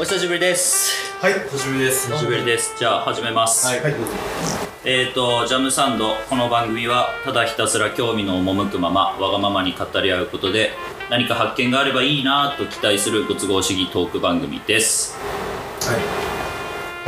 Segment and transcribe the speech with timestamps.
[0.00, 1.12] お久しぶりです。
[1.20, 2.12] はい、久しぶりです。
[2.12, 2.72] お久しぶりです。
[2.78, 3.66] じゃあ始めます。
[3.66, 4.12] はい、はい、どうぞ。
[4.84, 10.70] えーと、ジャムサンド、この番組はただひたすら興味の赴くまま、わがままに語り合うことで、
[11.10, 15.16] 何か発見があればいいなと期待するご都合主義トーク番組です。
[15.80, 15.96] は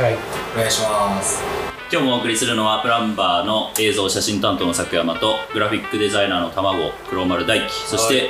[0.01, 0.17] い、はい。
[0.53, 1.70] お願いします。
[1.91, 8.29] 今日もお送りするのはプランバーの映像写真担当の作山とグラフィックデザイナーの卵黒丸大輝そして、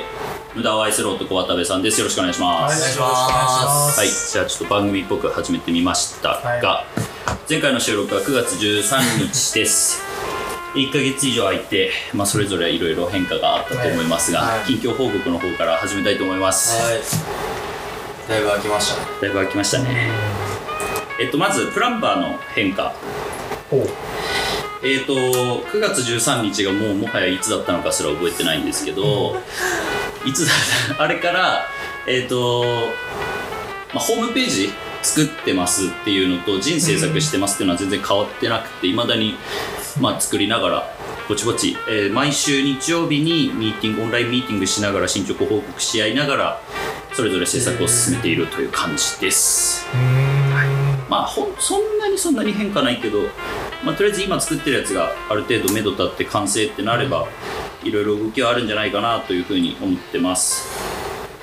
[0.56, 2.00] 無駄を愛する男渡部さんです。
[2.00, 4.00] よろしくお願いします、お願いします。
[4.00, 6.86] はい、じゃあちょっと番組っぽく始めてみましたが、は
[7.48, 10.02] 前回の収録は9月13日です。
[10.74, 14.58] 1ヶ月以上空いて、まあ、それぞれいろいろ変化があったと思いますが、はい。
[14.58, 17.00] はい近況報告の方から始めたいと思います、はい。
[18.28, 19.06] だいぶ空きましたね。
[19.20, 20.10] だいぶ空きましたね。
[21.20, 22.92] えっとまずプランバーの変化。
[24.84, 29.36] えっと9月13日がもうもはやいつだったのかすら覚えてないんですけど
[30.26, 30.52] いつだ
[30.94, 31.60] ったあれから
[32.06, 32.64] えっと、
[33.94, 34.68] まあ、ホームページ
[35.02, 39.34] 作ってますっていうのと人制作してますっていうのは全然変わってなくていまだに、
[40.00, 40.96] まあ、作りながら
[41.28, 46.60] ぼちぼち、えー毎週日曜日にミーティングオンラインミーティングしながら進捗報告し合いながら
[47.12, 49.86] それぞれ制作を進めているという感じです。
[51.12, 53.18] まあほんそんなにそんなに変化ないけど、
[53.84, 57.28] まあ、とりあえず今作ってるやつがある程度目処立って完成ってなれば、
[57.84, 60.66] いろいろ動きはあるんじゃないかなというふうに思ってます。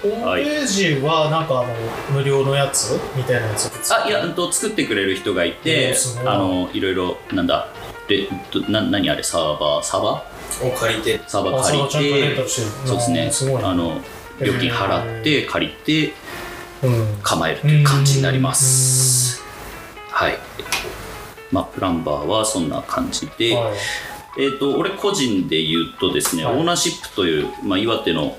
[0.01, 1.75] ホームページはなんかあの
[2.17, 5.93] 無料のやつみたいなやつあいやうんと作ってくれる人がいおて
[6.25, 7.67] あのいろいろなんだ
[8.07, 9.21] でどな何あれ？
[9.21, 9.83] サーバー？
[9.83, 10.23] サーバ
[10.63, 11.19] を借りて。
[11.19, 12.47] ーサーバー借りて。
[12.47, 13.29] そうですね。
[13.31, 13.47] す。
[13.55, 14.01] あの
[14.41, 16.13] 料金払って借りて
[16.81, 17.17] うん。
[17.21, 19.43] 構えるという感じになります
[20.11, 20.37] はい。
[21.51, 23.73] まあプランバーはそんな感じで、はい。
[24.37, 26.55] えー、と俺個人で言うとですね、はい。
[26.55, 28.37] オーナーシップという、まあ、岩手の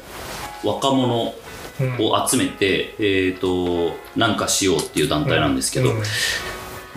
[0.65, 1.35] 若者
[1.81, 1.97] うん。
[1.99, 6.03] を集めて、えー、となんかしようっていう団体なんですけど、うん。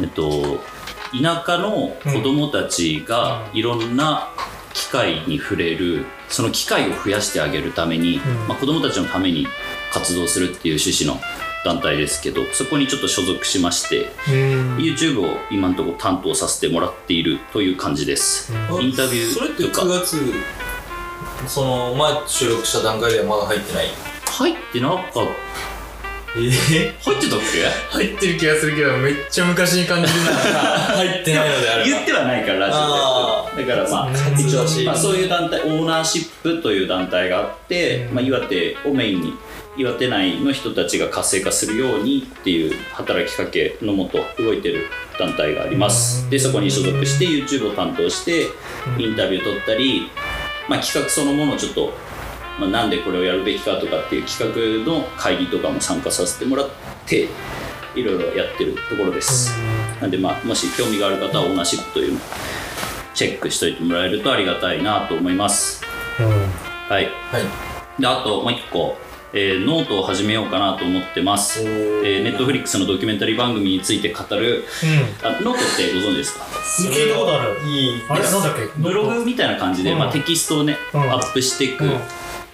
[0.01, 0.59] えっと、
[1.21, 4.29] 田舎の子供たちがいろんな
[4.73, 8.19] 機会に触れるその機会を増やしてあげるために、ん。
[8.47, 9.47] まあ、子供たちのために
[9.93, 11.21] 活動するっていう趣旨の
[11.63, 14.77] 団体ですけどそこにちょっと所属しましてうん。
[14.77, 18.51] YouTube を今のところ担当させてもらっているという感じです。
[18.81, 19.81] インタビューそれってとか。
[19.83, 20.17] 9月、
[21.47, 23.87] その前収録した段階ではまだ入ってない？
[24.25, 25.21] 入ってなかった。
[25.21, 25.27] え？
[26.73, 27.39] え入ってたっ
[27.91, 30.31] 入ってる気がするけど、めっちゃ昔に感じるな。
[30.31, 31.85] 入ってないのであれば。
[31.85, 33.65] け言ってはないからラジあオで。
[33.65, 38.15] だからまあまあ、そういう団体オーナーシップという団体があって、うん。
[38.15, 39.33] まあ、岩手をメインに
[39.75, 44.87] 岩手内の人たちが活性化するようにっていう働きかけのもと動いてる
[45.19, 46.23] 団体があります。
[46.23, 46.29] うん。
[46.29, 48.47] でそこに所属して YouTube を担当して
[48.97, 49.01] うん。
[49.01, 50.09] インタビュー取ったり、
[50.69, 51.91] まあ、企画そのものをちょっと、
[52.59, 56.69] まあ、なんでこれをやるべきかとかっていう企画の会議とかも参加させてもらっ
[57.05, 57.29] て
[57.95, 59.51] いろいろやってるところです、
[60.01, 62.21] なんでまあもし興味がある方はオーナーシップというのを
[63.13, 65.83] チェックしといてもらえるとありがたいなと思います。
[66.19, 66.25] うん。
[66.25, 66.33] うん
[66.89, 68.01] はいはい。
[68.01, 68.97] であともう一個、
[69.33, 71.61] えーノートを始めようかなと思ってます。
[71.61, 74.63] おえー、ネットフリックスのドキュメンタリー番組について語る。
[75.23, 75.27] うん。
[75.27, 76.45] あノートってご存知ですか？
[76.45, 77.59] 聞いたことある。
[77.67, 78.01] いい。
[78.07, 78.61] あれなんだっけ？
[78.77, 79.99] ブログみたいな感じで、うん。
[79.99, 81.01] まあ、テキストをね、うん。
[81.01, 81.85] アップしていく、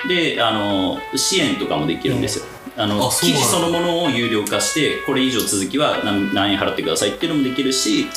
[0.08, 2.46] であの支援とかもできるんですよ、
[2.78, 8.08] あの記事そのものを有料化してこれ以上続きは何何円払ってくださいっていうのもできるし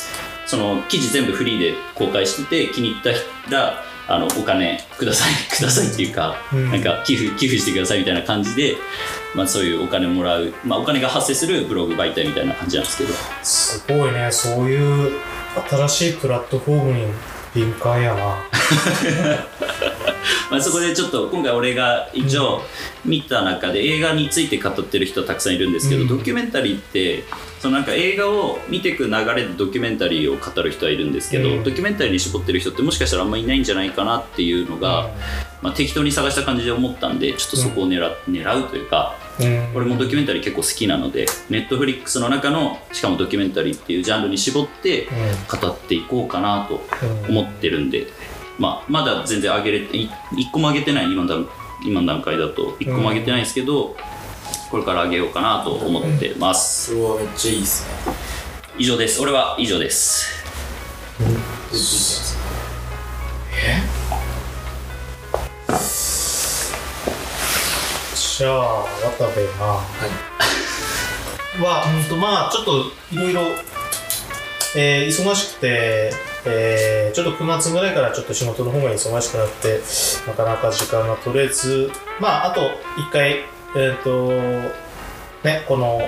[0.45, 3.11] その記事全部フリーで公開してて気に入った
[3.51, 6.71] らあのお金ください くださいっていうか、うん。
[6.71, 8.75] なんか寄付寄付してくださいみたいな感じで、
[9.33, 13.13] まあ、そういうお金をもらう、まあ、お金が発生するブログ媒体みたいな感じなんですけど。
[13.41, 14.29] すごいね。
[14.31, 15.11] そういう
[15.69, 17.05] 新しいプラットフォームに
[17.53, 18.37] 敏感やな。
[20.51, 22.63] まあ、そこでちょっと今回俺が一応
[23.05, 26.07] 見た中で映画について語ってる人たくさんいるんですけど、うん。
[26.07, 27.23] ドキュメンタリーって
[27.63, 31.63] そのなんか映画を見ていく流れでドキュメンタリーを語る人はいるんですけど、うん。
[31.63, 35.11] ドキュメンタリーに絞ってる人ってもしかしたらあんまりいないんじゃないかなっていうのが、
[35.61, 39.75] まあ、適当に探した感じで思ったんでちょっとそこを狙,、狙うというかうん。
[39.75, 45.07] 俺もドキュメンタリー結構好きなのでネットフリックスの中のしかもドキュメンタリーっていうジャンルに絞って
[45.49, 46.81] 語っていこうかなと
[47.29, 48.07] うん思ってるんで、
[48.59, 51.47] まあ、まだ全然上げれてい一個も上げてない今の段
[51.85, 53.95] 今の段階だと一個も上げてないんですけど、
[54.73, 58.13] これから上げようかなと思ってます、それはめっちゃいいっすね。
[58.79, 59.21] 以上です。
[59.21, 60.25] 俺は以上です。
[68.39, 68.83] じゃあ
[69.19, 69.63] 渡部な
[71.63, 73.41] は、うんとまあちょっといろいろ
[74.75, 76.11] えー忙しくて、
[76.47, 79.81] えーちょっと9月ぐらいからちょっと仕事の方が忙しくなって
[80.25, 82.61] なかなか時間が取れずまああと
[82.99, 84.29] 1回えっ、と
[85.43, 86.01] ねこの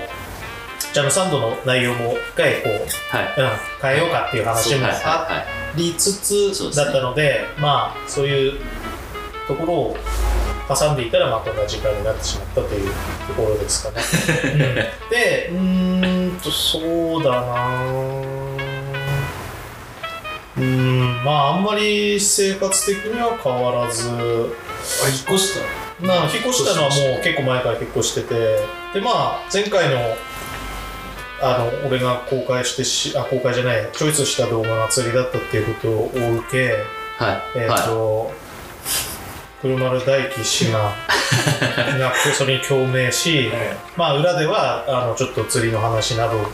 [0.92, 3.24] ジャムサンドの内容も一回こう、はい。
[3.38, 3.50] うん、
[3.82, 5.46] 変えようかっていう話もはいはいあはい。
[5.76, 6.70] りつそうですね。
[6.72, 8.60] つだったのでまあそういう
[9.46, 9.96] ところを
[10.68, 12.90] 挟んでいたらまた同じ時間になってしまったという
[13.28, 14.02] ところですかね。
[14.44, 15.10] うん。
[15.10, 17.76] でうーんとそうだな
[20.56, 24.08] うーんまああんまり生活的には変わらず。
[24.08, 28.34] あ、引っ越したな引っ越したのはもう結構前から引っ越してて
[28.92, 29.96] でまあ前回の
[31.42, 36.84] あの俺が公開してしあ公開じゃないチョイスした動画が釣りだったっていうことを受け
[37.18, 37.58] はい。
[37.60, 38.30] えっ、はと、
[39.66, 40.92] 車丸大樹氏が
[41.98, 43.50] がそれに共鳴し、
[43.96, 46.46] まあ裏ではあのちょっと釣りの話なども、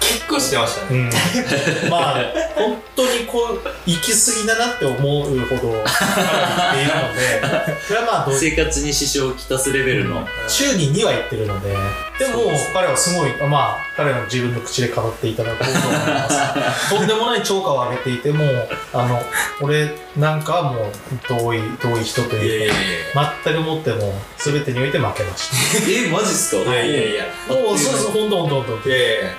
[0.00, 1.04] 結構してましたうね。
[1.04, 1.10] ん、
[1.90, 2.24] まあ
[2.56, 7.76] 本当にこう行き過ぎだなって思うほど言っているので。
[7.86, 10.26] それはまあ生活に支障をきたすレベルの。
[10.48, 11.76] 週に2は行ってるので
[12.20, 15.82] でも彼はすごいまあ彼の自分の口で語っていただこうと思い
[16.14, 16.90] ます。
[16.94, 18.44] とんでもない超過を上げていても
[18.92, 19.22] あの
[19.62, 20.92] 俺なんかはもう
[21.26, 22.70] 遠い遠い人という
[23.14, 25.48] か全くもっても全てにおいて負けまし
[25.88, 26.70] えマジっすか？
[26.74, 26.84] や。
[26.84, 26.90] い。
[26.90, 27.24] やいやいや。
[27.48, 28.88] たおおそうそうほんとほんとほんと。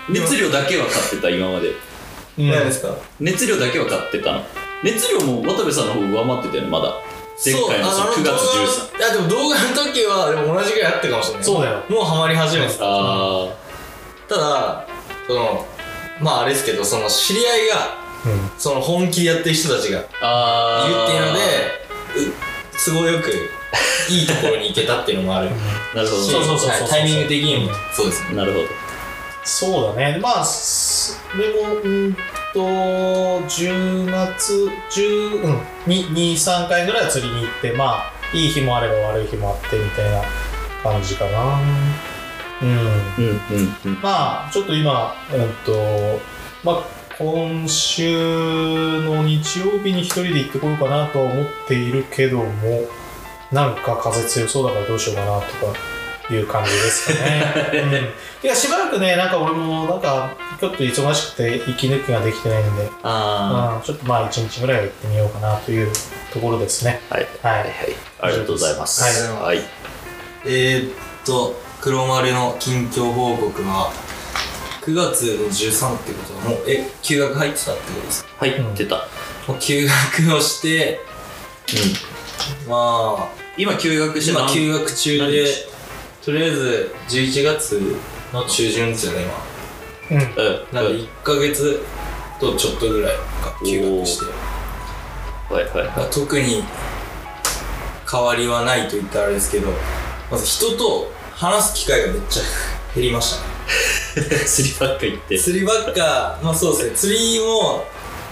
[0.10, 1.72] 熱量だけは買ってた今まで。
[2.40, 2.50] うん。
[2.52, 2.90] 何ですか
[3.20, 4.44] 熱量だけは買ってたの。
[4.84, 6.92] 熱量も渡部さんの方上回ってたよねまだ
[7.44, 8.30] 前回のその9月
[8.96, 11.44] 1313いやでも動画の時はでも同じぐらいあったかもしれない。
[11.44, 11.84] そうだよ。
[11.90, 12.84] もうハマり始めてた。
[12.86, 13.48] あ
[14.28, 14.88] ただ
[15.28, 15.66] その
[16.20, 17.76] まああれですけどその知り合いが
[18.26, 18.52] うん。
[18.58, 20.12] その本気でやってる人たちがいるー。
[20.22, 21.42] あーっていうので
[22.30, 22.34] う
[22.86, 23.32] 都合よく
[24.12, 25.50] いいところに行けたっていうのもある。
[25.96, 26.22] なるほど。
[26.22, 27.72] そうそうそうはいタイミング的にも。
[27.72, 28.36] うんそうですね。
[28.36, 28.66] なるほど
[29.44, 30.20] そうだね。
[30.22, 32.16] まあそれもうん
[32.54, 35.62] と10月10うん。
[35.88, 40.22] 23回ぐらいは釣りに行ってまあいい日もあれば悪い日もあってみたいな
[40.84, 41.60] 感じかな。
[42.62, 42.70] うん。
[42.70, 44.02] うんうんうん。
[44.02, 46.20] まあちょっと今うんと
[46.64, 52.46] まあ今週の日曜日に一人で行ってこようかなとは思っているけども
[53.52, 55.42] なんか風強そうだからどうしようかなと
[55.74, 55.80] か
[56.34, 65.92] いう感じですかね、 うん、いやしばらくねなんか俺もなんかちょっと忙しくて息抜きができてないんで、あうん、ちょっとまあ一日ぐらいは行ってみようかなという
[66.34, 67.02] ところですね。
[67.10, 67.28] あはい。
[67.42, 67.96] はいはい。
[68.22, 69.02] ありがとうございます。
[69.02, 69.58] はい。
[69.58, 69.62] はい。
[70.46, 70.94] えー、っ
[71.26, 73.92] と黒丸の近況報告は
[74.86, 78.30] 9月の13ってことはもうえ休学入ってたってことですか？
[78.40, 78.96] 入ってた。
[79.48, 81.02] もう休学をして
[82.68, 85.71] まあ今休学して何今休学中で何日？
[86.24, 87.96] とりあえず11月
[88.32, 89.26] の中旬ですよね
[90.10, 90.18] 今。
[90.18, 90.22] うん。
[90.22, 91.84] うんなんで1ヶ月
[92.40, 94.26] とちょっとぐらいか休学して。
[95.52, 96.64] はいはいは特に
[98.10, 99.68] 変わりはないと言ったらあれですけど
[100.30, 102.44] まず人と話す機会がめっちゃ
[102.96, 104.28] 減りましたね。
[104.44, 105.40] い釣りばっか行って。
[105.40, 106.96] 釣りばっかまあそうですね。
[106.96, 107.86] 釣りも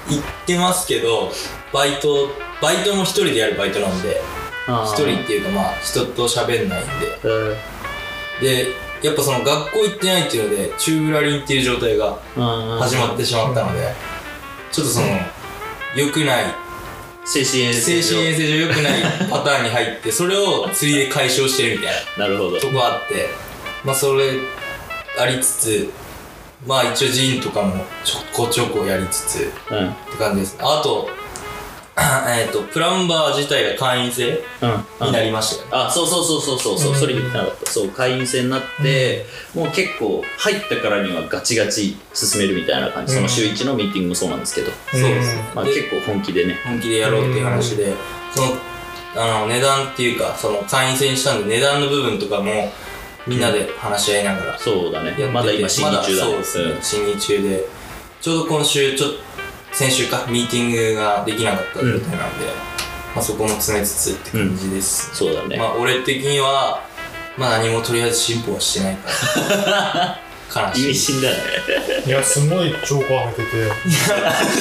[0.10, 1.32] 行ってますけど
[1.74, 2.30] バイト
[2.62, 4.22] バイトも一人でやるバイトなんで
[4.86, 7.20] 一人っていうかまあ人と喋んないんで。
[7.24, 7.58] うん
[8.42, 8.68] で
[9.02, 12.18] やっぱその学校行ってないっていうのでチューブラリンっていう状態が
[12.80, 13.94] 始まってしまったので
[14.72, 15.08] ちょっとその
[15.96, 16.44] 良くない
[17.26, 22.60] 精神衛精生神衛生上良くない パターンに入ってそれを釣りで解消してるみたいななるほど。
[22.60, 23.30] とこあって
[23.84, 24.32] まあそれ
[25.18, 25.90] ありつつ
[26.66, 29.78] まあ一応ジーンとかもちょこちょこやりつつうん。
[29.78, 31.10] うんって感じですあと
[32.30, 34.42] えっとプランバー自体が会員制
[35.02, 35.88] になりましたよね。
[35.88, 37.72] あそうそうそうそうそうそう、それ言ってなかった。
[37.72, 43.18] そう会員制になって、もう結構入ったからにはガチガチ進めるみたいな感じ、うん。
[43.18, 45.36] その週1のミーティングもそうなんですけど、そうです。
[45.36, 46.58] ねでまあ結構本気でね。
[46.66, 47.94] 本気でやろうっていう話で
[48.34, 48.48] その
[49.16, 52.72] あの値段っていうかその会員制にしたんで値段の部分とかも
[53.28, 55.14] みんなで話し合いながらそうだね。
[55.34, 57.66] まだ今審議中だまそうですね、審議中で。
[58.22, 59.29] ちょうど今週ちょっと
[59.80, 62.46] 先週かミーティングができなかった状態なんで、
[63.16, 66.84] まあ、そこも詰めつつって感じです、そうだね、まあ俺的には
[67.38, 69.10] まあ何もとりあえず進歩はしてないか
[70.60, 70.74] ら。
[70.76, 71.38] 意 味悲しい深だね。
[72.06, 73.72] いやすごい超過上げてて。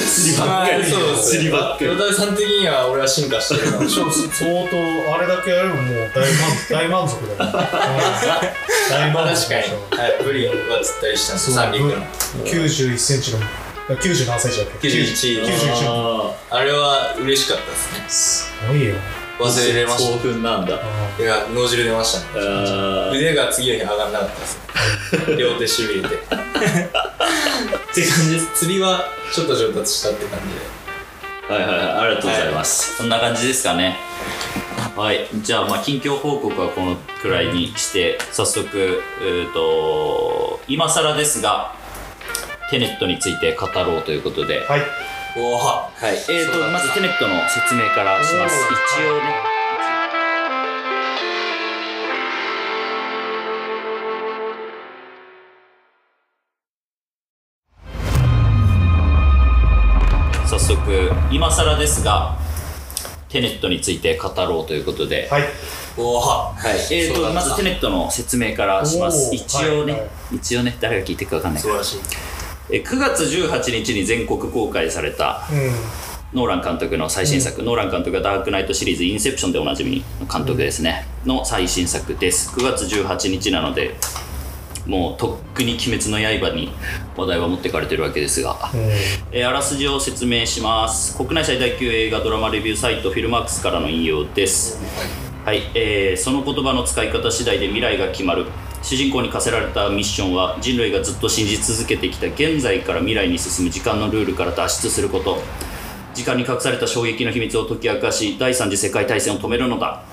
[0.07, 0.83] 釣りばっかり。
[1.21, 4.29] 釣りばっかり与田さん的には俺は進化してるかもしれな い相
[4.69, 11.33] 当あれだけやればもう大満 大満足だよ、うん大満足確かに、はい、ブリは釣ったりした。
[11.33, 11.95] んです三陸の。
[12.45, 13.39] 91センチの
[13.95, 18.09] 90何センチだっけ？91 91ああれは嬉しかったですね。
[18.09, 18.95] すごいよ。
[19.39, 20.75] 忘れれまし興奮なんだ。
[21.17, 22.45] いや脳汁出ましたね。
[23.17, 24.59] 腕が次の日上がんなかったです
[25.37, 26.15] 両手しびれて。
[26.15, 26.41] って感
[27.93, 28.31] じ。
[28.35, 31.53] です釣りはちょっと上達したって感じで。
[31.53, 33.97] はいはいはいありがとうございます、こんな感じですかね。
[34.95, 35.27] はい。
[35.41, 41.78] じゃあまあ近況報告はこのくらいにして早速えーと今更ですが
[42.69, 44.65] テネットについて語ろうということで。
[44.67, 44.81] はい。
[45.37, 48.55] おおはい、えーとまずテネットの説明からします。
[48.95, 49.21] 一応ね。
[60.47, 62.37] 早速今更ですが
[63.29, 65.43] テネットについて語ろうということで、はい。
[65.97, 66.69] おおはい。
[66.93, 67.41] えーそうだった。
[67.41, 69.33] とまずテネットの説明からします。
[69.33, 70.09] 一応ね、はいはい。
[70.35, 70.77] 一応ね。
[70.79, 71.83] 誰が聞いてるか分かんないから。
[71.83, 72.15] 素晴らしい。
[72.15, 72.38] えー
[72.69, 75.71] 9月18日に全国公開されたうん。
[76.31, 82.51] ノーラン監督の最新作、ノーラン監督がダークナイトシリーズ「インセプション」でおなじみの監督ですね、の最新作です。
[82.51, 83.95] 9月18日なので
[84.85, 86.71] もうとっくに「鬼滅の刃」に
[87.17, 88.79] 話題は持ってかれてるわけですが、うん。
[89.31, 91.17] えーあらすじを説明します。
[91.17, 94.79] 国内最大級映画ドラマレビューサイトフィルマークスからの引用です。
[95.45, 98.45] はい、えーその言葉の使い方次第で未来が決まる
[98.81, 105.41] 主人公に課せられたミッションは人類がずっと信じ続けてきた現在から未来に進む時間のルールから脱出すること。
[106.15, 110.03] 時間に隠された衝撃の秘密を解き明かし第三次世界大戦を止めるのだ。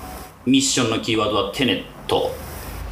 [0.45, 2.31] ミッションのキーワードはテネット。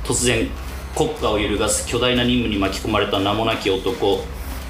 [0.04, 0.50] 突然
[0.96, 4.24] 国家を揺るがす巨大な任務に巻き込まれた名もなき男。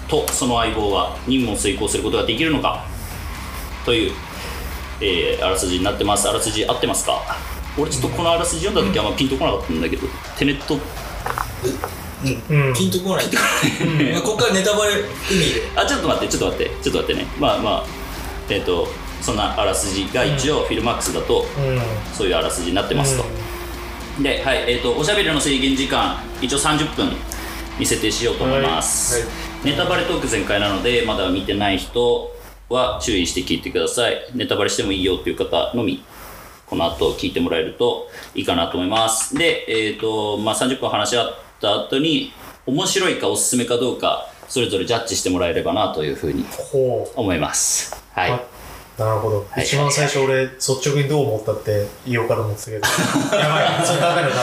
[0.08, 2.84] とその相棒は任務を遂行することができるのか。
[3.86, 4.12] という、
[5.02, 6.28] えーあらすじになってます。
[6.28, 7.22] あらすじ合ってますか？
[7.78, 10.76] 俺ちょっとこのあらすじ読んだ時あんまピンとこなかったんだけどテネット。
[10.76, 12.74] うん。
[12.74, 13.26] ピンとこない。
[14.14, 15.04] まあここからネタバレ意
[15.38, 15.62] 味で。
[15.76, 17.28] あちょっと待ってちょっと待ってちょっと待ってね。
[17.40, 17.86] まあまあ
[18.50, 18.88] えっ、と
[19.22, 21.80] そんなあらすじが一応フィルマックスだとうん。
[22.14, 23.26] そういうあらすじになってますと、
[24.22, 27.12] で、はいえー、とおしゃべりの制限時間一応30分
[27.80, 29.30] に設定しようと思います、はいは
[29.66, 32.32] ネタバレトーク全開なのでまだ見てない人
[32.70, 34.18] は注意して聞いてください。
[34.36, 36.04] ネタバレしてもいいよっていう方のみ
[36.68, 39.36] この後聞いてもらえるといいかなと思います。
[39.36, 42.34] で、えっとまあ、30分話し合った後に
[42.66, 46.46] 面白いかおすすめかどうかそれぞれジャッジしてもらえればなというふうに
[47.16, 47.96] 思います。
[48.14, 48.40] はい、あ
[48.98, 49.64] なるほど、はい。
[49.64, 52.88] 一番最初俺率直にどう思ったって言おうかと思ってたけど。
[53.38, 53.86] やばい。
[53.86, 54.36] それダメだダメだ。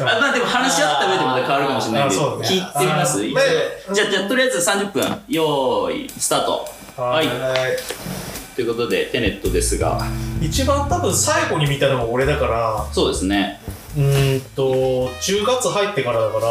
[0.00, 2.22] あまあでも話し合った上でまた変わるかもしれないんで、ね。
[2.22, 3.22] 聞いてみます？
[3.24, 6.68] じゃあじゃあとりあえず30分よーいスタート。
[6.96, 7.26] はい。
[7.26, 8.23] はい
[8.54, 10.00] ということでテネットですが。
[10.40, 12.86] 一番多分最後に見たのが俺だから。
[12.92, 13.60] そうですね。
[13.96, 16.46] うーんと10月入ってからだから。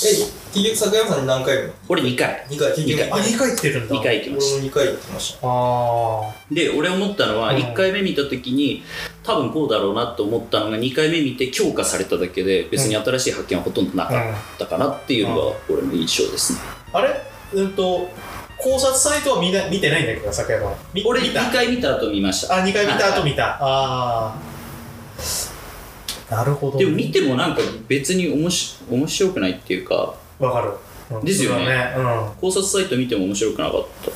[0.00, 2.46] え結局坂山さんに何回も俺2回。
[2.48, 2.72] 2回。
[2.72, 3.94] 結局あ2回行ってるんだ。
[3.96, 5.38] 2回行きまし俺も2回行ってました。
[5.42, 7.56] ああたで俺思ったのはうん。
[7.56, 8.82] 1回目見た時に
[9.22, 16.60] 多分こうだろうなと思ったのが2回目見て強化されただけで別に新しい発見はほとんどなかったかなっていうのが俺の印象ですね。
[16.92, 17.10] あれ？
[17.54, 18.08] うんと
[18.60, 22.56] 考察サイトは見な見てないんだけど坂山み俺見た？2回見た後見ました。
[22.56, 23.56] あ2回見た後見た。
[23.60, 24.36] ああ
[26.34, 30.14] なるほどでも見てもなんか別におもし面白くないっていうか。
[30.38, 30.72] わかる、
[31.10, 31.64] うんですよね。
[31.64, 32.30] それはね。
[32.40, 34.10] 考察サイト見ても面白くなかった。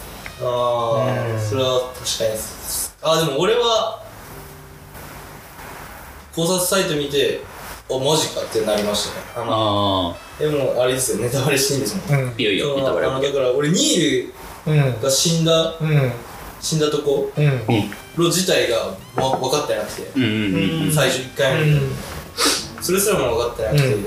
[0.44, 1.36] あうん。
[1.36, 2.94] あそれは確かにです。
[3.00, 4.02] あでも俺は
[6.34, 7.40] 考察サイト見て
[7.90, 9.26] あマジかってなりましたね。
[9.36, 12.20] あのあでもあれですよネタバレしていいんですもん。
[12.20, 12.28] うん。
[12.28, 13.06] あいよいよネタバレ。
[13.06, 14.32] あのだから俺ニー
[14.66, 16.12] うんルが死んだうん。
[16.60, 17.44] 死んだとこうん。
[17.44, 17.60] うん。
[18.16, 18.76] ろ自体が
[19.16, 20.10] わ分かってなくて。
[20.16, 20.92] うんうんうんうん。
[20.92, 21.80] 最初1回目
[22.80, 24.04] それすらも分かってなくて、うん。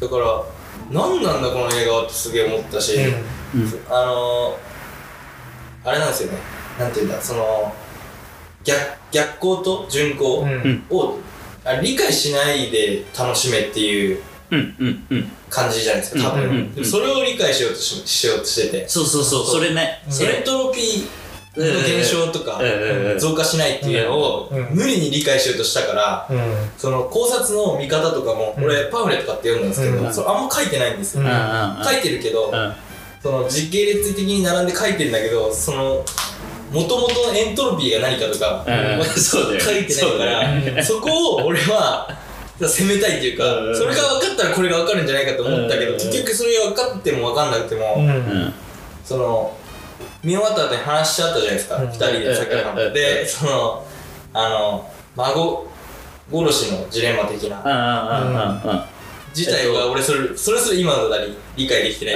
[0.00, 0.44] だから
[0.90, 3.14] 何なんだこの映画はってすげえ思ったし、うん。
[3.90, 6.38] あのー、あれなんですよね。
[6.78, 7.74] なんていうんだその
[8.64, 8.78] 逆
[9.10, 10.48] 逆光と順光うん。
[10.48, 10.84] うん。
[10.90, 11.12] を、あ
[11.82, 14.20] 理解しないで楽しめっていう
[15.48, 18.88] 感じじゃないですか多分、うんうんそれを理解しようとししようとしてて。
[18.88, 21.22] そうそうそうそれねそれエントロピー
[21.56, 26.70] の減少とか、うん増加しないっていうのをうん無理に理解しようとしたから、うん。
[26.76, 28.64] その考察の見方とかも、うん。
[28.64, 30.14] 俺パンフレット買って読んだんですけど、うん。
[30.14, 32.72] それあんま書いてないんですよ、うん書いてるけど、うん。
[33.22, 36.04] その時系列的に並んで書いてるんだけどその
[36.72, 42.08] もともとのエントロピーが何かとか、うんそう書いてないからそこを俺は
[42.58, 47.96] 攻めたいっていうか、うんそれが分かったらこれが分かるんじゃないかと思ったけど、うん結局それが分かっても分かんなくても、
[49.04, 49.56] その
[50.24, 53.86] 見終わった後に話しちゃったじゃないですか、うん二人で酒飲んで、うんでその
[54.32, 55.66] あの孫
[56.32, 58.86] 殺しのジレンマ的な。
[59.34, 62.14] 自体が俺それそれすら今のだに理解できてない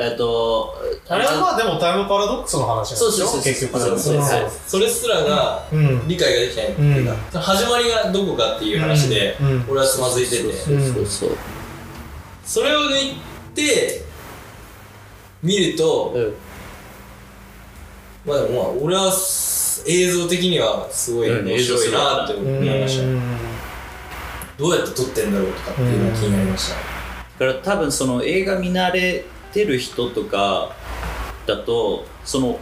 [0.00, 0.74] えっと
[1.08, 2.96] あれはまあでもタイムパラドックスの話なんでしょ？
[2.96, 4.50] そうそうそう結局そうそううんはい。
[4.66, 6.08] それすらがうん。
[6.08, 9.46] 理解ができてないっていうか、その始まりがどこかっていう話で、うん。
[9.46, 9.64] うん。
[9.70, 11.30] 俺はつまずいてて、そうそうそう
[12.44, 13.14] それを言っ
[13.54, 14.02] て
[15.42, 16.34] 見ると、うん。
[18.24, 23.04] まあでもまあ俺はす映像的にはすごいうん面白いなって思いました、
[24.58, 26.74] どうやって撮ってんだろうとかっていうのが気になりました、
[27.46, 30.74] だから多分その映画見慣れてる人とか
[31.46, 32.58] だとその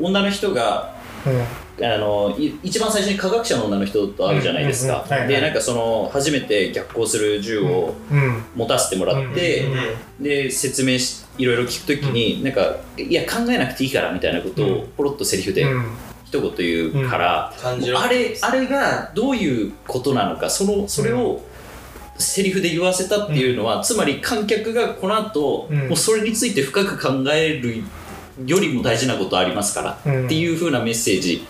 [0.00, 0.94] 女の人が
[1.82, 4.94] あのい一番最初に科学者の女の人と会うじゃないですか。
[4.94, 5.28] うんうんうんはいはい。
[5.28, 8.44] でなんかその初めて逆行する銃をうん。
[8.54, 15.86] 持たせてもらって、うんで説明しいろいろ聞くときに、なんかいや考えなくていいからみたいなことをポロッとセリフでうん。
[16.24, 18.00] 一言言うから、感じろ。
[18.00, 21.40] あれあれがどういうことなのかそのそれを
[22.18, 25.88] セリフで言わせたっていうのは、つまり観客がこの後、うん。
[25.88, 27.82] もうそれについて深く考える
[28.46, 30.26] よりも大事なことありますから、うん。
[30.26, 31.46] っていう風なメッセージ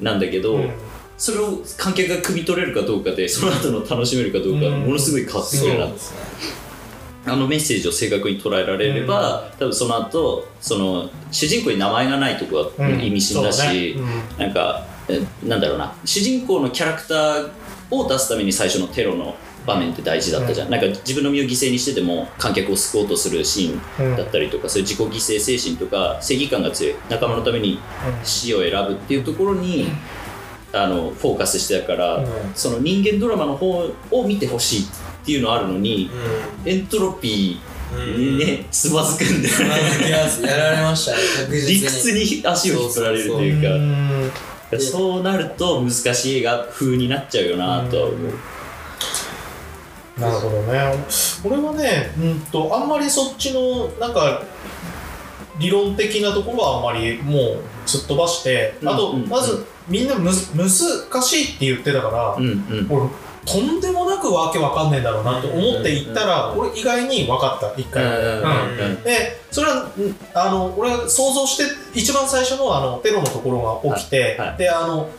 [0.00, 0.70] なんだけど、うん。
[1.16, 4.80] それを観客が汲み取れるかどうかでその後の楽しめるかどうかうん。
[4.86, 5.92] ものすごい変わってくるな、ね。
[7.26, 14.00] あのメッセージを正確に捉えられれば、多分その後その主人公に名前がないとこはうん意味深だし、ね。
[14.00, 14.38] うん。
[14.38, 15.94] なんかえなんだろうな。
[16.04, 17.50] 主人公のキャラクター
[17.90, 26.94] を出すために最初のテロの場面って大事だったじゃん、なんか自分の身を犠牲にしてでも観客を救おうとするシーンだったりとか、そういう自己犠牲精神とか正義感が強い。
[27.08, 27.78] 仲間のために
[28.22, 29.88] 死を選ぶっていうところに、
[30.72, 32.26] あのフォーカスしてたから、うん。
[32.54, 34.86] その人間ドラマの方を見てほしいっ
[35.24, 36.10] ていうのあるのに、
[36.64, 41.18] エントロピーにね、つまずくんで、うんまずきますやられましたね。
[41.46, 42.20] 確実に。
[42.20, 44.76] 理屈に足を引っ張られるとういうか。
[44.76, 44.80] ん。
[44.80, 48.32] そうなると難しい映画風になっちゃうよなとは思う。
[50.18, 50.94] なるほどね。
[51.44, 54.42] 俺はねうんとあんまりそっちのなんか
[55.58, 59.28] 理論的なところはあんまりもうすっ飛ばして、あと、うんうん。
[59.28, 62.86] まずみんなむず難しいって言ってたから、うんうん。
[62.90, 63.08] 俺
[63.44, 68.02] とんでもなくわけわかんねえんだろうなと思って行ったら、うん俺意外に分かった一回、
[69.04, 69.92] でそれはん
[70.32, 71.64] あの俺は想像して
[71.98, 74.56] 一番最初のあのテロのところが起きて、はいはい。
[74.56, 75.10] であの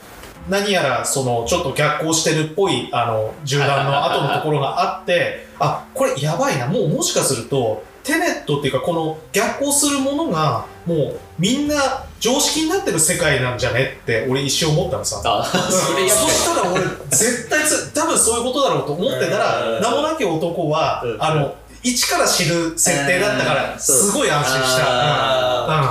[0.50, 6.68] 何やらそのちょっと逆行してるっぽいあの銃弾の後のところがあってあこれやばいな。
[6.68, 11.76] もうもしかするとテネットっていうかこの逆行するものがもうみんな
[12.20, 15.22] 常識になってる世界なんじゃねって俺一瞬思ったのさ。
[15.26, 19.82] あ、それやそしたら俺絶対つ多分そういうことだろうと思ってたうん。
[19.82, 21.24] ら名もなき男はうん。
[21.24, 24.86] あの一から知る設定だったからすごい安心した。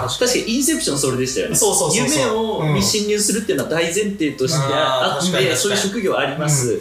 [0.08, 1.54] 確かにインセプションそれでしたよね。
[1.54, 6.80] そうそうそう夢をに侵入するっていうのは大前提としてあって、そういう職業あります。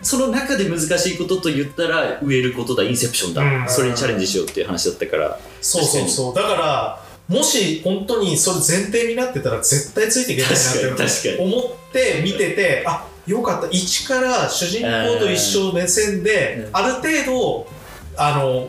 [0.00, 3.42] その中で難しいことと言ったら植えることだ、インセプションだ。
[3.42, 3.68] うん。
[3.68, 5.38] それにチャレンジしようっていう話だったから。
[5.60, 6.34] そうそうそう。
[6.34, 13.68] だからもし本当にそれ前提になってたら絶対ついていけないなって思って見ててあよかった。
[13.70, 16.76] 一から主人公と一緒目線でうん。
[16.76, 17.75] ある程度
[18.16, 18.68] あの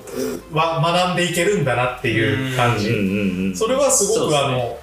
[0.53, 2.89] 学んでいけるんだなっていう感じ。
[2.89, 3.55] うんうんうん。
[3.55, 4.37] それはすごく、ね。
[4.37, 4.77] あの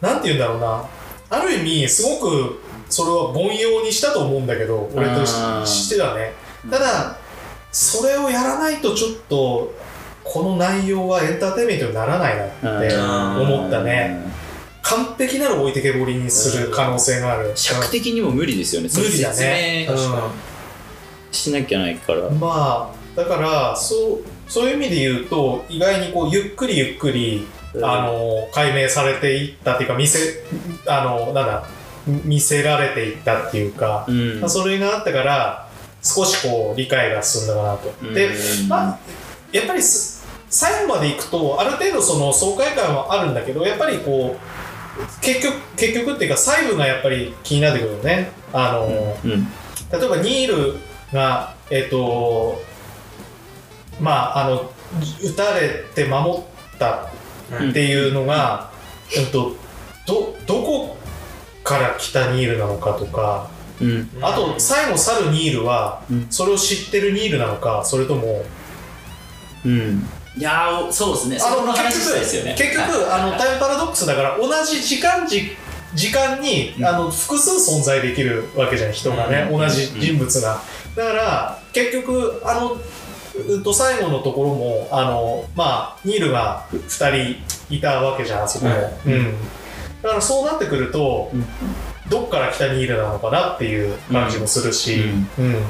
[0.00, 0.84] なんて言うんだろうな。
[1.30, 6.32] ある意味すごくそれは凡庸にしたと思うんだけど俺としてはね。
[6.70, 7.16] ただ
[7.72, 9.72] それをやらないとちょっと
[10.24, 14.28] この内容はエンターテインメントにならないなって思ったね。
[14.82, 17.52] 完璧なる置いてけぼりにする可能性がある。
[17.54, 18.88] 尺的にも無理ですよね。
[18.92, 19.34] 無理だね。
[19.34, 20.32] それ説確か明
[21.32, 22.26] しなきゃないから。
[22.26, 27.46] うんまあだからそうそういう意味で言うと意外にこうゆっくりゆっくり
[27.82, 30.42] あの解明されていったっていうか見せ
[30.86, 31.64] あのなんだ
[32.06, 34.40] 見せられていったっていうか、うん。
[34.40, 35.68] まあ、それがあったから
[36.02, 38.14] 少しこう理解が進んだかなと。
[38.14, 38.68] で、うん。
[38.68, 38.98] まあ、
[39.52, 48.32] やっぱりす最後までいくとある程度その爽快感はあるんだけどやっぱりこう結局結局っていうか細部がやっぱり気になってくるよね。
[48.52, 49.44] あの、うん。
[49.92, 50.74] 例えばニール
[51.12, 52.60] がえっ、と
[54.00, 54.72] まああの
[55.22, 56.42] 撃たれて守っ
[56.78, 57.10] た
[57.68, 58.70] っていうのが、
[59.16, 59.26] うん。
[59.26, 59.56] と
[60.06, 60.96] どどこ
[61.62, 64.10] から来たニールなのかとかうん。
[64.20, 66.26] あと最後去るニールは、うん。
[66.30, 68.44] それを知ってるニールなのかそれとも
[69.64, 70.08] うん。
[70.36, 71.38] いやーそうですね。
[71.38, 72.54] そこの話したいですよね。
[72.56, 73.20] 結局、はい。
[73.20, 75.56] あのタイムパラドックスだから同じ時間じ
[75.94, 76.86] 時間に、うん。
[76.86, 79.58] あの複数存在できるわけじゃん人がね、うん。
[79.58, 80.60] 同じ人物が、
[80.94, 82.80] だから結局あのうん
[83.62, 88.42] と最後のところもあのまあニールが2人いたわけじゃん。
[88.44, 88.74] あそこも、
[89.06, 89.12] うん。
[89.12, 89.34] うん。
[90.02, 91.44] だからそうなってくると、うん。
[92.08, 95.04] どっから来たニールなのかなっていう感じもするし、
[95.38, 95.62] うん。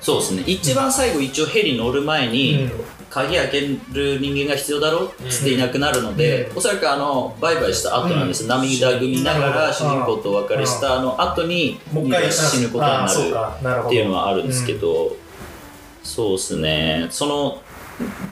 [0.00, 2.68] そうですね一番最後一応ヘリ乗る前に、
[3.10, 6.58] 鍵開ける人間が必要だろっつっていなくなるので、うん。
[6.58, 8.28] おそらくあのバイバイした後なん。
[8.28, 12.90] です、涙ぐみながら主人公とお別れしたあの後にもう一回死ぬことに
[13.62, 14.46] なるっていうのはあるん。
[14.46, 15.16] ですけど、
[16.04, 17.08] そうですね。
[17.10, 17.62] その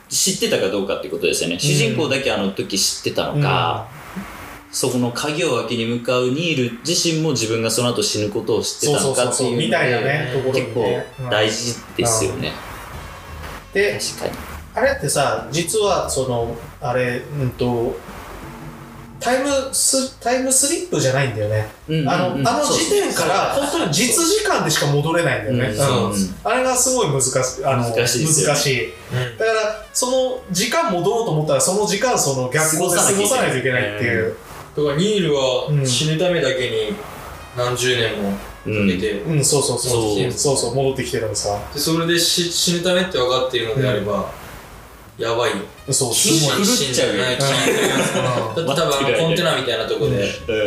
[0.08, 3.88] 知ってたかどうかってことですよね、主人公だけあの時知ってたのか、
[4.70, 12.52] そこの鍵を開けに向かうニール自身も自分がその後死ぬことを知ってたのかっていうみたいなねところ結構大事ですよね、
[13.72, 14.52] で確かに。
[14.74, 17.94] あれってさ実はそのあれうんと
[19.22, 26.16] タイムスタイムスリップじゃないんだよね、うんあのうんうんあの時点から本当に実時間でしか戻れないんだよね、うんうん。
[26.16, 27.64] そうあれがすごい難しい。
[27.64, 28.46] あの難しいね。
[28.46, 28.88] 難しい。
[29.38, 34.36] だからその時間戻ろうと思ったらその時間その逆行で過ごさないといけないっていう、
[34.76, 36.96] だからニールうんは死ぬためだけに
[37.56, 39.92] 何十年もかけて、うん、そうそうそう。
[39.92, 40.32] そう。
[40.32, 41.58] そうそう戻ってきてるのさ。
[41.72, 44.30] でそれで死死ぬためって分かっているのであれば、
[45.18, 45.52] やばい
[45.90, 47.22] そうひすごい、狂っちゃうよ。
[47.22, 47.46] ね だ
[48.50, 50.26] って多分あのコンテナみたいなとこで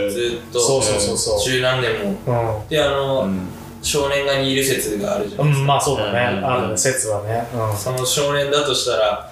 [0.09, 1.41] ずっとそうそうそうそう。
[1.41, 1.91] 十何年
[2.25, 2.63] も。
[2.67, 3.47] うであの、うん。
[3.81, 6.45] 少年がニール説があるじゃないん、ですか、うん、まあそうだね、うん。
[6.45, 9.31] あるね説はね、うその少年だとしたら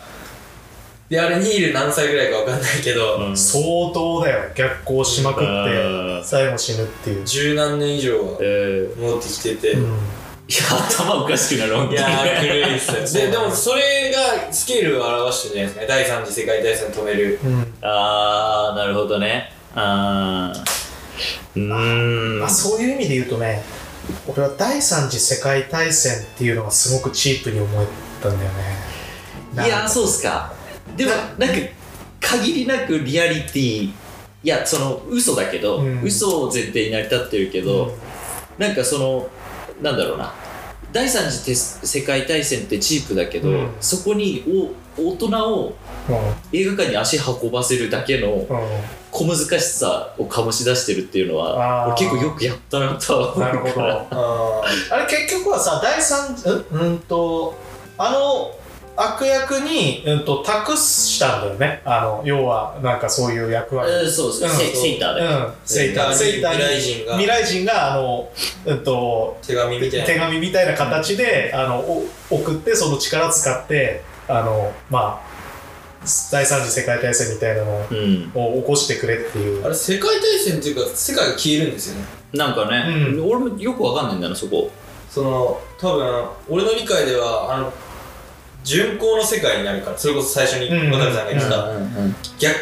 [1.10, 3.32] であれニール何歳ぐらいか分かんないけど、うん。
[3.34, 4.52] ん、相当だよ。
[4.56, 6.22] 逆行しまくっうん。
[6.22, 9.86] て最後死ぬっていう、十何年以上はえー戻ってきてて、うん、い
[10.58, 11.98] や頭おかしくなる本当に。
[11.98, 13.22] いやー、狂いですよ。
[13.26, 15.94] で、でもそれがスケールを表してるじゃないですか。
[15.94, 17.40] 第三次世界大戦止める。
[17.44, 17.74] うん。
[17.82, 19.52] あーなるほどね。
[19.76, 20.60] あー。
[21.56, 22.40] うーん。
[22.40, 23.64] まあ、そういう意味で言うとね
[24.28, 27.86] 俺は第三次世界大戦っていうのがすごくチープに思え
[28.22, 29.66] たんだよね。
[29.66, 30.52] いやーそうっすか。
[30.98, 31.56] でもなんか
[32.20, 33.94] 限りなくリアリティい
[34.44, 36.02] やその嘘だけど、うん。
[36.04, 37.96] 嘘を前提に成り立ってるけど、
[38.58, 39.30] なんかその
[39.82, 40.34] なんだろうな
[40.94, 43.70] 第三次て世界大戦ってチープだけど、うん。
[43.82, 44.44] そこに
[44.96, 45.76] お大人を
[46.08, 46.16] うん。
[46.58, 48.48] 映画館に足運ばせるだけのうん。
[49.12, 54.08] 小難しさを醸し出してるっていうのは結構よくやったなとは思うから。
[54.10, 56.36] ああれ結局はさ第三
[56.72, 57.56] うんうんと
[57.98, 58.52] あの
[58.96, 61.82] 悪役に、うん、と託したんだよね。
[61.84, 66.14] あの要はなんかそういう役割、うんそうですね、うんセセイターで、うん、セイター。
[66.14, 67.18] セイター未来人が。
[67.18, 68.32] 未来人があの、
[68.66, 70.06] うん、と手紙みたいな。
[70.06, 75.34] 手紙みたいな形で、あのお送ってその力使ってあのまあ
[76.32, 79.66] 第三次世界大戦みたいなのうん、を起こしてくれっていう。
[79.66, 82.06] あれ、世界大戦っていうか、世界が消えるんですよね。
[82.34, 83.26] なんかね、うん。
[83.26, 84.70] 俺もよくわかんないんだなそこ。
[85.10, 87.74] その、多分、俺の理解では、あの、
[88.64, 92.56] 巡航の世界になるから、それこそ最初にうん渡辺さんが言ってた、うん逆、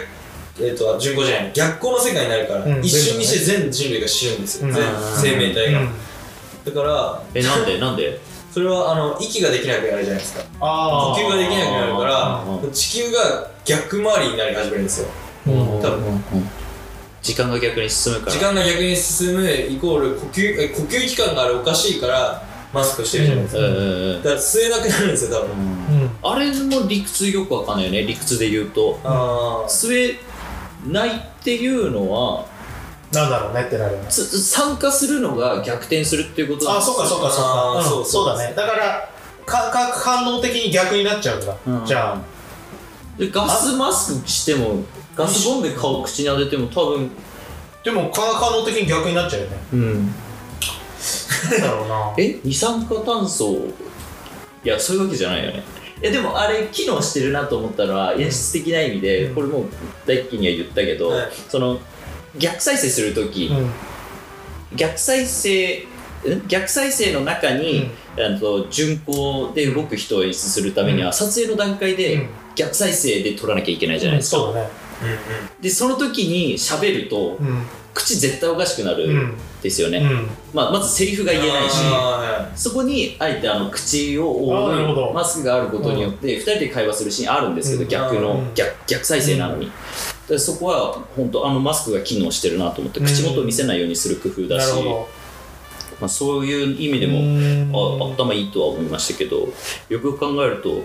[0.60, 2.84] えっ、と、巡航じゃない、逆光の世界になるから、うん。
[2.84, 4.68] 一瞬にして全人類が死ぬんですよ。
[4.68, 4.74] うん。
[4.74, 4.84] 全
[5.18, 5.80] 生命体が。
[5.80, 5.90] うん。
[6.66, 7.80] だから、えなんで？
[7.80, 8.20] なんで？
[8.54, 10.44] それは、あの、息ができなくなるじゃないですか。
[10.60, 15.08] あ呼吸ができなくなるかうんら、地球が逆回りになり始めるんですよ。
[15.48, 15.82] うん。
[15.82, 16.24] 多分。
[17.22, 18.32] 時間が逆に進むから。
[18.32, 24.24] 時間が逆に進むイコール呼吸え呼吸器官があれおかしいからマスクしてるじゃないですか、うんうんうん。
[24.24, 25.60] だから吸えなくなるんですよ多分、う
[26.06, 26.10] ん。
[26.24, 28.04] あれも理屈よくわかんないよね。
[28.04, 29.00] 理屈で言うと。
[29.04, 30.20] あ吸え
[30.88, 32.46] ないっていうのは
[33.12, 34.08] なんだろうねってなるよね。
[34.10, 37.74] つ参加するのが逆転するっていうことなんあですそうかそうかそうか。
[37.78, 38.38] うんそうそう。
[38.38, 38.54] だね。
[38.56, 39.10] だから
[39.46, 41.86] か化学反応的に逆になっちゃうんだ、うん。
[41.86, 42.22] じゃあ。
[43.18, 44.84] でガスマスクしても
[45.16, 47.12] ガスボンベ顔口に当てても多分
[47.84, 49.58] でも化学反応的に逆になっちゃうよね。
[49.74, 50.16] うん
[51.52, 52.14] なんだろうな。
[52.18, 53.68] え二酸化炭素？
[54.64, 55.64] いやそういうわけじゃないよね。
[56.02, 59.36] いやでもあれ機能してるなと思ったのは演出的な意味で、うん。
[59.36, 59.66] これもう
[60.06, 61.30] 大輝には言ったけど、はい。
[61.50, 61.80] その
[62.38, 63.72] 逆再生する時、うん。
[64.76, 71.14] 逆再生ん逆再生の中に、あの巡航で動く人を演出するためには、うん。
[71.14, 71.98] 撮影の段階うん。
[71.98, 74.70] で逆再生で撮らなきゃいけないじゃないですか、そうだね。
[75.60, 77.66] でその時に喋るとうん。
[77.94, 79.06] 口絶対おかしくなる。
[79.06, 80.28] うんんですよね、うん。
[80.54, 87.90] まあ、まずセリフが言えないしあそこにあえてあの口を覆うマスクがあることによって2人で会話するシーンあるんですけど、うん。
[87.90, 88.54] 逆のうん。
[88.56, 89.72] 逆逆再生なのに、
[90.28, 93.06] でそこは本当あのマスクが機能してるなと思ってうん。
[93.06, 94.74] 口元を見せないようにする工夫だし、
[96.00, 99.38] まあ、そういう意味でもあ頭いいとは思いましたけど
[99.90, 100.84] よくよく考えると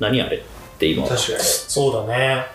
[0.00, 0.40] 何あれっ
[0.78, 1.06] て今。
[1.06, 1.38] 確かに。
[1.38, 2.46] そうだね。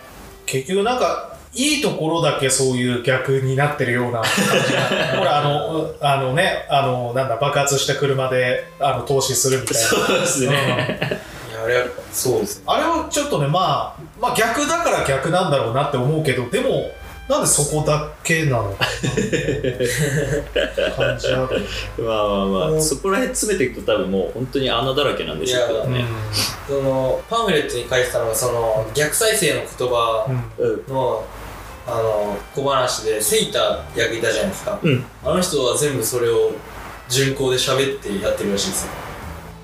[0.44, 4.30] 結局なんかいいところだけそういう逆になってるような感
[4.66, 4.80] じが。
[5.18, 9.88] ほらあのあのねあのなんだ爆発した車であの投資するみたいな。
[9.88, 10.46] そうですね、
[11.50, 12.64] いやあれはそうですね。
[12.66, 16.90] あれはちょっとね、まあ、まあ逆だから逆なんだろうなって思うけど、でも、
[17.28, 18.76] なんでそこだけなの
[20.96, 21.38] 感じあ。
[21.38, 26.04] まあまあまあ、うんそこら辺詰めていくと多分もう本当に穴だらけなんでしょうけどね。
[26.68, 30.86] そのパンフレットに書いてたのがその逆再生の言葉うんうん。
[30.86, 31.24] の
[31.86, 35.04] あの小話でセイター役いたじゃないですか、うん。
[35.24, 36.52] あの人は全部それを
[37.08, 38.92] 巡航で喋ってやってるらしいですよ。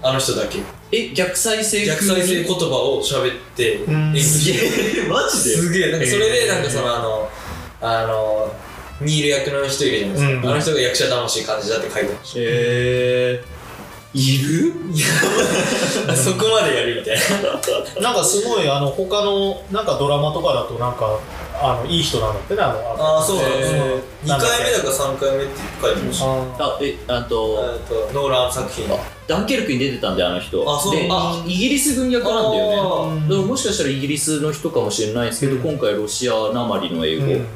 [0.03, 0.61] あの人だけ。
[0.93, 3.79] え逆再生逆再生言葉を喋って
[4.21, 5.57] すげえマジで？
[5.57, 5.93] すげえ。
[5.93, 7.29] なんかそれでなんかそのあの
[7.81, 8.53] あの
[9.01, 10.53] ニール役の人いるじゃないですか、うん。
[10.53, 12.35] あの人が役者魂感じだって書いてまし。
[12.39, 14.75] えー、いる？
[16.07, 17.17] た、 そこまでやるみたい
[17.97, 17.99] な。
[18.01, 21.19] なんかすごいあの他のなんかドラマとかだとなんか
[21.63, 26.27] あのいい人なんだってねあのああそうなんですね、えー2回目だから3回目って書いてました。
[26.27, 28.87] ああえあとえっとノーラン作品。
[29.27, 30.63] ダンケルクに出てたんであの人。
[30.65, 33.21] あそうであイギリス軍役なんだよね。
[33.29, 35.63] だからもしかしたらイギリスの人かもしれないですけど、うん。
[35.63, 37.47] 今回ロシアなまりの英語うんうん。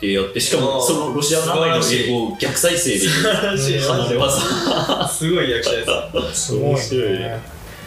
[0.00, 6.46] でやってしかもそのロシアなまりの英語を逆再生で離れ技すごい役者です。
[6.46, 7.40] すごい面白いねね。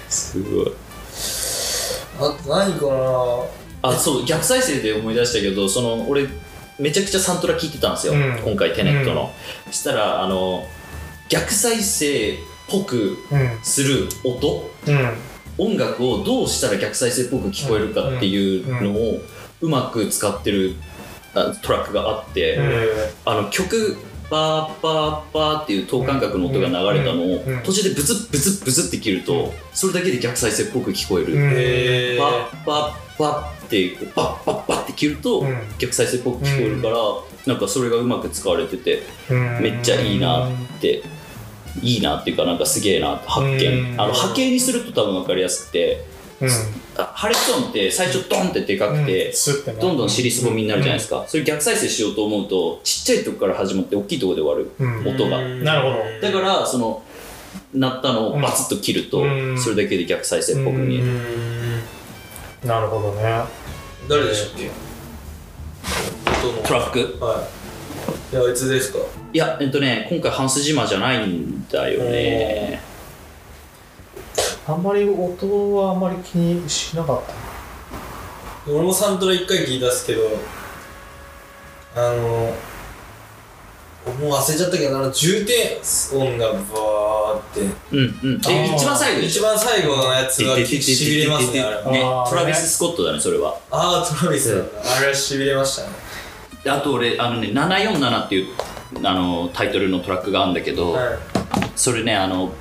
[0.09, 0.73] すごい。
[2.19, 3.43] あと何かな
[3.81, 6.27] あそう逆再生で思い出したけどその俺
[6.79, 8.39] めちゃくちゃサントラ聞いてたんですよ、うん。
[8.43, 9.33] 今回テネットの、
[9.67, 10.65] そしたらあの
[11.27, 12.35] 逆再生っ
[12.69, 14.71] ぽくうんする音。
[14.87, 15.13] うん。
[15.57, 19.19] 音楽をどうしたら逆再生っぽく聞こえるかっていうのを
[19.59, 20.75] うまく使ってる
[21.35, 22.65] あトラックがあって、うん。
[23.25, 23.97] あの曲
[24.29, 31.37] バーバーバーっていう等間隔の音が流れたのを途中でブツッブツッブツッって切るとそれだけで逆再生っぽく聞こえる、う。
[31.37, 35.57] んえバッバッバッってこうバッバッバッって切るとうん。
[35.77, 36.97] 逆再生っぽく聞こえるから、
[37.47, 39.61] なんかそれがうまく使われててうん。
[39.61, 41.03] めっちゃいいなって
[41.81, 43.93] いいなっていうかなんかすげえなって発見。
[43.93, 44.01] うん。
[44.01, 46.05] あの波形にすると多分分かりやすくて
[46.41, 46.49] うん。
[46.97, 49.79] あ破裂音って最初ドンってでかくて、スッてね。
[49.79, 54.99] どんどん尻すぼみになるじゃないですか、それ逆再生しようと思うとちっちゃいとこから始まって大きいところで終わるうん。
[54.99, 55.15] うん。
[55.15, 56.03] 音がなるほど。
[56.21, 57.03] だからその
[57.73, 59.59] 鳴ったのをバツッと切ると、うん。
[59.59, 61.05] それだけで逆再生っぽく見える、
[62.65, 63.43] なるほどね。
[64.07, 64.69] 誰でしたっけ？
[66.67, 67.23] トラック？
[67.23, 67.47] は
[68.31, 68.35] い。
[68.35, 68.99] いやあいつですか？
[69.33, 72.81] いやえっとね今回ハンス・ジマーじゃないんだよね
[74.69, 78.71] あんまり音はあんまり気にしなかった。
[78.71, 80.21] 俺もサントラ一回聞いたっすけど
[81.95, 82.53] あの
[84.19, 85.81] もう忘れちゃったけどあの重低
[86.13, 87.61] 音がバーって。
[87.91, 88.37] うんうん。
[88.37, 95.89] 一番最後一番最後のやつがしびれますねあれはねトラビス・スコットだねそれはああトラビスあれはしびれましたね
[96.63, 98.55] であと俺あのね747っていう
[99.03, 101.17] あのタイトルのトラックがあるんだけど、はい
[101.75, 102.51] それねあの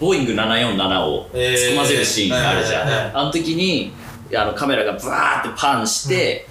[0.00, 3.12] ボーイング747をえー突っ込ませるシーンがあるじゃん、はいはいはい。
[3.14, 3.92] あの時に
[4.34, 6.46] あのカメラがブワーってパンして、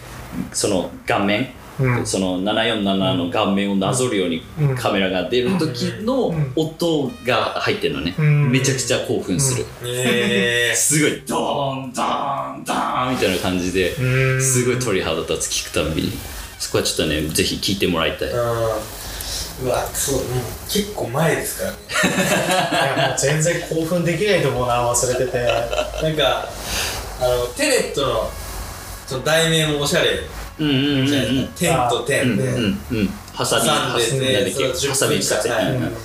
[0.53, 2.05] その顔面、うん。
[2.05, 4.75] その747の顔面をなぞるようにうん。
[4.75, 6.53] カメラが出る時のうん。
[6.55, 8.51] 音が入ってるのね、うん。
[8.51, 14.41] めちゃくちゃ興奮する、え すごいドーンドーンドーンみたいな感じでうん。
[14.41, 16.11] すごい鳥肌立つ聞くたんびに。
[16.61, 18.33] そこはちょっとねぜひ聞いてもらいたい、ー、
[19.61, 20.25] うんうわそうもう
[20.69, 21.71] 結構前ですから。
[21.71, 21.77] ね
[22.95, 25.43] いやもう全然興奮できないと思うな忘れてて。
[26.01, 26.47] なんか
[27.19, 28.29] あのテネットの
[29.07, 30.09] その題名もおしゃれ。
[30.59, 31.07] うんうんうんうん。
[31.07, 31.41] じゃないで。
[31.41, 32.05] すか、点とうん。
[32.05, 35.95] 点で、うんうんハサミ挟んでてハサミしたはいうん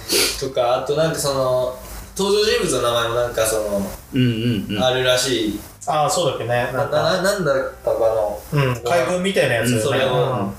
[0.40, 1.76] とかあとなんかその
[2.16, 3.82] 登場人物の名前もなんかその、
[4.14, 4.82] うんうんうん。
[4.82, 5.60] あるらしい。
[5.86, 6.48] ああそうだっけね。
[6.72, 7.02] ななんか。
[7.02, 8.40] ななんだったかの。
[8.52, 10.52] うん海軍みたいなやつそれを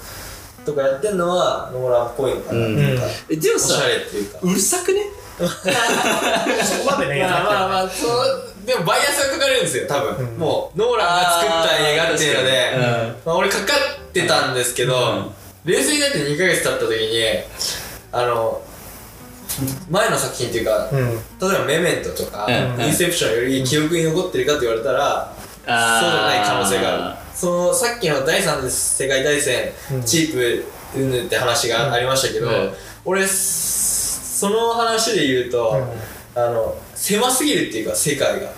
[0.67, 2.75] とかやってんのはノーランっぽいのかな、うん。
[2.75, 2.97] なん。
[2.97, 4.39] かえでもおしゃされっていうか。
[4.43, 5.01] うるさくね？
[5.37, 10.37] そこまでね まあまあまあそうでもバイアスがかかるんですよ多分、うん。
[10.37, 12.81] もうノーランが作った映画っていうので、うん。
[13.25, 13.73] まあ、俺かか
[14.09, 15.31] ってたんですけど、うん。
[15.63, 17.23] 冷静になって2ヶ月経った時に
[18.11, 18.61] あの
[19.89, 21.15] 前の作品っていうか、うん。
[21.15, 22.51] 例えば「メメント」とかう
[22.81, 30.03] ん「インセプション」より記憶に残ってるかって言われたら、そうじゃない可能性があるそのさっきの第三次世界大戦、うん。
[30.03, 32.73] チープうんぬんって話がありましたけど、うん。
[33.05, 35.75] 俺すその話で言うと、
[36.33, 38.49] あの狭すぎるっていうか世界が。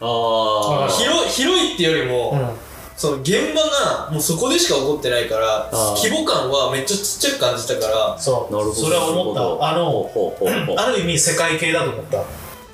[0.00, 0.88] あー。
[0.98, 2.48] 広広いっていうよりも、うん。
[2.94, 8.52] その現場がもうそこでしか起こってないから規模感はめっちゃちっちゃく感じたからそう。
[8.52, 8.74] なるほど。
[8.74, 9.68] それは思った。
[9.70, 10.76] あのほうほうほうほう。
[10.80, 12.18] ある意味世界系だと思った。
[12.18, 12.26] だか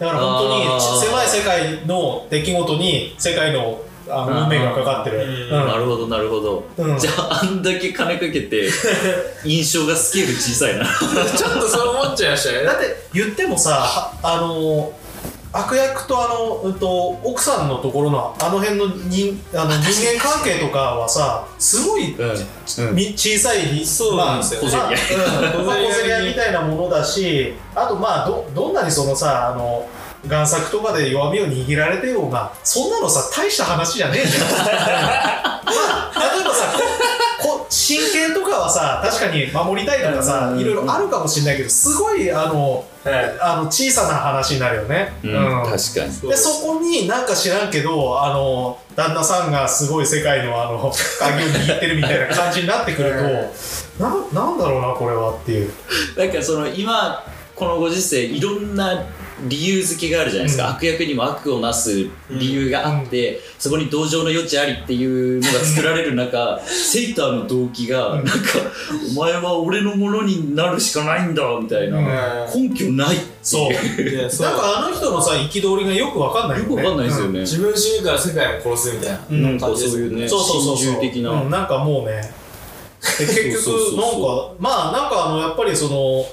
[0.07, 3.81] ら本当に狭い世界の出来事に世界の
[4.13, 5.19] あの運命がかかってる。
[5.25, 5.51] うん。
[5.51, 6.99] なるほどなるほど、うん。
[6.99, 8.69] じゃああんだけ金かけて
[9.45, 10.85] 印象がスケール小さいな。
[11.37, 12.65] ちょっとそう思っちゃいましたね。
[12.65, 14.93] だって言ってもさはあの
[15.55, 22.95] 悪役とあの、うん、と奥さんのところのあの辺の人あの人間関係とかはさすごい、うん。
[22.95, 25.17] み小さいそうなんですよまあ小競り合い。
[25.17, 25.67] まあうん。
[25.67, 29.87] まあ小競り合いみたいなものだしあとまあどどんなにそのさあの
[30.27, 34.49] 贋作とかで弱みを握られてようがそんなのさ大した話じゃねえじゃん。
[34.53, 34.57] ま
[35.67, 36.67] あ例えばさ
[37.41, 43.37] ここ真剣とかはさ確かに守りたいとかさうんいろいろあるかもしれないけどすごいあのはい。
[43.41, 45.65] あの小さな話になるよね、うん、うん。
[45.65, 46.31] 確かに。
[46.31, 53.51] でそこになんか知らんけどあの旦那さんがすごい世界のあの 鍵を握ってるみたいな感じになってくる
[53.99, 55.73] とななんだろうなこれはっていう。
[56.17, 57.25] なんかその今
[57.57, 59.05] このご時世いろんな
[59.49, 60.75] 理由付けがあるじゃないですか、うん。
[60.75, 68.25] 悪役にも悪をなす理由があって、そこに同情の余地ありっていうのが作られる中 セイターの動機がうん。
[68.25, 68.59] なんか
[69.17, 71.99] 「お前は俺のものになるしかないんだ」みたいな、
[72.55, 73.73] 根拠ないってそう。
[74.31, 74.47] そう。
[74.47, 76.71] なんかあの人のさ憤りがよくわかんないよね。
[76.71, 76.99] よくわかん。
[76.99, 79.21] ないですよね、自分死ぬから世界を殺すみたいな。
[79.31, 79.43] うん。
[79.43, 82.33] なんかそういうねそうそうそうそう心中的な、うん、なんかもうね。
[83.19, 83.97] で結局そうそうそう。
[83.97, 86.25] なんかまあなんかあのやっぱりその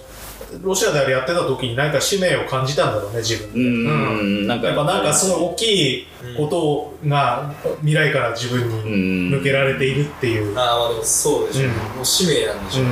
[0.62, 3.60] ロシアであれやってた時に何か使命を感じたんだろうね自分で。
[3.60, 3.68] うん。
[3.68, 4.48] うん。
[4.48, 6.08] なんかやっぱなんかすごい大きい
[6.38, 9.38] ことが未来から自分にうん。
[9.38, 10.60] 向けられているっていう、うん。
[10.60, 11.72] ああまあでもそうでしょう、うん。
[11.72, 12.86] もう使命なんでしょう、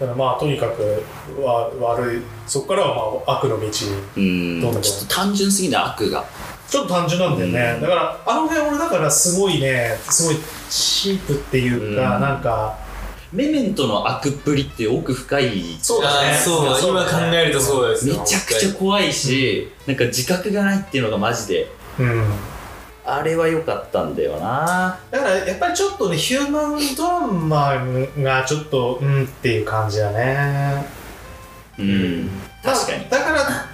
[0.00, 1.02] だからまあとにかく
[1.40, 2.94] わ悪いそこからは
[3.26, 3.70] まあ悪の道に
[4.16, 4.60] うん。
[4.60, 6.24] どうだろうちょっと単純すぎない悪が。
[6.68, 7.80] ちょっと単純なんだよね、うん。
[7.82, 10.36] だからあの辺俺だからすごいねすごい
[10.68, 12.22] チープっていうか、うん。
[12.22, 12.76] なんか
[13.32, 15.76] メメントの悪っぷりって奥深い。
[15.80, 16.34] そうだね。
[16.34, 21.66] そう今考えるとそうですめよちゃくちゃ怖いし、なんか自覚がないっていうのがマジで。
[21.98, 22.24] うん。
[23.04, 24.98] あれは良かったんだよな。
[25.10, 27.74] だからやっぱりちょっとねヒューマンドラマ
[28.22, 30.84] がちょっとうんっていう感じだね。
[31.78, 32.30] うん。
[32.62, 32.98] 確かに。
[33.04, 33.66] まあだから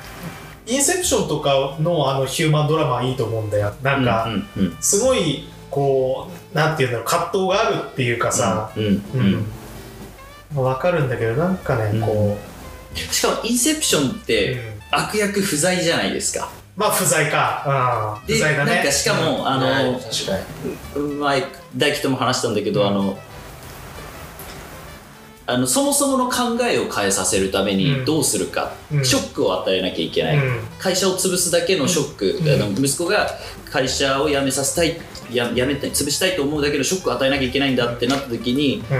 [0.66, 3.72] インセプションとかのあのヒューマンドラマはいいと思うんだよ。
[3.82, 4.76] なんか、うんうん。
[4.80, 8.70] すごいこうなんていうんだろう葛藤があるっていうかさ。
[8.76, 9.46] うんううん。
[10.54, 12.36] ん、わかるんだけどなんかねこ
[12.94, 14.72] しかもインセプションっう、てうん。
[14.90, 16.50] 悪役不在じゃないですか。
[16.76, 18.74] まあ不在か、うん、で不在だね。
[18.76, 20.38] なんかしかも、あの確か
[20.98, 21.14] に。
[21.14, 22.88] 前大輝とも話したんだけど、うん。
[22.88, 23.18] あの
[25.44, 27.78] あのそもそもの考えを変えさせるためうん。
[27.78, 29.04] にどうするか、うん。
[29.04, 30.60] ショックを与えなきゃいけない、うん。
[30.78, 32.62] 会社を潰すだけのショック、うん。
[32.62, 33.26] あの息子が
[33.70, 35.00] 会社を辞めさせたい
[35.34, 38.94] や辞めたい潰したいと思うだけのショックを与えなきゃいけないんだってなった時にう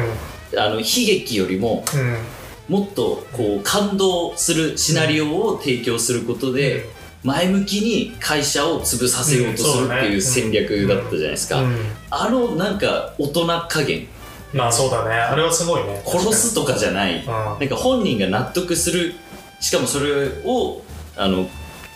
[0.57, 0.59] ん。
[0.59, 2.75] あの悲劇よりもうん。
[2.75, 6.89] もっとこう感動するシナリオを提供することで
[7.25, 11.77] 前向きに会社を潰させようとするっていう戦略だったじゃないですか、うん。
[12.11, 14.07] あのなんか大人加減。
[14.53, 15.15] まあそうだね。
[15.15, 16.03] あれはすごいね。
[16.05, 17.25] 殺すとかじゃない。
[17.27, 19.15] なんか本人が納得する。
[19.61, 20.83] しかもそれを
[21.17, 21.49] あの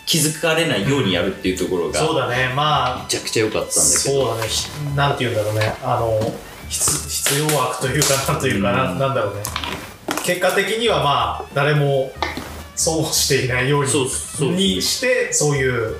[0.07, 2.53] 気づかれないようにやるっていうところうんがそうだね。
[2.55, 3.85] まあめちゃくちゃ良かったんだけど。
[3.85, 4.49] そうだね。
[4.49, 5.75] ひなんて言うんだろうね。
[5.83, 6.33] あの
[6.69, 8.99] 必必要悪というかなんというかな,、うん。
[8.99, 9.43] なんだろうね。
[10.25, 12.13] 結果的にはまあ誰も
[12.77, 14.51] 損をしていないようにそうそう。
[14.53, 15.97] にしてそういう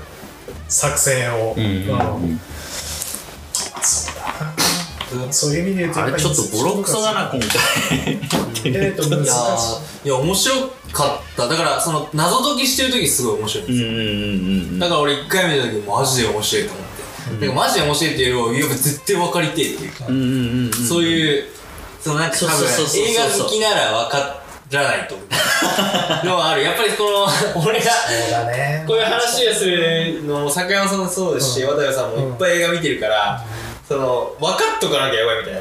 [0.69, 2.41] 作戦を、うんうんうん。
[3.83, 4.16] そう
[5.31, 7.49] そういう意味で言うとあれちょっとボロクソだな今回
[8.65, 9.29] えっと難し
[10.05, 10.09] い。
[10.09, 10.55] いや面白
[10.93, 11.49] かった。
[11.49, 16.83] だからその謎解きしてる時すごい面白いんですよ、だから俺1回目の時マジで面白いと思
[17.37, 17.55] って、うん。
[17.55, 20.73] マジで面白いっていうよりは絶対分かりてえっていうか、うんうんうんうん。
[20.73, 21.45] そういう
[22.01, 26.63] そのなんか多分映画好きなら分からないと思うのはある。
[26.65, 27.05] やっぱりこ
[27.55, 27.91] の俺が
[28.87, 31.77] こういう話をするのも坂山さんもそうですし、うん。
[31.77, 33.45] 渡部さんもいっぱい映画見てるから、
[33.89, 35.61] その分かっとかなきゃやばいみたいな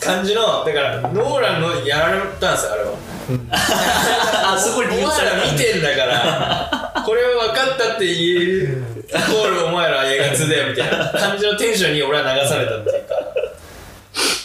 [0.00, 2.90] 感じのだからノーランのやられたんですよあれは。
[4.52, 13.14] あそこにお前ら見てんだからこれは分かったって言えるイコールお前ら映画通だよみたいな感じのテンションに俺は流されたっていうか。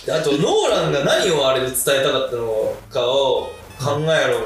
[0.05, 4.41] であとノーランが何をあれで伝えたかったのかを考えろっ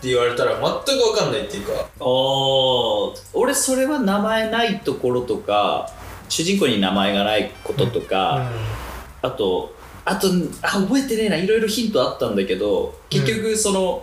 [0.00, 0.60] て言われたら全
[0.96, 1.72] く分かんないっていうか。
[1.98, 5.90] おー俺それは名前ないところとか
[6.32, 8.50] 主人公に名前がないこととか、
[9.20, 9.74] あと
[10.06, 10.28] あと
[10.62, 11.36] あ覚えてねえな。
[11.36, 14.02] いろいろヒントあったんだけど結局その、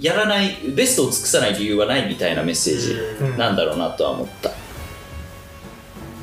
[0.00, 3.38] やらないベストを尽くさない理由はないみたいなメッセージうん。
[3.38, 4.50] なんだろうなとは思った、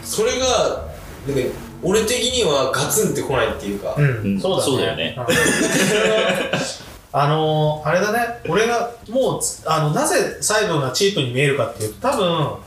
[0.03, 0.89] それが
[1.25, 1.41] なんか
[1.81, 4.41] 俺的にはガツンってこないっていうか、うん、うん。
[4.41, 4.63] そうだね。
[4.65, 5.15] そうだよね。
[5.17, 5.25] うん。
[7.15, 8.41] あのーあれだね。
[8.49, 12.62] 俺がもうあのなぜサイドがチープに見えるかっていうと多分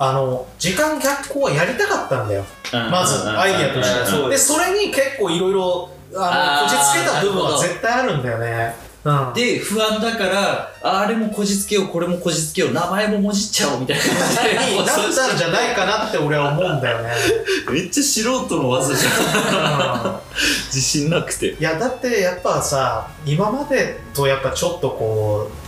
[0.00, 2.44] あの時間逆行はやりたかったんだよ。
[2.72, 2.90] うん。
[2.90, 8.74] まずアイディアとして、でそれに結構いろいろあのこじつけた部分は絶対あるんだよね。
[9.02, 9.34] うん。
[9.34, 14.72] で不安だからああれもこじつけようこれもこじつけよう名前ももじっちゃおうみたいな感じで。
[14.72, 17.10] になったんじゃないかなって俺は思うんだよね、
[17.72, 20.20] めっちゃ素人の技じゃん。
[20.72, 21.48] 自信なくて。
[21.48, 25.67] いやだってやっぱさ今までとやっぱちょっとこう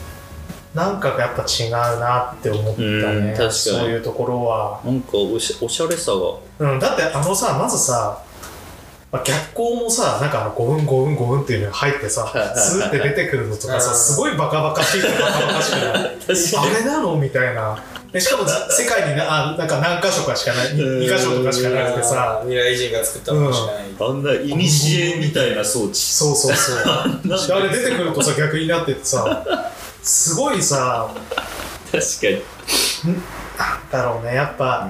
[0.75, 3.37] なんかがやっぱ違うなって思ったね。
[3.51, 6.73] そういうところは、なんかおしおしゃれさが。
[6.73, 8.23] うん、だってあのさまずさ
[9.13, 13.97] まあ、逆光もさ、なんかあの5分5分5分っていうのが入ってさ、スーって出てくるのとかさ、うん。
[13.97, 16.01] すごいバカバカしいとバカバカしくな
[16.63, 16.71] い？
[16.73, 17.17] あれなの？
[17.17, 17.83] みたいな。
[18.13, 24.23] でしかも世界になあなんか何箇所かしかない、2箇所とかしかなくてさ、未来人が作ったものしかない、あん。
[24.23, 25.95] な、いにしえみたいな装置。
[25.97, 26.77] そうそうそう。
[27.27, 29.45] であれ出てくるとさ、逆になっててさ、
[30.03, 31.11] すごいさ、
[31.91, 33.21] 確かに。
[33.91, 34.89] だろうね、やっぱ、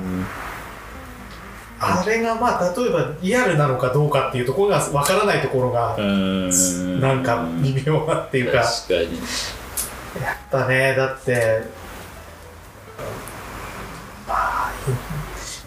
[1.83, 7.01] あれがまあ、例えばリアルなのかどうかっていうところがわからないところが、うん。
[7.01, 9.19] なんか微妙なっていうか、確かに。
[10.23, 11.63] やっぱね、だって、
[14.29, 14.73] まあ、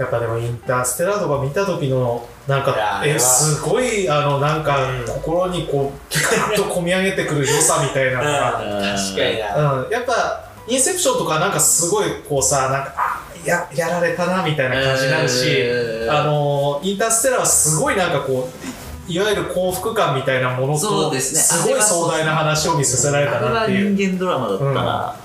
[0.04, 16.12] やっぱでもインターステラーとか見た時の、なんか、え、すごい、あの、なんかうん、心にこう、ガーッと込み上げてくる良さみたいなのが、確かにな、うん、やっぱ、インセプションとかなんかすごいこうさ、なんか、あややられたなみたいな感じになるし、うん。
[16.12, 20.80] あの、インターステラーはすごいなんかこう、いわゆる幸福感みたいなものと、
[21.20, 23.96] すごい壮大な話を見させられたなっていう。
[23.96, 25.16] 人間ドラマだったな。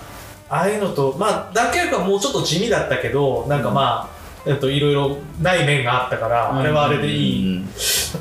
[0.51, 4.18] ああいうのと、まあ、ダンケルクはもうちょっと地味だったけど、なんかまあ、
[4.49, 7.57] えっと、いろいろない面があったから、あれはあれでいい。
[7.59, 7.69] うん。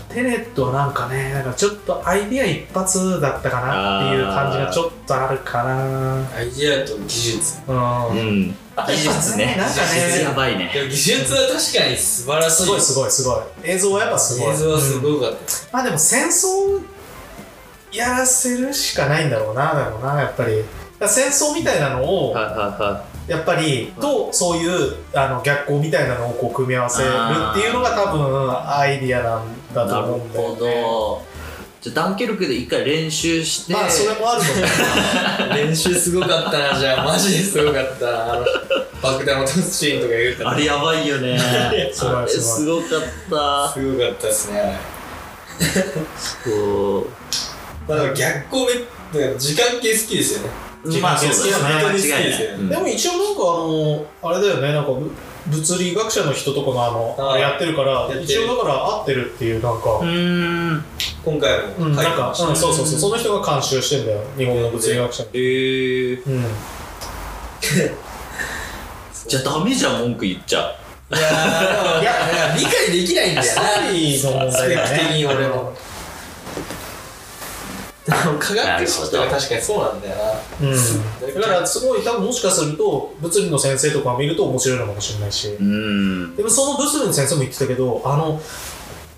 [0.10, 6.28] テネットはなんかね、なんかちょっとアイディア一発だったかなっていう感じがちょっとあるかな。
[6.36, 8.08] アイディアと技術うん。
[8.10, 8.56] うん。
[8.76, 9.56] 技術ね。
[9.58, 10.70] なんかね技術やばいね。
[10.74, 13.42] 技術は確かに素晴らしいすごいすごいすごい。
[13.64, 14.54] 映像はやっぱすごい。
[14.54, 15.38] 映像はすうんごかった、
[15.72, 16.84] まあでも戦争
[17.94, 20.64] やらせるしかないんだろうな、だろうな、やっぱり。
[21.08, 30.60] 戦争みたいなのを、はいはいはやっぱり、と、そういうあの逆光みたいなのをこう組み合わせるっていうのが多分アイディアなんだと思うんだよほね。
[30.60, 31.22] ど。
[31.82, 37.06] じゃあダンケルクで一回練習して、まあそれもあるのか 練習すごかったなじゃあ。
[37.06, 38.06] マジですごかった。
[38.06, 38.46] なあの
[39.02, 40.50] 爆弾を落とすシーンとか言うたら。
[40.52, 41.38] あれやばいよね。
[41.94, 42.90] すごいあれすごかっ
[43.70, 43.74] た。
[43.74, 44.80] すごかったですね。
[46.46, 47.08] こ
[47.88, 51.02] まあ逆光め時間系好きですよねう。
[51.02, 52.00] まあそうだね。
[52.70, 55.12] でも一応なんかあの、あれだよね、なんかぶ
[55.48, 60.84] 物理学者の人とかがあの、あやってるから一応だから合ってるっていうなんか、うーん。
[61.24, 65.30] 今回もうん、なんか、そうそうそう、その人が監修してんだよ、日本の物理学者に。
[65.34, 66.24] えー。
[66.26, 66.46] うん。
[69.28, 70.76] じゃあダメじゃん、文句言っちゃ。
[71.10, 75.26] いやーいやいや理解できないんだよストーリーの問題だスペック的にね。
[75.28, 75.62] 俺もな
[78.08, 81.42] 科学史とか確かにそうなんだよなうん。
[81.42, 85.64] だから、すごい、多分もしかすると、物理の先生とかを見ると面白いのかもしれないしう。
[85.64, 86.36] ん。
[86.36, 88.42] でもその物理の先生も言ってたけど、あの、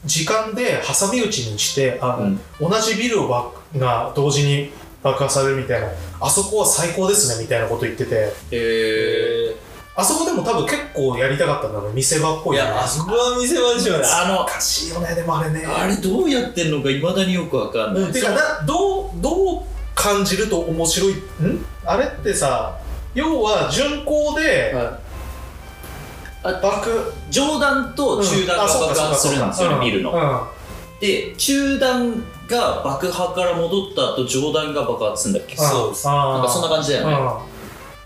[0.06, 2.18] 時間で挟み撃ちにして、あ
[2.60, 4.72] の、同じビルをばが同時に
[5.04, 9.56] 爆破されるみたいな、あそこは最高ですねみたいなこと言ってて、え
[10.00, 12.70] あそこでも多分結構やりたかったんだろう、見せ場っぽいよね。
[12.70, 14.06] いやあそこは見せ場でしょうね。
[14.06, 15.66] ー、あのお、かしいよね、でもあれね。
[15.66, 18.04] あれどうやってんのかいまだによくわかんない。
[18.04, 19.62] うん、てかなどうどう
[19.96, 21.14] 感じると面白い？
[21.14, 21.66] ん？
[21.86, 22.80] あれってさ
[23.14, 24.74] 要は巡航で
[26.42, 30.12] あ爆上段と中段が爆発するんですよね、ビルの。
[30.14, 30.48] の
[31.02, 35.58] で、中段が爆破から戻った後、上段が爆発するんだっけ？
[35.58, 37.18] そうなんかそんな感じだよね。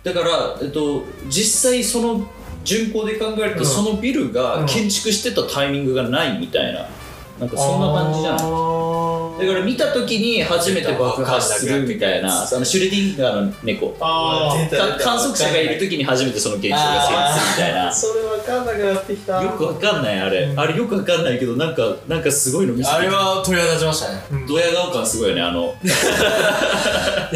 [0.03, 2.27] ねだから、えっと、実際その
[2.63, 3.65] 巡航で考えると、うん。
[3.65, 6.87] そのビルうんが建築してたタイミングがないみたいな、
[7.43, 8.39] なんかそんな感じじゃない？
[8.39, 13.89] だから見た時に初めて爆発するみたいな、あのシュレディンガーの猫。
[13.99, 17.87] 観測者がいる時に初めてその現象が成立するみたいな。
[17.89, 17.93] あ。
[17.93, 19.43] それ分かんなくなってきた。
[19.43, 20.59] よくわかんないあれ、うん。
[20.59, 24.23] あれよくわかんないけどなんかなんかすごいの見せてあれは鳥肌立ちましたね。
[24.31, 24.47] うん。
[24.47, 25.75] ドヤ顔感すごいよねあの。
[25.83, 25.93] いや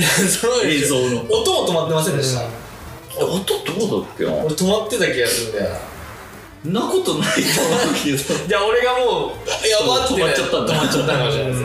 [0.07, 1.25] そう映像の。
[1.29, 3.31] 音も止まってませんでした、うん。
[3.33, 3.43] 音
[3.89, 4.31] どうだっけな？
[4.45, 5.79] 俺止まってた気がするんだよそん
[6.65, 8.17] なことないと思うけど。
[8.47, 10.73] じゃあ俺がもうやばって止まっちゃったんだ。
[10.73, 11.63] 止まっちゃったかもしれないです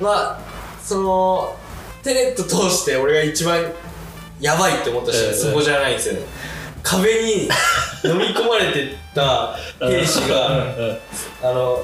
[0.00, 0.38] まあ
[0.82, 1.56] その
[2.02, 3.64] テネット通して俺が一番
[4.40, 6.14] やばいって思った人はそこじゃないんですよ。
[6.14, 6.20] ね
[6.84, 7.48] 壁に
[8.04, 10.50] 飲み込まれてた兵士が
[11.42, 11.82] あの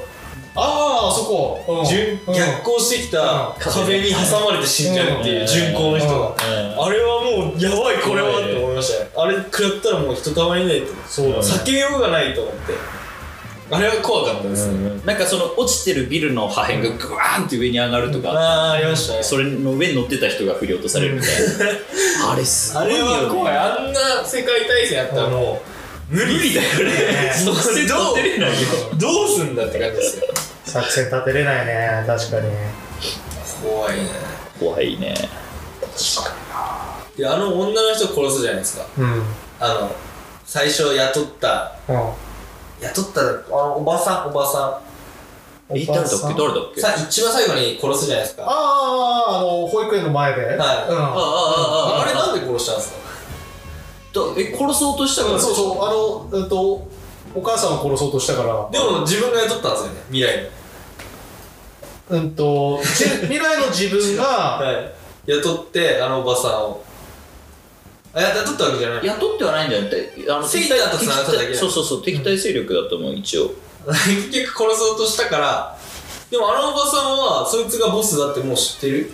[0.55, 1.85] あああそこ、うん。
[1.85, 2.33] 順うん。
[2.33, 6.35] 逆行してきた壁に挟まれて死んじゃうっていう巡航の人が。
[6.37, 9.09] あれはもうやばいこれはって思いましたね。
[9.15, 11.37] あれ食らったらもうひとたまりないとそうだね。
[11.39, 13.01] 避けようがないと思って。
[13.73, 14.67] あれは怖かったです、
[15.05, 19.23] なんかその落ちてるビルの破片がグワーンって上に上がるとか、ああありましたね。
[19.23, 22.27] それの上に乗ってた人が振り落とされるみたいな。
[22.33, 23.57] あれすごあれいよ、ね、は怖い。
[23.57, 25.70] あんな世界大戦やったらもう
[26.11, 26.83] 無理だよね。
[26.83, 30.27] ねそして立てれないよどうすんだって感じですよ。
[30.65, 32.51] 作戦立てれないね確かに。
[33.63, 34.09] 怖いね。
[34.59, 35.15] 怖いね。
[37.17, 38.85] であの女の人殺すじゃないですか。
[38.97, 39.23] うん。
[39.59, 39.95] あの
[40.45, 41.75] 最初雇った。
[41.87, 41.95] うん。
[41.95, 44.81] 雇ったあのおばさんおばさ
[45.69, 46.15] え誰だっけ？
[46.17, 46.81] 誰だっけ？
[46.81, 48.43] さ一番最後に殺すじゃないですか。
[48.45, 50.57] あああの保育園の前で、はい。
[50.57, 50.59] うん。
[50.59, 52.97] あああああれなんで殺したんですか？
[52.97, 53.00] だ
[54.37, 55.85] え殺そうとしたからそうそう。
[55.85, 56.87] あのうんと
[57.33, 58.69] お母さんを殺そうとしたから。
[58.71, 60.49] でも自分が雇ったんですよね未来に
[62.09, 64.91] うんとじ 未来の自分がはい。
[65.27, 66.83] 雇ってあのおばさんを。
[68.13, 69.05] あや雇ったわけじゃない。
[69.05, 70.13] 雇ってはないんだよって。
[70.29, 71.49] あのセイターと繋がっただけだ。
[71.51, 73.51] 敵対そうそうそう敵対勢力だと思う一応。
[73.85, 75.77] 結局殺そうとしたから
[76.29, 79.13] でもあのおばさんはそいつがボスだってもう知ってる？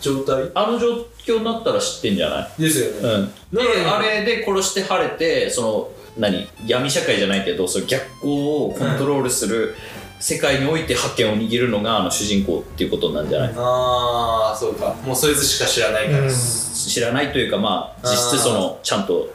[0.00, 0.50] 状態？
[0.54, 2.62] あの状況になったら知ってんじゃない？
[2.62, 6.46] ですよね、うん、で、うんあれで殺して晴れてその何？
[6.66, 9.74] 闇社会じゃないけどその逆光をコントロールする
[10.20, 14.94] 世界において覇権を握るのがあの主人公っていうことなんじゃない、ああそうか。
[15.04, 16.30] もうそいつしか知らないから、うん。
[16.30, 19.28] 知らないというかまあ実質そのちゃんと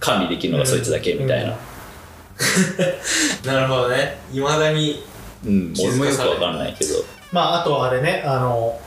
[0.00, 1.56] 管理できるのがそいつだけみたいな、
[3.44, 4.18] なるほどね。
[4.32, 5.04] いまだに
[5.44, 5.72] うん。
[5.74, 6.94] 気づかされ俺もよくわかんないけど。
[7.30, 8.80] まああとあれねあの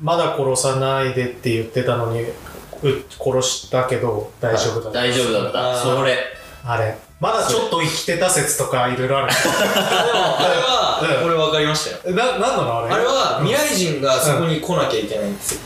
[0.00, 2.32] まだ殺さないでって言ってたのにう
[3.10, 5.00] 殺したけど大丈夫だった。
[5.00, 5.82] 大丈夫だった。
[5.82, 6.18] それ。
[6.64, 6.96] あれ。
[7.18, 9.32] まだちょっと生きてた説とかいろいろある。
[9.32, 11.26] でもあれはうん。
[11.28, 12.14] 俺分かりましたよ。
[12.14, 12.94] ななんなのあれ？
[12.94, 15.60] あれは未来人がそこに来なきゃいけないんですよ。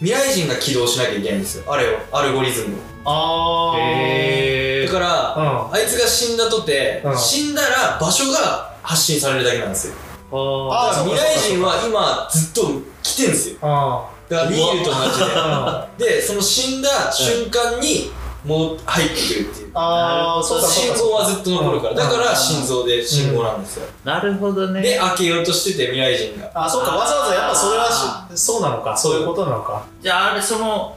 [0.00, 1.70] 未来人が起動しなきゃいけないんですよ。
[1.70, 1.98] あれを。
[2.12, 5.74] アルゴリズムああへをだから、うん。
[5.74, 7.18] あいつが死んだとて、うん。
[7.18, 9.94] 死んだら場所が発信されるだけなんですよ
[10.34, 13.58] ああーだから未来人は今ずっと来てんですよ。
[13.62, 16.10] あだからニールと同あじで。
[16.10, 18.10] でその死んだ瞬間に
[18.44, 19.70] もう入ってくるっていう。
[19.74, 20.98] あーそうか心か。
[20.98, 21.90] 臓はずっと残るから。
[21.92, 21.96] うん。
[21.96, 23.86] だから心臓で信号なんですよ。
[24.04, 24.82] なるほどね。
[24.82, 26.50] で開けようとしてて未来人が。
[26.54, 26.96] あそうか。
[26.96, 28.96] わざわざやっぱそれはしそうなのか。
[28.96, 29.86] そういうことなのか。
[30.02, 30.96] じゃああれその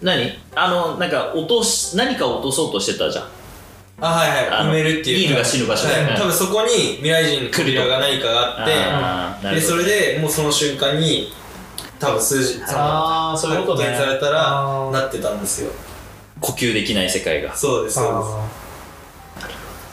[0.00, 0.30] 何？
[0.54, 3.24] あのなんか落とし何か落とそうとしてたじゃん
[4.00, 4.66] あはいはい。
[4.68, 5.18] 埋めるっていう。
[5.18, 6.16] ニールが死ぬ場所ねはい。
[6.16, 9.54] 多分そこに未来人の扉が何かがあって。
[9.56, 11.32] でそれでもうその瞬間に
[11.98, 13.88] 多分数字ああそういうことね。
[13.88, 15.72] 発見されたらなってたんですよ。
[16.40, 17.56] 呼吸できない世界が。
[17.56, 18.14] そうですそうです。
[18.14, 18.48] あ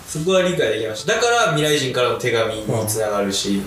[0.07, 1.15] そこは理解できました。
[1.15, 3.63] だから未来人からの手紙につながるし、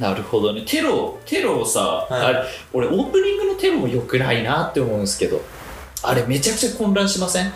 [0.00, 0.62] なるほどね。
[0.66, 2.12] テロテロをさ、はい。
[2.24, 5.40] あれ俺オープニングのテロも良くないなって思うんですけど。
[6.04, 7.46] あれめちゃくちゃ混乱しません？
[7.46, 7.52] ー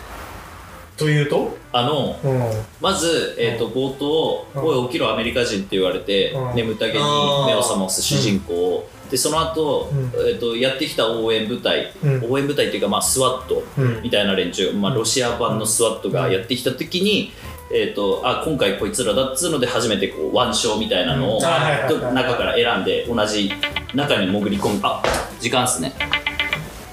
[0.97, 2.41] というとあのうん。
[2.81, 4.61] まず、えー、と冒頭「うん。
[4.63, 6.55] おい起きろアメリカ人」って言われて、うん。
[6.55, 10.11] 眠たげに目を覚ます主人公、でその後、うん。
[10.27, 12.31] えー、とやってきた応援部隊、うん。
[12.31, 14.01] 応援部隊っていうか、まあ、スワットうん。
[14.01, 17.31] みたいな連中、まあ、ロシア版のスワットがやってきた時に、
[17.71, 23.51] えー、とあ今回こいつらだっつうので初めてこう腕章みたいなのを、中から選んで同じ
[23.93, 24.79] 中に潜り込む。
[24.83, 25.03] あ
[25.39, 25.93] 時間っすね。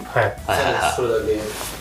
[0.04, 0.24] はい。
[0.24, 0.92] はいはいはい。
[0.94, 1.73] それだけ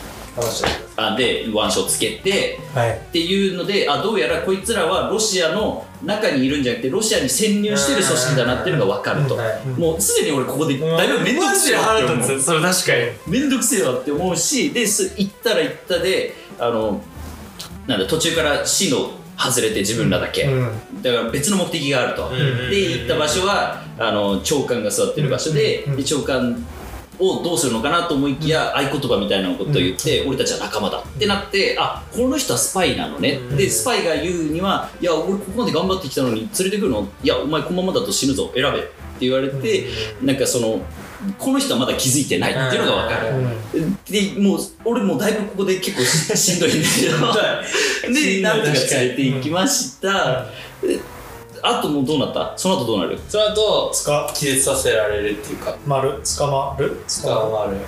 [0.96, 2.90] あで腕章つけてはい。
[2.96, 9.36] っていうのであどうやらこいつらはロシアの中にいるんじゃなくてロシアに潜入してる組織だなっていうのが分かると、
[9.80, 12.40] もうすでに俺ここでだいぶ面倒くせえわって思う。
[12.40, 12.92] それ確か
[13.28, 13.32] に。
[13.32, 17.00] 面倒くせえわって思うしです行ったら行ったであの
[17.86, 21.02] なんだ途中から市の外れて自分らだけ、うん。
[21.02, 22.30] だから別の目的があると、
[22.70, 25.96] で行った場所はあの長官が座ってる場所で,、うん。
[25.96, 26.64] で長官
[27.18, 33.56] をどうするのかなと思いきや、合言葉みたいなことを言って、俺たちは仲間だってなってあこの人はスパイなのね、うん。
[33.56, 37.08] でスパイが言うにはいや俺ここまで頑張ってきたのに連れてくるの？
[37.22, 38.50] いやお前このままだと死ぬぞ。
[38.54, 38.78] 選べ。
[39.14, 39.86] って言われて、
[40.22, 40.80] なんかその
[41.38, 43.36] この人はまだ気づいてないっていうのが分かる、
[43.74, 43.98] うん。
[44.04, 47.06] でもう俺もうだいぶここで結構ししんどいんだけ
[48.10, 50.46] どでなんとか連れて行きました、
[50.82, 50.98] で
[51.66, 52.52] あともうどうなった？
[52.58, 53.18] その後どうなる？
[53.26, 55.74] その後つか気絶させられるっていうか。
[55.86, 57.02] まる捕まる？
[57.22, 57.78] 捕まる捕まる。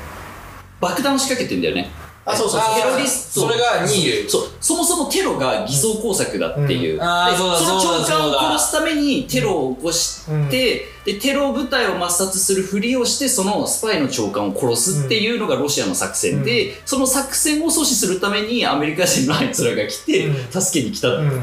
[0.80, 1.90] 爆弾を仕掛けてんだよね。
[2.24, 2.74] あそうそうそう。
[2.74, 3.42] テロリスト。
[3.42, 4.42] それがニールそう。
[4.60, 6.98] そもそもテロが偽装工作だっていう、うん。
[6.98, 10.48] そうだそのそうだ長官を殺すためにテロを起こして、うん。
[10.48, 10.86] で
[11.20, 20.62] テロ部隊を抹殺するふりをしてそのスパイの長官を殺すっていうのがロシアの作戦で、その作戦を阻止するためにアメリカ人のあいつらが来てうん。
[20.62, 21.08] 助けに来た。
[21.08, 21.42] っうん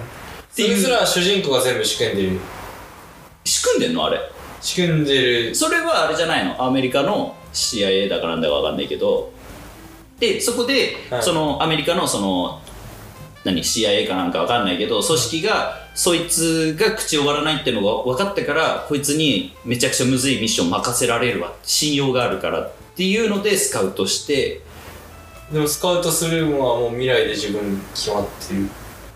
[0.56, 2.39] ていう、そいつら主人公が全部仕組んでる。
[3.45, 4.06] 仕組んでんの？
[4.06, 4.20] あれ。
[4.62, 5.56] 仕組んでる。
[5.56, 6.64] それはあれじゃないの？
[6.64, 9.32] アメリカの CIA だかなんだかわかんないけど。
[10.20, 11.24] でそこで、はい。
[11.24, 12.62] そのアメリカのその
[13.43, 21.54] 何？CIA かなんかわかんないけど組織がそいつが口を割らないっていうのが分かってからこいつにめちゃくちゃむずいミッション任せられるわ。
[21.64, 24.62] 信用があるからっていうのでスカウトして。
[25.51, 28.70] でもスカウトするのはもう未来で自分決まってる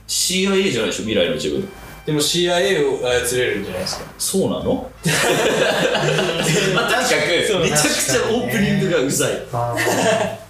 [0.07, 1.03] CIA じゃないでしょ？
[1.03, 1.67] 未来の自分？
[2.05, 4.05] でも CIA を操れるんじゃないですか。
[4.17, 4.89] そうなの？
[6.73, 9.31] まあとにかくめちゃくちゃオープニングがうざい。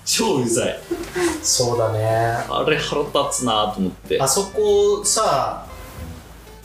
[0.06, 0.80] 超うざい。
[1.42, 2.06] そうだね。
[2.50, 4.22] あれ腹立つなと思って。
[4.22, 5.66] あそこさ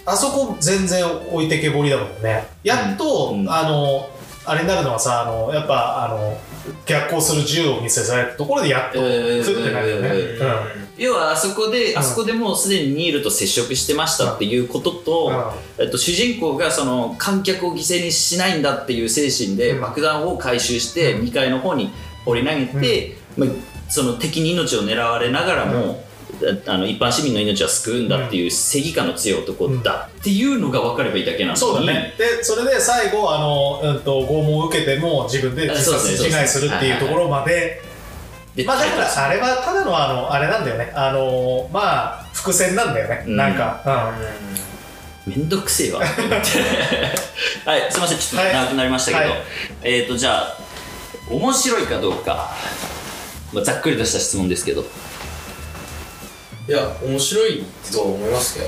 [0.04, 2.46] あそこ全然置いてけぼりだもんね。
[2.62, 3.50] やっと、うん。
[3.50, 4.10] あの
[4.44, 6.38] あれになるのはさあのやっぱあの
[6.86, 10.38] 逆行する銃を見せられたところでやっとえーふってなるよね、え
[10.98, 11.04] うん。
[11.04, 11.98] 要はあそこで、ん。
[11.98, 19.80] あそこでもうすでにニールと接触してましたっていうことと、えっと、主人公がその観客を犠牲にしないんだっていう精神でうん。
[19.80, 21.26] 爆弾を回収してうん。
[21.26, 21.90] 2階の方に
[22.24, 23.48] 放り投げて、まあ、
[23.88, 26.01] その敵に命を狙われながらも、
[26.66, 31.58] あの一般市民の命は救うんだっていう正義感の強い男だっていうのが分かればいいだけなのに。
[31.58, 32.14] そうだね。
[32.18, 37.82] でそれで最後あの、うん、と拷問を受けても自分で自殺自害するっていうところまで。
[38.56, 40.92] でまあだからあれはただのあのあれなんだよね。
[40.94, 43.36] あのまあ伏線なんだよね、うん。
[43.36, 44.12] なんか、
[45.26, 46.00] めんどくせえわ。
[47.64, 48.18] はいすいません。
[48.18, 49.42] ちょっと長くなりましたけど、はい。
[49.82, 50.56] えっ、とじゃあ
[51.30, 52.50] 面白いかどうか、
[53.52, 54.84] まあ、ざっくりとした質問ですけど
[56.68, 58.66] いや面白いとは思いますけど。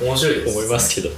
[0.00, 0.68] 俺 面白いです。
[0.72, 1.10] ますけど。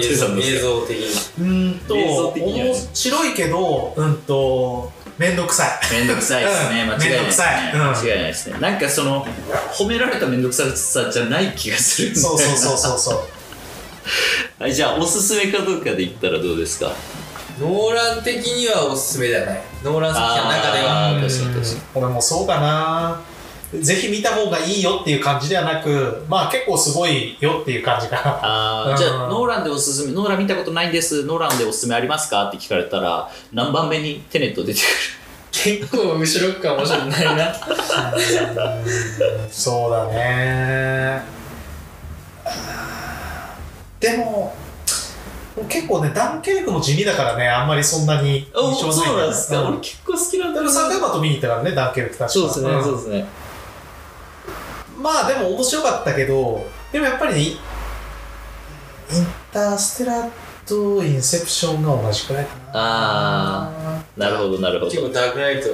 [0.00, 1.06] 映像映像的に。
[1.40, 2.70] うんと映像的にはね。
[2.70, 5.94] 面白いけどうんと面倒くさい。
[5.94, 7.80] めんどくさいですね、うん間違いないですね、うん。
[7.80, 8.56] 間違いないですね。
[8.60, 9.26] なんかその
[9.76, 13.20] 褒められためんどくささじゃない気がするそうそうそうそうそう。
[14.62, 16.92] はいじゃあおすすめかどうかで言ったらどうですか？
[17.60, 19.60] ノーラン的にはおすすめではない。
[19.82, 21.20] ノーラン作品の中では。
[21.20, 23.20] 確かに確か俺もそうかな
[23.74, 28.22] ぜひ見た方がいいよっていう感じではなくまあ結構すごいよっていう感じかな。
[28.22, 28.92] うん。
[28.92, 31.24] あーじゃあノーランでおすすめノーラン見たことないんです。
[31.24, 35.78] ノーランでおすすめありますかって聞かれたら何番目にテネット出てくる？
[35.80, 37.52] 結構後ろかもしれないな。
[39.50, 41.22] そうだね。
[44.00, 44.54] でも
[45.68, 49.68] 結構ねダンケルクも地味だからねあんまりそんなに印象ないそうなんですか、うん。
[49.70, 52.28] 俺結構好きなんだでも3回マと見に行ったからねダンケルク確か。
[52.28, 52.82] そうですね、ん。
[52.82, 53.26] そうですね
[54.98, 57.58] まあでも面白かったけどでもやっぱりねイン
[59.52, 60.30] ターステラー
[60.66, 62.62] とインセプションが同じくらいかな。
[62.74, 64.90] あなるほどなるほど。
[64.90, 65.68] 結構ダークナイト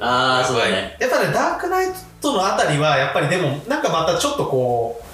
[0.00, 0.96] ああそうだね。
[0.98, 1.86] やっぱねダークナイ
[2.20, 5.04] トのあたりはやっぱりでもなんかまたちょっとこう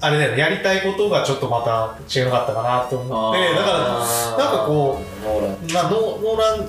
[0.00, 3.54] あれだよねやりたいことがちょっとまた違かったかなと思って。
[3.54, 5.56] だからなんかこノーラン。
[5.72, 6.68] まあ、ノノーラン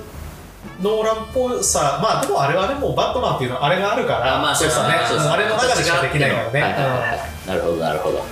[0.81, 4.85] ノーランっぽさまあでもあれはでもバットマンっていうのはあれがあるからあまあそうですね。
[4.85, 7.47] あれの中でしかできないからね、はいはいはいはい。
[7.47, 8.17] なるほどなるほど。
[8.17, 8.25] うん。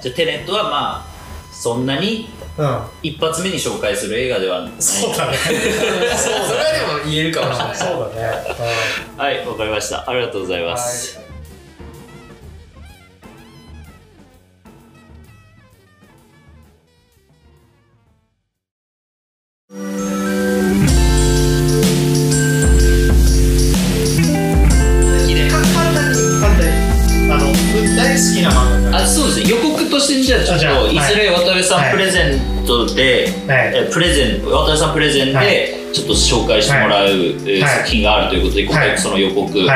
[0.00, 0.70] じゃあテネットはま
[1.04, 1.04] あ
[1.52, 2.28] そんなに
[3.02, 4.72] 一発目に紹介する映画ではない。
[4.78, 5.36] そうだね。
[6.16, 7.76] そうそれはでも言えるかもしれない。
[7.76, 8.28] そうだね、
[9.16, 10.08] はいわかりました。
[10.08, 11.27] ありがとうございます、うん、
[31.68, 31.88] さはい。
[31.90, 33.72] んプレゼントで、はい。
[33.74, 37.08] えプレゼン渡辺さんプレゼンはでちょっと紹介してもらう、
[37.60, 38.98] 作品があるということで今回はい。
[38.98, 39.58] その予告。
[39.58, 39.68] はい、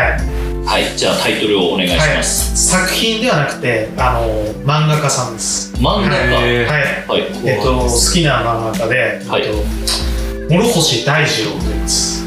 [0.65, 4.27] はい、じゃあタイトルをお願いしはい、ます、作品ではなくてあの
[4.65, 5.73] 漫画家さんです。
[5.77, 6.35] 漫画家。
[6.35, 6.65] はい。
[6.65, 7.23] はい。
[7.45, 9.43] えっと好きな漫画家で、はい。
[9.43, 9.63] えっと
[10.51, 12.23] 諸星大二郎と言います。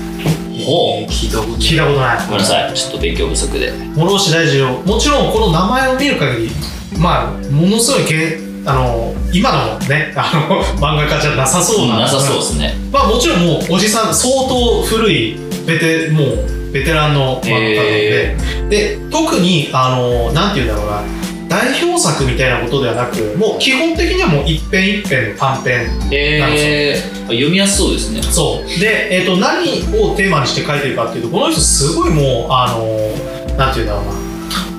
[0.66, 1.11] ほう。
[1.11, 2.18] 聞いたこと聞いたことない。
[2.26, 2.74] ごめんなさい。
[2.74, 3.72] ちょっと勉強不足で。
[3.95, 4.82] 諸星大二郎。
[4.82, 6.51] もちろんこの名前を見る限り
[6.97, 11.99] まあものすごいけあの今のね あの漫画家じゃなさそうな。
[11.99, 12.76] なさそうですね。
[12.91, 18.36] まあもちろんもうおじさん相当古いベテもうベテランの漫画家なので、
[18.70, 21.01] で特にあのなんていうんだろうな。
[21.47, 28.22] 代表作みたいなことではなくもう基本的にはもう一編一編の短編えー、読みやすそうですね。
[28.24, 28.80] そう。
[28.80, 34.11] で、えっと何をテーマにして書いてるかっていうとこの人すごいもうあのなんていうんだろうな。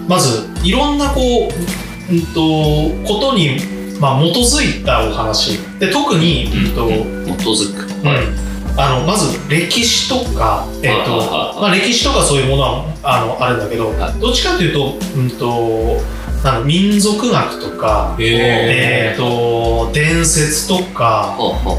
[0.09, 3.59] まずいろんなこう、うん、とことに、
[4.01, 5.59] まあ、基づいたお話。
[5.79, 6.75] で特に、うん。
[6.75, 7.87] と基づく。
[8.05, 8.47] うん。
[8.79, 11.17] あのまず歴史とか、えっと
[11.61, 15.97] まあ、歴史とかそういうものはあのあるんだけど、はどっちかというと,、うん、と
[16.45, 21.39] なんか民族学とか、えっと伝説とか、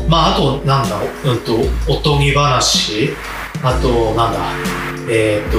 [0.10, 1.56] まあ、あと、なんだろう、うんと、
[1.88, 3.12] おとぎ話、
[3.64, 4.40] あと、なんだ、
[5.10, 5.58] えっ、と、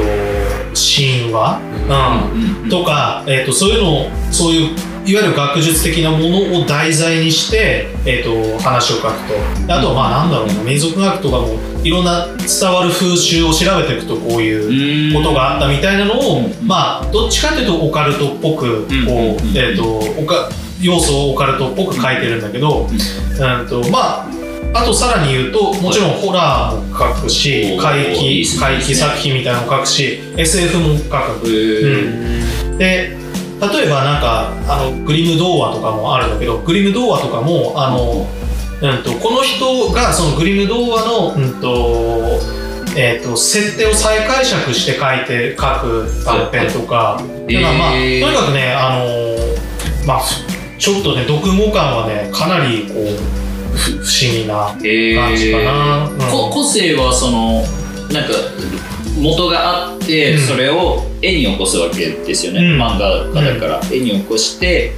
[0.74, 2.68] 神話、うん、うん。
[2.68, 4.76] とか、えっ、と、そういうのを、そういう、
[5.09, 9.14] いわゆる学術的なものを題材にして、えっ、と、話を書く
[9.66, 9.72] と。
[9.72, 16.66] あとは、まあ、なんだろうな、民族学とかも、いろんな伝わる風習を調べていくと、こういう、ことがあったみたいなのを、うん。
[16.66, 20.50] まあどっちかというとオカルトっぽくこう、えっ、とオカ
[20.82, 24.28] 要素をオカルトっぽく書いてるんだけど、うんとまあ
[24.74, 31.04] あとさらに言うともちろんホラーも書くしおー怪奇怪奇作品みたいなのも書くし SF も書
[31.40, 31.46] く、
[32.70, 33.17] うん、で
[33.61, 38.26] 例えばなんかあのグリム童話とかもあるんだけどグリム童話とかもあの、
[38.80, 42.40] うん、とこの人がそのグリム童話の、うんと
[42.96, 50.22] えー、と設定を再解釈して書いて書く短編とか、えーだからまあ、とにかくねあのまあ
[50.78, 56.09] ちょっとね読後感はねかなりこうふ不思議なえ感じかな。
[56.09, 56.18] うん。
[56.30, 57.62] こ個性はその
[58.12, 58.34] なんか
[59.18, 60.40] 元があって、うん。
[60.40, 62.80] それを絵に起こすわけですよね、うん。
[62.80, 64.92] 漫画家だから、絵に起こして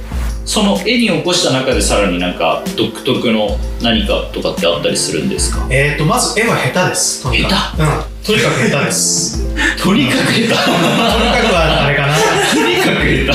[0.45, 5.67] その絵に起こした中でさらになんか独特の何かとかってあったりするんですか？
[5.69, 7.23] えー、とまず絵は下手です。
[7.23, 7.77] とにかく。
[7.77, 9.45] 下うん、とにかく下手です。
[9.83, 10.39] とにかく下手？
[10.39, 12.15] とにかくはあれかな。
[12.15, 13.33] とにかく下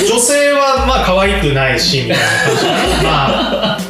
[0.00, 0.06] 手？
[0.08, 3.80] 女性はまあ可愛くないしみたいな感じまあ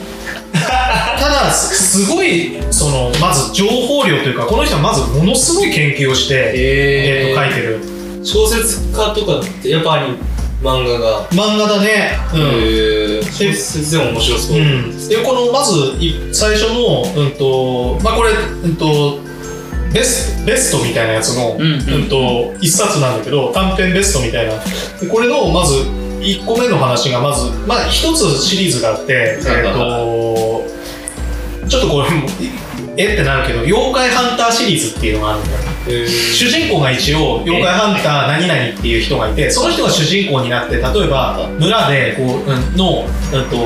[1.50, 7.80] すすごいそのまず情報量というかこの人はまずものすごい研究をして、えーと書いてる。
[8.24, 10.14] 小説家とかってやっぱり
[10.62, 11.28] 漫画が。
[11.30, 12.12] 漫画だね。
[12.34, 14.58] うん、へ小説でも面白そう。
[14.58, 19.18] う、ん、でこのまずい最初のうんとまあこれうんと
[19.92, 22.02] ベスベストみたいなやつの、うんうん。
[22.02, 24.54] うんと一冊なんだけど短編ベストみたいな。
[25.00, 25.74] でこれのまず
[26.20, 30.29] 1個目の話がまずまあ一つシリーズがあってえっ、と
[31.70, 32.26] ちょっとこれも
[32.96, 35.58] えってなるけど妖怪ハンターシリーズっていうのがあるんだよ。
[36.08, 43.56] 主人公が一応妖怪ハンター何々っていう人がいてその人が主人公になって例えば村でこう、うん、の、うん、と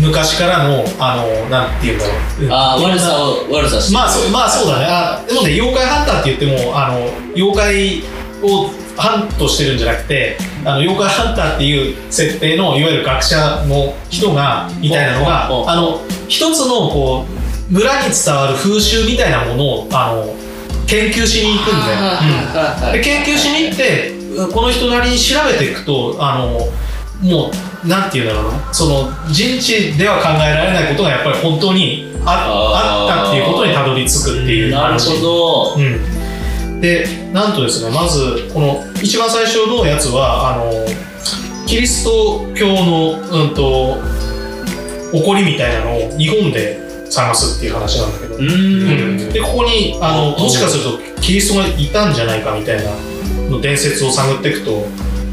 [0.00, 4.86] 昔からのあのなんていうんだろう、うんああ悪さを悪さしてまあそうまあそうだね。
[4.88, 8.02] あでもね妖怪ハンターって言ってもあの妖怪
[8.42, 13.36] をハントしてるんじゃなくてあの妖怪ハンターっていう設定のいわゆる学者
[13.66, 17.24] の人がみたいなのがあの一つのこ
[17.70, 20.34] う村に伝わる風習みたいなものをあの
[20.86, 22.88] 研究しに行くんだよ。
[22.88, 22.92] うん。
[22.92, 26.60] で研究しに行ってうんこの人なりに調べていくとあの
[27.20, 27.50] も
[27.84, 28.72] うなんていうんだろうな。
[28.72, 35.74] その人知では考えられないことがやっぱり本当にああったっていうことにたどり着くっていうなる話ほど。
[35.76, 36.00] うん、
[36.80, 40.72] でなんとですねまずこの一番最初のやつはあの
[41.66, 43.96] キリスト教の、うん、と
[45.12, 49.32] 起こりみたいなのを日本で探すっていう話なんだけど、うーん。
[49.32, 52.90] でここにあのもしかするとキリストがいたんじゃないかみたいな
[53.48, 54.86] の伝説を探っていくと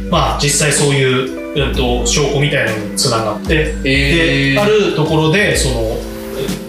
[0.09, 4.53] まあ実際そういう、うん、と証拠みたいなのにつながってえー。
[4.53, 5.97] であるところでその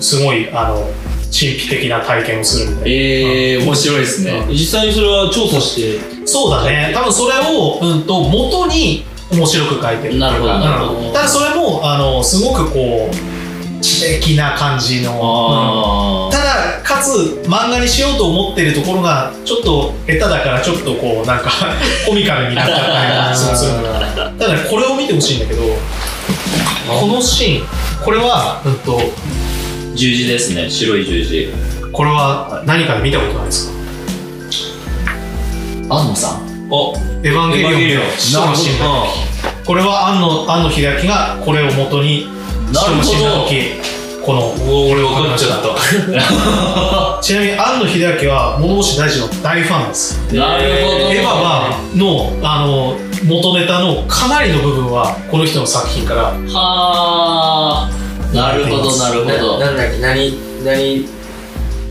[0.00, 0.88] すごいあの
[1.34, 2.88] 神秘的な体験をするみたいな。
[2.88, 4.46] えー、面白いですね。
[4.48, 6.26] 実際にそれは調査して。
[6.26, 6.92] そうだね。
[6.94, 11.00] 多分それを、うん、と元に面白く書いてるなるほどなるほど。
[11.08, 16.30] うんただそれもあのすごくこう知的な感じの、あうん。
[16.30, 21.50] ただかつ漫画にしようと思ってるところがちょっと下手だからちょっとこうなんか
[22.06, 23.72] コミカルになっちゃったりもする
[24.38, 24.60] ただね。
[24.70, 25.62] これを見てほしいんだけど
[27.00, 27.66] このシーン
[28.04, 29.43] これは、うん、とー
[29.94, 30.68] 十字ですね。
[30.70, 31.48] 白い十字。
[31.92, 33.68] これは何かで見たことないです
[35.88, 35.94] か？
[35.96, 36.44] 安野さん。
[36.70, 38.02] おエヴァンゲリオンでエヴァンゲリオン。
[38.16, 39.06] 使徒の神の
[39.64, 42.26] これは庵野庵野秀明がこれを元に
[42.72, 43.02] なるほど。
[43.02, 47.20] 使徒の神の時このお俺分かっちゃった。
[47.22, 50.18] ちなみに庵野秀明は諸星大二の大ファンです。
[50.32, 50.96] なるほど。
[51.12, 56.22] エヴァはのあの元ネタのかなりの部分はこの人の作品から。
[56.22, 57.90] はあ
[58.34, 59.58] なるほどなるほど。
[59.58, 61.06] ななんだっけ何何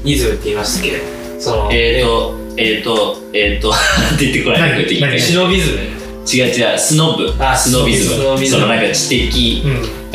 [0.06, 1.02] イズムって言いましたっけ？
[1.40, 3.74] そのえーとえーとえーと
[4.20, 5.80] 出てこない何出てきて何シノビズム？
[6.26, 7.34] 違う違うスノブ。
[7.38, 8.16] あスノビズム。
[8.16, 8.62] スノビズム。
[8.62, 9.62] そのなんか知的。
[9.66, 9.68] う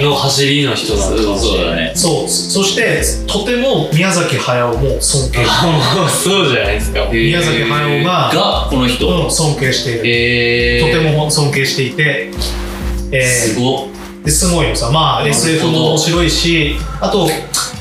[0.03, 0.05] ん。
[0.05, 1.03] の走りの人だ。
[1.03, 1.93] そうそうだね。
[1.95, 5.45] そうそしてとても宮崎駿も尊敬。
[6.24, 7.07] そうじゃないですか。
[7.12, 9.07] 宮崎駿ががこの人。
[9.24, 12.31] うん尊敬している、えー、とても尊敬していて、
[13.12, 13.22] えー
[13.55, 13.87] すごっ
[14.25, 14.91] ですごいのさ。
[14.91, 17.29] まあ SF も面白いしあと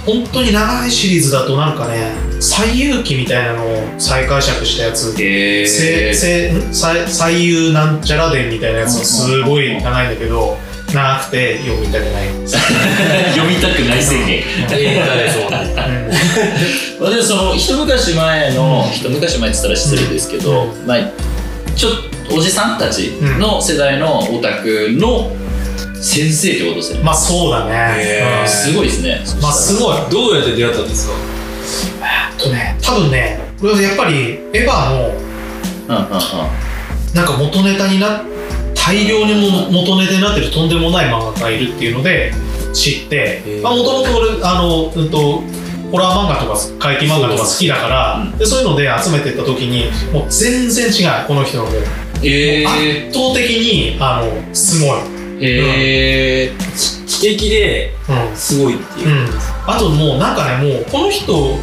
[0.06, 5.16] 本当に長いシリーズだとなんかね「西遊記」みたいなのを再解釈したやつ。
[5.20, 10.58] えー、せせん最最優なんちゃら伝みたいなやつがすごい長いんだけど
[10.94, 12.30] 長くて読みたくない、
[13.36, 14.38] 読みたくない宣言。
[14.72, 15.52] 映画ですもん。
[15.52, 15.74] ね
[16.98, 17.04] うん。
[17.04, 20.98] まあでもその一昔前の、一昔前って言ったら失礼ですけど、まあ
[21.76, 21.92] ちょっ
[22.30, 25.32] とおじさんたちの世代のオタクの
[26.02, 29.22] 先生ってことですね、まあそうだね、すごいですね。
[29.42, 29.98] まあすごい。
[30.10, 31.16] どうやって出会ったんですか？
[32.02, 35.10] あとね多分ねこれはやっぱりエヴァの
[35.88, 36.68] うんうんうん。
[37.14, 38.22] なんか元ネタにな
[38.76, 42.32] 大量にも元ネタになってるとんでもない漫画がいるっていうので
[42.74, 45.42] 知ってもともと俺あの、うん、と
[45.92, 51.74] ホラー漫画とか怪奇漫画とか好きだからそうでそういうので集めてった時にもう全然違うこの人のもう
[52.24, 58.36] え圧倒的にあのすごい、ー、へー、知的でうん。
[58.36, 59.12] すごいっていうう。
[59.12, 59.28] ん、
[59.68, 61.58] あともうなんかねもうこの人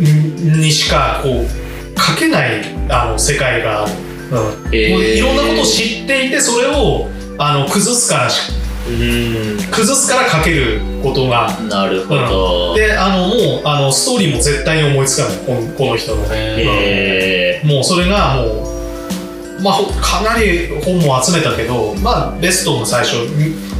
[0.00, 3.84] にしかこう書けないあの世界が。
[3.84, 3.92] ある、
[4.32, 4.74] うん。
[4.74, 7.08] えーもういろんなことを知っていてそれを
[7.38, 8.52] あの崩すからし
[8.88, 9.70] うん。
[9.70, 11.48] 崩すから書けることが。
[11.68, 12.74] なるほど。
[12.74, 18.71] であのもうあのストーリーも絶対に思いつかないこのこの人のへもうそれがもう
[19.62, 23.16] まあほかなり本も集めたけどまあベストの最初、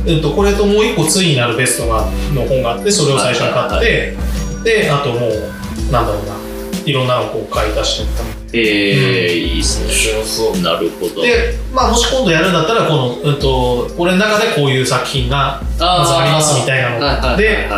[0.06, 4.16] うんと、これともう一個対になるベストがの本があってそれを最初に買って、
[4.64, 6.42] であともうなんだろうな
[6.84, 10.24] いろんなのを買い出していったー、えー、いいっすね。
[10.24, 10.62] そう。
[10.62, 11.22] なるほど。
[11.22, 17.68] で、まあ、もし今度やるんだったらこの、うん、と俺の中でこういう作品がまずありますみたいなので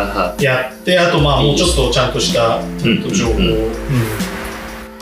[0.43, 3.03] やってあとまあもうちょっとちゃんとしたうん。
[3.03, 3.45] うん情報を、うん。
[3.45, 4.34] うん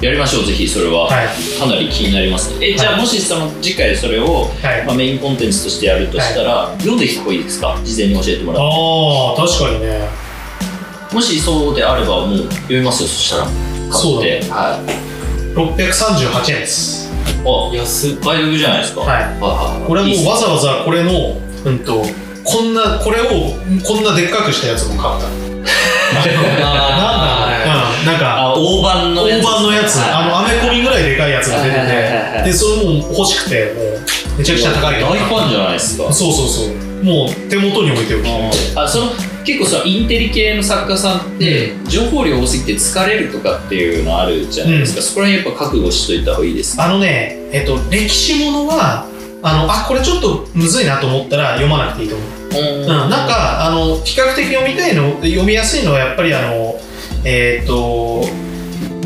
[0.03, 1.05] やりましょう、ぜひそれは。
[1.07, 1.27] はい
[1.59, 2.67] かなり気になりますね。
[2.71, 7.77] え、じゃあもしその次回それを、はいまあ、メインコンテンツとしてやるとしたら、読んできた方がいいですか？
[7.83, 8.67] 事前に教えてもらって。
[8.67, 10.07] ああ確かにね
[11.13, 13.47] もしそうであればもう読みますよ、そしたら。
[13.91, 14.51] そうだ買って。
[14.51, 15.53] はい。
[15.55, 17.09] 638円です
[17.45, 18.15] あ、安っ。
[18.23, 19.01] 倍読じゃないですか？
[19.01, 22.03] はいはいはいこれはもうわざわざこれのうんと
[22.43, 23.25] こんなこれを
[23.85, 25.27] こんなでっかくしたやつも買った
[26.65, 27.52] あうん
[28.05, 29.43] なんかあ、大判のやつ。
[29.43, 29.95] 大判のやつ。
[29.97, 30.11] はい。
[30.11, 32.43] あのアメコミぐらいでかいやつが出てて。
[32.45, 36.11] でそれも欲しくてもうめちゃくちゃ高い大ファンじゃないですか。
[36.11, 36.93] そうそうそう。
[37.03, 38.27] もう手元に置いておき
[38.77, 39.11] あその
[39.43, 49.05] 結構さインテリ系の作家さんって情報量多すぎて疲れるとかっていうのあるじゃないですか、そこら辺やっぱ覚悟しといた方がいいですあのねえっと歴史ものは
[49.41, 52.29] あのあこれちょっとむずいなと思ったら読まなくていいと思う。
[52.29, 52.81] うん。
[52.83, 56.79] うん、なんかあの比較的読みたいの読みやすいのはやっぱりあの
[57.25, 58.23] えっ、と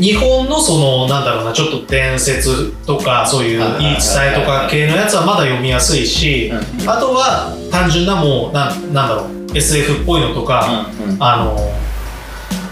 [0.00, 11.54] 日本のそのなんだろうなちょっと伝説とかそういう言い伝えとか系のやつはまだ読みやすいし、うんあとは単純なもうなんなんだろう SF っぽいのとか、うんうんあの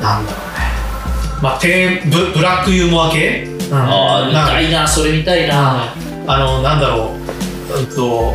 [0.01, 0.57] なんだろうね。
[1.43, 5.93] まあテーブブラックユーモア系、うん、ああ見なんかたいなそれ見たいな。
[6.29, 7.13] あのなんだろ
[7.75, 8.35] う、うんと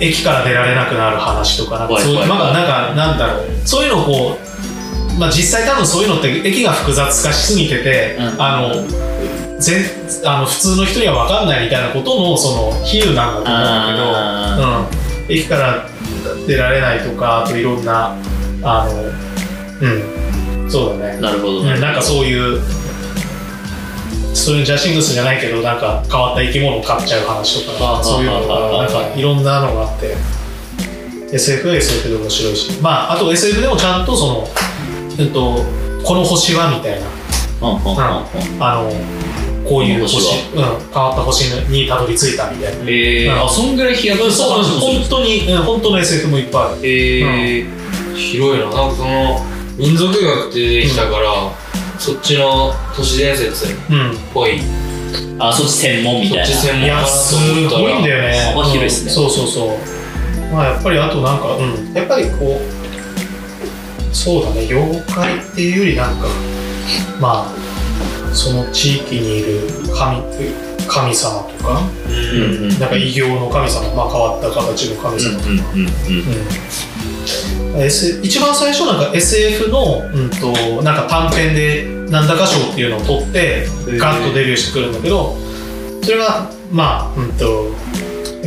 [0.00, 3.46] 駅から出られなくなる話とかなんかそうなんかなんだろう。
[3.64, 4.45] そういうのをこう、
[5.18, 8.42] まあ、実際多分そういうのって駅が複雑化しすぎてて、うん。
[8.42, 8.86] あの
[9.58, 9.82] 全
[10.26, 14.86] あの普通の人には分かんないみたいなことのその比喩なんだと思うんだ
[15.24, 15.88] けど、うん、駅から
[16.46, 18.14] 出られないとかあといろんな
[18.62, 19.02] あの
[19.80, 20.70] うん。
[20.70, 21.20] そうだね。
[21.20, 22.60] なるほど、うん、なんかそういう
[24.34, 30.14] そういうジャシングスじゃないけどなんか変わった生き物を飼っちゃう話とあかそういうのがなんかいろんなのがあって。
[31.32, 32.80] SF は SF で面白いし。
[32.80, 34.48] まああと SF でもちゃんとその、
[35.18, 35.64] えっと、
[36.04, 37.06] この星はみたいな。
[38.60, 38.92] あの
[39.66, 40.18] こういう星
[40.54, 43.32] うん、変わった星にたどり着いたみたいな、えー。
[43.32, 43.44] うん。
[43.46, 46.80] あそんぐらい飛躍したそう本当に、うん、本当の SF もいっぱいある。
[46.84, 48.14] えー。
[48.14, 48.70] 広いな。
[48.70, 49.40] なんかその、
[49.76, 51.52] 民族学って出てきたから、
[51.98, 54.60] そっちの都市伝説っうんぽい。
[55.38, 56.46] あそっち専門みたいな。
[56.46, 57.34] そっち専門いやす
[57.68, 58.52] ごいんだよね。
[58.54, 59.10] 幅広いっすね。
[59.10, 59.14] うん。
[59.14, 60.52] そうそうそう。
[60.52, 61.92] まあやっぱりあとなんかうん。
[61.92, 62.75] やっぱりこう
[64.16, 66.26] そうだね妖怪っていうよりなんか
[67.20, 67.48] まあ
[68.34, 70.22] その地域にいる神
[70.88, 72.10] 神様とか、う。
[72.10, 72.68] うんんうん。
[72.78, 75.86] なんか異形の神様、まあ、変わった形の神様とか、うん
[77.82, 80.52] S 一番最初なんか SF の、うん、と
[80.82, 83.66] なんか短編でなんだか賞っていうのを取って
[83.98, 85.36] ガッとデビューしてくるんだけど
[86.02, 87.70] それがまあうんと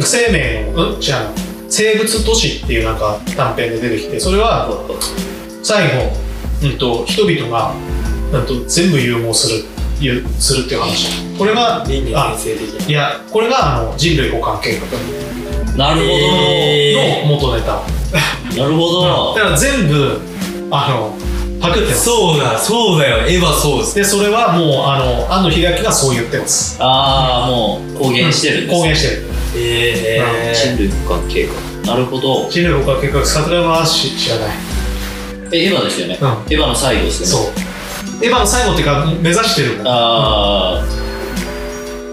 [0.02, 1.40] 生命のうん違う
[1.70, 4.68] 生物都市っていうなんか短編で出てきてそれは
[5.64, 6.12] 最後、
[6.64, 7.74] うん、と人々が、
[8.34, 9.66] うん、と全部融合する
[10.02, 11.38] いうするっていう話。
[11.38, 12.88] これが倫理あ先生的な。
[12.88, 15.30] いやこれがあの人類互換計画。
[15.76, 17.82] なるほど、えの元ネタ、
[18.58, 20.20] なるほど、だから全部
[20.72, 21.16] あの
[21.62, 22.06] パクってます。
[22.06, 23.18] そうだ、そうだよ。
[23.28, 23.96] エヴァそうです。
[23.96, 26.78] でそれはもうあの庵野秀明がそう言ってます。
[26.80, 29.24] ああもう公言してるんです、公言してる。
[29.56, 31.48] え人類互換計
[31.86, 31.94] 画。
[31.94, 32.50] なるほど。
[32.50, 34.69] 人類互換計画桜は知知らない
[35.52, 36.28] えエヴァですよね、うん。
[36.28, 37.52] エヴァの最後ですね。
[38.22, 38.26] う。
[38.26, 39.82] エヴァの最後っていうか目指してる。
[39.86, 41.00] あー。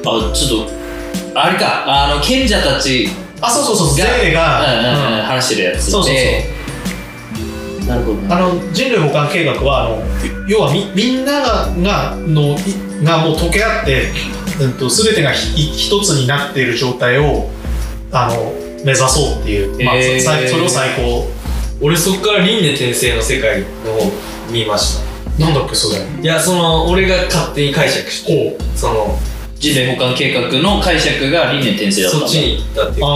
[0.01, 1.85] あちょっとあれか。
[1.87, 3.09] あの賢者たち
[3.41, 3.99] あそうそうそう。
[3.99, 5.23] がゼーが、うんうんうんうん。
[5.23, 5.91] 話してるやつで。
[5.93, 6.21] そうそうそ
[7.85, 7.87] う。
[7.87, 8.35] なるほどね。
[8.35, 10.03] あの人類互換計画はあの
[10.49, 14.11] 要はみみんなががのいがもう溶け合って、
[14.61, 17.51] うん、と全てがひ一つになっている状態を
[18.13, 18.53] あの
[18.85, 20.21] 目指そうっていう、まあへー。
[20.21, 21.29] さそれを最高
[21.81, 24.11] 俺そっから輪廻転生の世界の方
[24.51, 25.45] 見ました。
[25.45, 26.01] なんだっけそれ？
[26.23, 29.19] いや、その、俺が勝手に解釈して、その、
[29.59, 32.27] 人類保管計画の解釈が輪廻転生だったんだ。
[32.27, 33.01] そっちに行ったっていう。
[33.01, 33.07] そ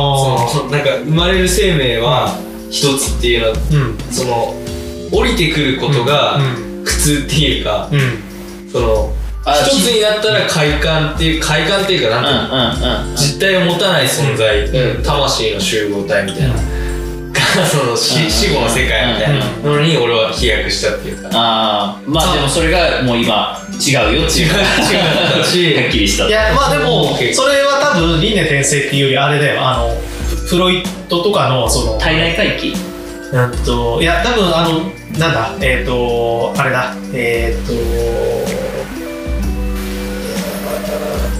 [0.64, 2.38] のなんか生まれる生命は
[2.70, 4.12] 一つっていうのはうん。
[4.12, 4.54] その
[5.12, 6.84] 降りてくることがうん。
[6.84, 8.70] 普通っていうか、うん。
[8.70, 9.12] その
[9.44, 13.04] あ一つになったら快感っていう快感っていうかうんなんていうの？
[13.04, 15.02] うんうん実体を持たない存在、うん。
[15.02, 16.60] 魂の集合体みたいな、が
[17.70, 18.30] その死うん。
[18.30, 19.70] 死後の世界みたいな。
[19.70, 26.26] のに俺は飛躍したっていうか、ああまあでもそれがもう今違うよっていう違う違うだし はっきりした。
[26.26, 29.60] いやまあでもそれは多分輪廻転生っていうよりあれだよ。
[29.60, 29.96] あの
[30.46, 32.74] フロイトとかのその体内回帰？
[33.32, 36.94] うんといや多分あのなんだえっ、とあれだ。
[37.12, 37.72] えっ、と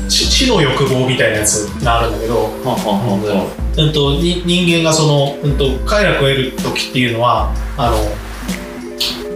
[0.08, 7.96] 死死の欲望みたいなやつがあるんだけど、はんははうん、とに人間がその、うん、と快楽を得る時っていうのはあの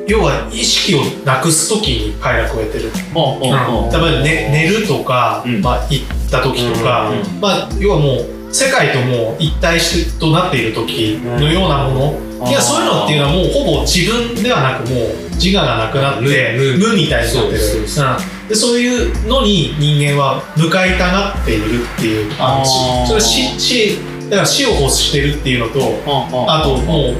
[0.07, 3.91] 要は意識をなくす時に快楽を得てる、んはん。
[3.91, 5.63] 例えば、ね、寝るとか、うん。
[5.63, 12.49] まあ、行った時とか、うんうんまあ、要はもう世界ともう一体しとなっている時のようなもの、うん。
[12.49, 17.59] いやそういうのっていうのはもうほぼ自分ではなくもう自我がなくなって無無みたいになってる。
[18.49, 23.07] でそういうのに人間は向かいたがっているっていうあのあー。
[23.07, 23.21] それ
[24.31, 25.81] だから死を欲してるっていうのと
[26.49, 27.15] あともう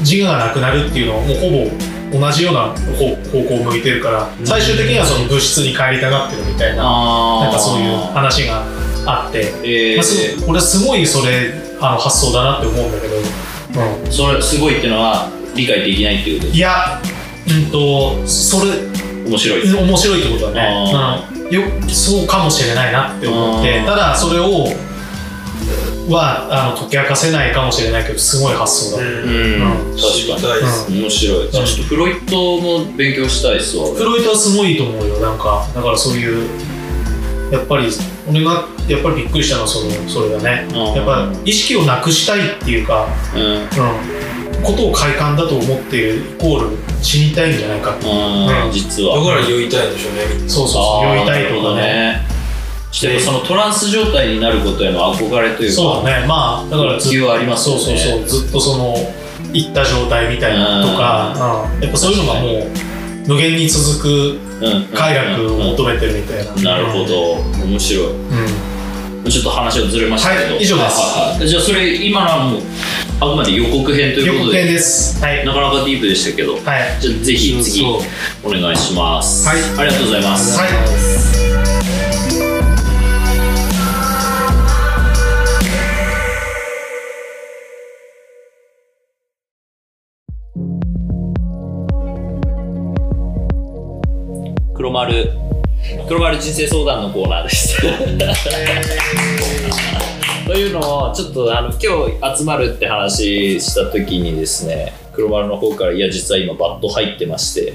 [0.00, 6.82] 自我がなくなるっていうのはもうほぼ同じような方方向を向いてるから最終的にはその物質に帰りたがってるみたいな
[7.40, 8.62] なんかそういう話が
[9.06, 9.96] あって、えー。
[9.96, 17.00] まあ、す俺はすごいそれあの発想だなって思うんだけど、うそれすごいっていうのは理解できないっていうことん、いや
[17.48, 18.70] うんとそれ
[19.26, 19.74] 面白い。
[19.74, 24.68] 面白いってことだあね、うん、よそうかもしれないなって思ってただそれを
[26.08, 29.96] はあの解き明かせないかもしれないけどすごい発想だ、うん、うん。
[29.96, 35.66] 確かたいですに面白い、あちょっとフロイトも勉強したいっすわフロイトはすごいと思うよなんか。
[35.74, 36.48] だからそういう
[37.52, 37.88] やっぱり
[38.28, 40.66] 俺がやっぱりびっくりしたのはそのそれだね。
[40.70, 40.94] うん。
[40.94, 43.42] やっぱ意識をなくしたいっていうか、うん。
[43.42, 49.18] うん、ことを快感だと思っているイコール死にたいんじゃないかってうんうん実は。
[49.18, 50.50] だから酔いたいんでしょうねみんな。
[50.50, 51.82] そうそうそう酔いたいとかね。
[51.82, 52.33] ね
[52.94, 56.26] してそのトランス状態になることへの憧れというかそうだね。
[56.28, 57.82] まあだからずはありますよね。
[57.82, 58.94] そうそうそうずっとその
[59.52, 61.82] いった状態みたいなのとか、うん。
[61.82, 64.84] やっぱそういうのがもう無限に続くうん。
[64.94, 67.32] 快楽を求めてるみたいな、なるほど。
[67.66, 68.06] 面白い。
[68.12, 69.28] うん。
[69.28, 71.48] ちょっと話がずれましたけど、はい以上です。
[71.48, 72.60] じゃあそれ今のはもう
[73.18, 74.58] あくまで予告編ということで。
[74.58, 75.20] 予告編です。
[75.20, 75.44] はい。
[75.44, 76.54] なかなかディープでしたけど。
[76.54, 76.62] はい。
[77.00, 79.48] じゃあぜひ次お願いします。
[79.48, 79.58] はい。
[79.80, 80.56] ありがとうございます。
[80.56, 81.23] はい
[94.84, 95.32] 黒丸。
[96.06, 97.80] 黒丸人生相談のコーナーです。
[100.46, 101.78] というのをちょっとあの今
[102.34, 107.72] 日集まるって話した時にですね黒丸の方からいや実は今バット入ってまして。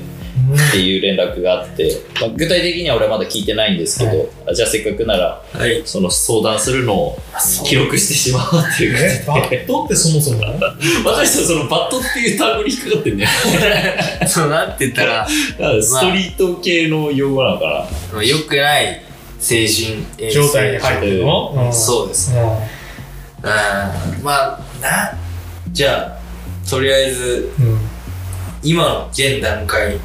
[0.69, 5.81] っていう連絡があって、まあ、具体的には俺はまだ聞いてないんですけど、あじゃあせっかくならはい。
[5.85, 7.17] その相談するのを
[7.65, 10.41] 記録してしまおうっていうえバットってそもそも？
[11.05, 13.29] 私たちそのバットっていう単語に引っかかってんだよ。
[14.27, 19.03] そうなんて言ったら ストリート系の用語なのかな、良くない
[19.39, 21.73] 精神状態に入ってるの、ん。
[21.73, 22.39] そうですうん。
[22.39, 22.53] うん。
[24.23, 25.17] まあな
[25.71, 27.51] じゃあとりあえず
[28.63, 29.99] 今の現段階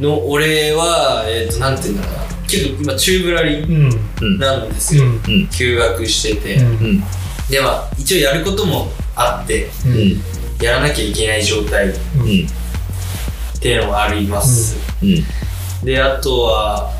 [0.00, 2.22] の俺はえっ、となんて言うんだろうな。
[2.48, 4.10] 結構今チューブラリうん。
[4.20, 4.38] うん。
[4.38, 5.04] なんですよ、
[5.50, 6.58] 休学してて、
[7.48, 9.68] でまあ一応やることもあって
[10.60, 12.46] やらなきゃいけない状態っうん。
[13.60, 15.24] ていうのがあります、うん。
[15.84, 16.92] であとは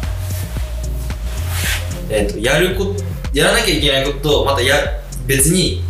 [2.08, 3.02] えっ、とやること
[3.34, 4.74] やらなきゃいけないこととまたや
[5.26, 5.82] 別に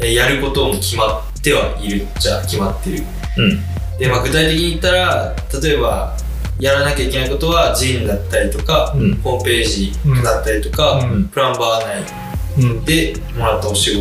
[0.00, 3.02] えーやることも決まってはいるじゃあ決まってる。
[3.38, 3.98] うん。
[3.98, 6.16] で、まあ、具体的に言ったら例えば
[6.60, 9.14] やらなきゃいけないことはジンだったりとか、うん。
[9.22, 9.92] ホームページ
[10.22, 11.28] だったりとか、うん。
[11.28, 12.02] プランバー
[12.58, 12.84] 内うん。
[12.84, 13.96] でもらったお仕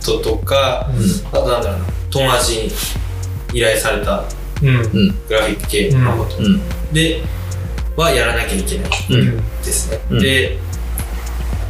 [0.00, 0.90] 事とか、
[1.32, 2.70] あとなんだろうな友達に
[3.52, 4.24] 依頼された
[4.62, 4.82] うん。
[5.28, 6.60] グラフィック系のこと、うん。
[6.92, 7.22] で
[7.96, 10.18] はやらなきゃいけないうんですね、うん。
[10.20, 10.58] で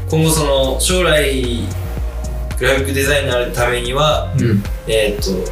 [0.08, 1.66] 今後その将来
[2.58, 4.62] グラフィックデザインになるためにはうん。
[4.86, 5.50] えーっと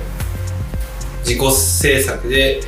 [1.25, 2.61] 自己制作で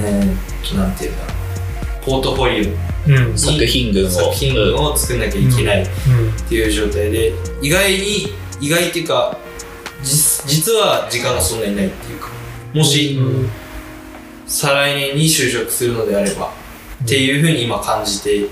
[0.00, 2.68] ーっとなんていうんだろうポートフォリ
[3.14, 3.34] うん。
[3.34, 4.10] オ作品群を。
[4.10, 5.86] 作品群を作んなきゃいけないっ
[6.48, 9.36] ていう状態で意外に意外っていうか
[10.02, 12.28] 実実は時間がそんなにないっていうか
[12.74, 13.48] もしうん
[14.46, 16.52] 再来年に就職するのであれば
[17.04, 18.46] っていうふうに今感じて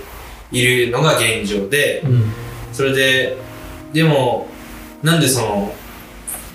[0.51, 2.33] いるのが現状で、うん。
[2.72, 3.37] それで、
[3.93, 4.49] でも、
[5.03, 5.75] なんでその、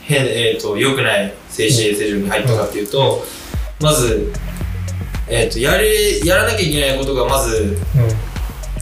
[0.04, 3.24] 変、えっ、と、良くない精神衛生上に入ったかっていうと、
[3.82, 4.32] まず、
[5.28, 7.78] えっ、と、やれ、やらなきゃいけないことがまず、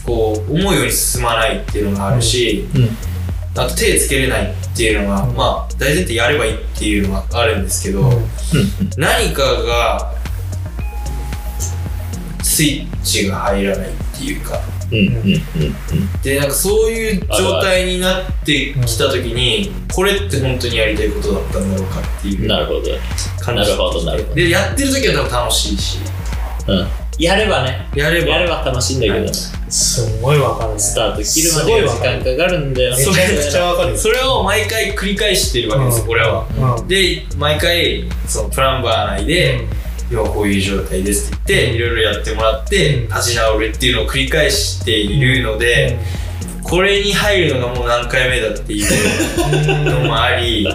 [0.05, 2.89] こう、思うように進まないっていうのがあるし、うん。
[3.55, 5.35] あと手つけれないっていうのが、うん。
[5.35, 8.19] まあ、大前提やればいいっていうのがあるんですけど、うん。
[8.97, 10.13] 何かが、
[12.41, 14.72] スイッチが入らないっていうか、うんうんうん
[16.23, 22.41] で、なんかそういう状態になってきたときに、これって本当にやりたいことだったんだろうかっていう。
[22.43, 22.81] うんなるほど。
[23.39, 23.61] 感じ。
[23.61, 25.97] なるほどなるほで、やってる時は多分楽しいし、
[26.67, 26.87] どうん。
[27.17, 27.87] やればね。
[27.95, 29.25] やれば、やれば楽しいんだけど。
[29.25, 29.31] ね
[29.73, 30.79] すごいわかるね。
[30.79, 33.97] スタート切るまでが時間かかるんだよめちゃくちゃわかるよ。
[33.97, 36.09] それを毎回繰り返してるわけですよ、うん。
[36.11, 36.77] 俺は。
[36.79, 36.87] うん。
[36.87, 39.61] で、毎回、そのプランバー内で、
[40.13, 45.97] 今こういう状態ですって言って、いろいろやってもらって、うん立ち直るっていうのを繰り返しているので、
[46.61, 50.67] これに入るのがもう何回目だっていうのもあり、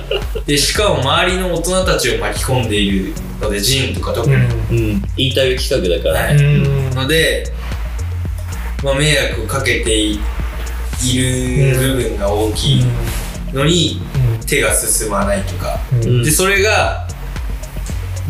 [0.45, 4.35] で、しかも周りの大人たちを巻き込んでいるので、ジンとか特に。
[4.35, 4.43] うん。
[4.43, 6.91] うんインタビュー企画だからはねうん。
[6.91, 7.45] ので、
[8.85, 10.19] まあ、迷惑をかけてい
[11.15, 12.85] る部分が大きい
[13.53, 14.01] のに、
[14.47, 15.79] 手が進まないとか。
[15.93, 16.23] うん。
[16.23, 17.08] で、それが、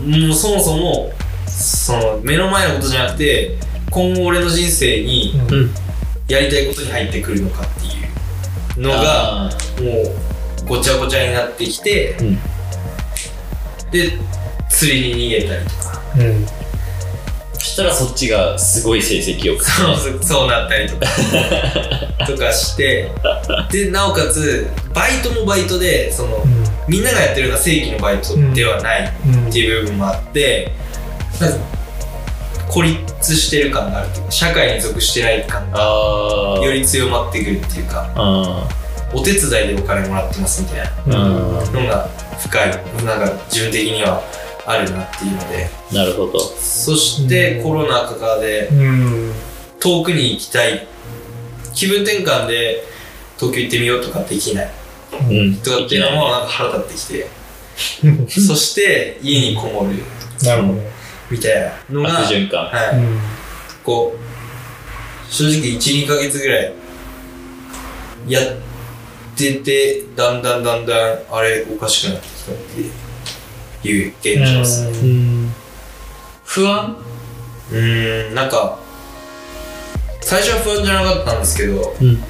[0.05, 1.12] もうそもそも、
[1.46, 3.59] その、目の前のことじゃなくて、
[3.90, 5.70] 今後俺の人生にうん。
[6.28, 9.92] やりたいことに入ってくるのかっていうのが、あも
[10.62, 12.38] う、ごちゃごちゃになってきて、うん。
[13.90, 14.18] で、
[14.68, 16.20] 釣りに逃げたりとか、うん。
[16.22, 16.46] ー
[17.55, 19.59] そしたらそっちがすごい成績を。
[19.59, 21.07] そうそうそうなったりとか、
[22.26, 23.11] とかして、
[23.72, 26.44] で、なおかつ、バイトもバイトで、その、
[26.89, 29.49] みんながやってるような正規のバイトではないうん。
[29.49, 30.72] っていう部分もあって、
[31.41, 31.59] なんか
[32.68, 35.80] 孤立してる感があるというか、社会に属してない感が
[36.62, 38.68] より強まってくるっていうか、あ
[39.12, 41.72] お手伝いでお金もらってますみたいーなうん。
[41.74, 42.09] のが
[42.39, 42.70] 深い、
[43.05, 44.22] なんか自分的には
[44.66, 46.39] あるなっていうので、なるほど。
[46.41, 49.32] そしてコロナ禍でうん。
[49.80, 50.86] 遠くに行きたい、
[51.74, 52.84] 気分転換で
[53.39, 54.70] 東京行ってみようとかできない
[55.13, 55.57] うん。
[55.57, 57.29] とかっていうのもなんか腹立ってきて、
[58.29, 60.03] そして家にこもる。
[60.43, 60.81] なるほど。
[61.31, 62.67] みたいなのが、悪循環。
[62.67, 63.19] はい、うん。
[63.85, 66.73] こう、正直1、2ヶ月ぐらい、
[68.29, 68.57] やっ
[69.37, 72.55] てて、だんだんだんだん、あれ、おかしくなってきたっ
[73.83, 74.87] ていう現状です。
[74.87, 75.53] うん。
[76.45, 76.97] 不安？
[77.71, 78.79] うーん、なんか、
[80.21, 82.23] 最初は不安じゃなかったんですけど、うん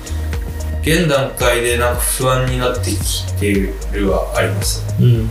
[0.88, 3.52] 現段階でなんか不安になってきて
[3.92, 4.84] るはあります。
[5.00, 5.30] うん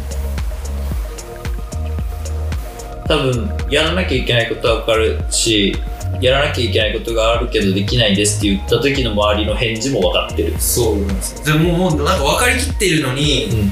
[3.07, 5.73] 多分やらなきゃいけないことは分かるし
[6.19, 11.45] やらなきゃいけないことがあるけどできないですって言った時の周りの返事も分かってるそうなんです。
[11.45, 13.71] でももうなんか分かりきっているのに、うん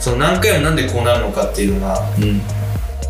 [0.00, 2.42] その何回もなんでこうなるのかっていうのが、うん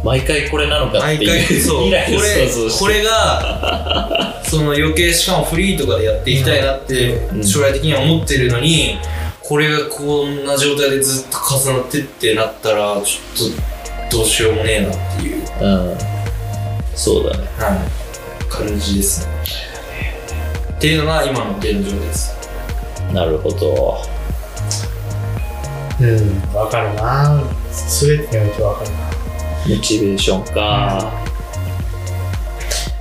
[0.05, 2.71] 毎回これなのかって毎いう回そう。
[2.79, 7.45] これがその余計しかもフリーとかでやっていきたいなってうん。
[7.45, 8.99] 将来的には思ってるのに
[9.41, 15.99] これがこんな状態でずっと重なってってなったらちょっとどうしようもねえなっていう、うん。
[16.95, 17.45] そうだね。
[17.59, 19.35] はい、感じですね。
[20.77, 22.35] っていうのが今の現状です。
[23.13, 24.03] なるほど。
[26.01, 26.55] うん。
[26.55, 27.43] わかるな。
[27.71, 29.04] すべてにおいてわかるな。
[29.69, 31.13] モチベーションか。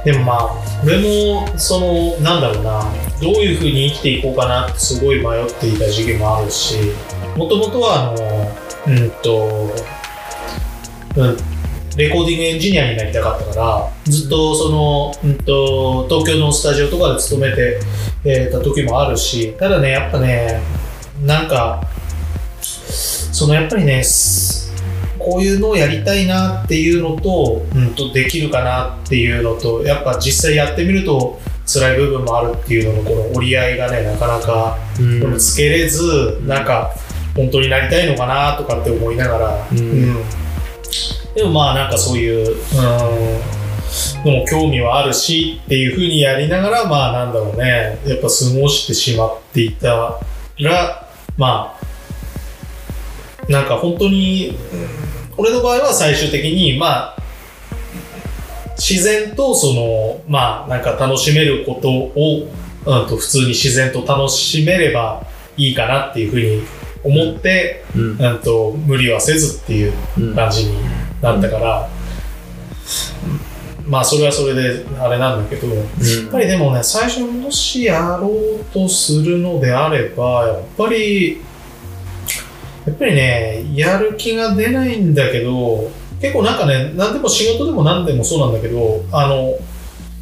[0.03, 2.83] でもまあ、俺も、その、なんだろうな、
[3.21, 6.75] どういうふうに生きていこうかなってすごい迷っていた時期もあるし、
[7.37, 9.73] もともとは、あの、うんと、
[11.15, 11.37] うん、
[11.95, 17.79] レコーディングエンジニアになりたかったから、ずっとその、うんと、東京のスタジオとかで勤めて、
[18.25, 20.61] えーた時もあるし、ただね、やっぱね、
[21.23, 21.81] なんか、
[22.61, 24.03] そのやっぱりね、
[25.23, 35.39] こういうのをやりたいなっていうのと,、うん、とできるかなっていうのとやっぱ実際やってみると辛い部分もあるっていうののこの折り合いがねなかなかうん。
[35.39, 36.93] つけれず、なんか
[37.35, 40.23] 本当になりたいのかなとかって思いながら、うん。
[41.35, 47.99] でもまあなんかそういう、うん、のも興味はあるしっていうふうにやりながらまあなんだろうね。
[48.05, 50.19] やっぱ過ごしてしまっていた
[50.59, 57.17] らまあなんか本当に、うん俺の場合は最終的にまあ
[58.77, 62.47] 自然とそのまあなんか楽しめることを、
[62.85, 65.25] うん、と普通に自然と楽しめれば
[65.57, 66.63] いいかなっていうふうに
[67.03, 68.17] 思って、うん。
[68.17, 70.77] うん、と無理はせずっていううん感じに
[71.21, 71.89] なったから、
[73.85, 75.85] まあそれはそれであれなんだけど、やっ
[76.31, 81.41] ぱりでもね、最初もしやろうとするのであれば、やっぱり、
[82.85, 85.89] やっぱりね、やる気が出ないんだけど、
[86.21, 89.53] 結構なんかね、何でも仕事でも何でもそうなんだけど、あの、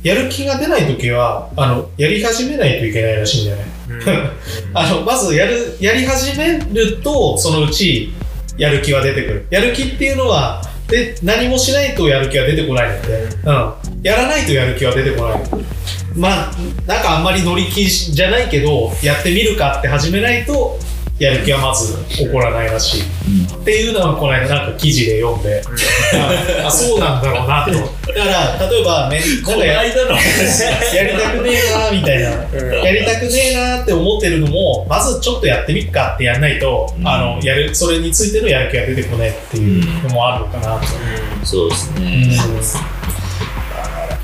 [0.03, 3.65] やる気が出ないときは、あの、やり始めないといけないらしいんだよね。
[4.73, 8.13] あの、まずやる、やり始めると、そのうち、
[8.57, 9.45] やる気は出てくる。
[9.49, 13.73] やる気っていうのは、で、何もしないとやる気は出てこないので、うん。
[14.03, 15.39] やらないとやる気は出てこない。
[16.15, 16.53] まあ、
[16.85, 20.77] なんかあんまり乗り気じゃないけど、やってみるかって始めないと、
[21.21, 23.01] やる気はまず起こらないらしい。
[23.01, 25.61] っていうのはこの間なんか記事で読んで、
[26.15, 27.71] あ あ、そうなんだろうなと。
[27.71, 32.29] だから、例えば、めんなんかや間の やりたくねえなーみたいな。
[32.83, 40.87] やりたくねえなーって思ってるのも、まずちょっとやってみっかってやんないと、うんあの、やる、それについてのやる気が出てこないっていうのもあるのかなと。
[41.43, 42.35] そうですうんね。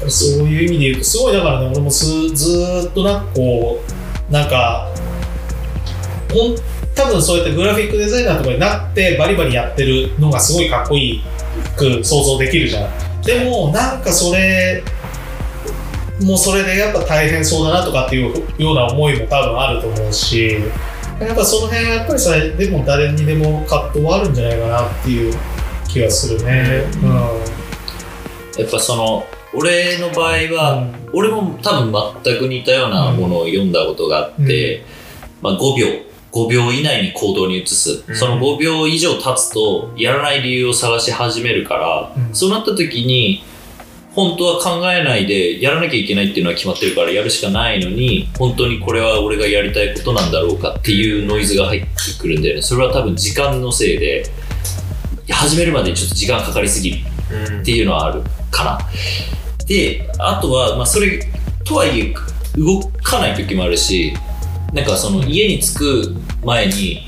[0.10, 4.90] そういう意味で言うと、すごいだからね、俺もすずーっとなんかこう、なんか、
[6.34, 6.56] ほん、
[6.98, 11.24] 多分そうやってグラフィックデザイナーとかになってバリバリやってるのがすごいかっこいい
[11.78, 13.22] く想像できるじゃん。
[13.22, 14.84] でも、なんかそれ、
[16.22, 20.57] もうそれでやっぱ大変そうだなとかっていうような思いも多分あると思うし、
[21.19, 25.34] やっぱその辺はやっぱりさ、でも誰にでも葛藤はあるんじゃないかなっていう
[25.88, 26.84] 気がするね。
[27.03, 27.11] うん。
[28.60, 31.94] やっぱその、俺の場合は、俺も多分
[32.24, 34.84] 全く似たようなものを読んだことがあって、
[35.41, 36.06] まあ、5秒
[36.38, 38.15] 5秒以内に行動に移す、うん。
[38.15, 42.35] その5秒以上経つとやらない理由を探し始めるから、うん。
[42.35, 43.43] そうなった時に
[44.14, 51.88] 本当は考えないでやらなきゃいけないっていうのは決まってるからやるしかないのに本当にこれは俺がやりたいことなんだろうかっていうノイズが入って
[52.19, 52.61] くるんだよね。
[52.61, 54.26] それは多分時間のせいで
[55.30, 56.97] 始めるまでにちょっと時間かかりすぎる。
[57.49, 57.61] うん。
[57.61, 58.80] っていうのはあるかな。
[59.65, 61.19] で、あとは、まあ、それ、
[61.65, 62.14] とはいえ、
[62.55, 64.14] 動かない時もあるし、
[64.73, 67.07] なんかその家に着く前に、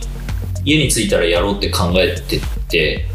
[0.64, 3.06] 家に着いたらやろうって考えてって、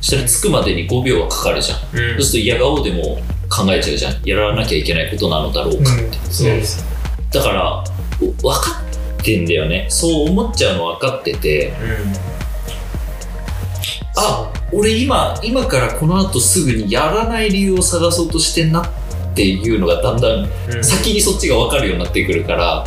[0.00, 1.78] そしたら着くまでに5秒はかかるじゃん。
[1.78, 3.18] うんそうすると嫌顔でも
[3.48, 4.22] 考えちゃうじゃん。
[4.24, 6.18] やらなきゃいけないことなのだろうかって。
[6.30, 6.84] そうです
[7.30, 7.84] だから、
[8.20, 8.82] お分か
[9.20, 9.86] ってんだよね。
[9.88, 11.72] そう思っちゃうの分かってて、
[14.16, 18.88] あ俺今今からこの後すぐにやらない理由を探そうとしてんなっ
[19.34, 22.84] ていうのがだんだんうん先にそっちが分かるようになってくるから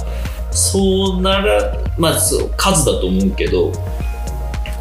[0.51, 3.71] そうならまあ数だと思うけど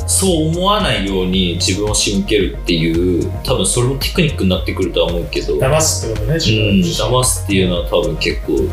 [0.07, 6.81] そう思わないように自分を仕向けるっていう多分それもテクニックになってくるとは思うけど、うん、騙すってことね、自分。
[6.81, 8.69] 騙すっていうのは多分結構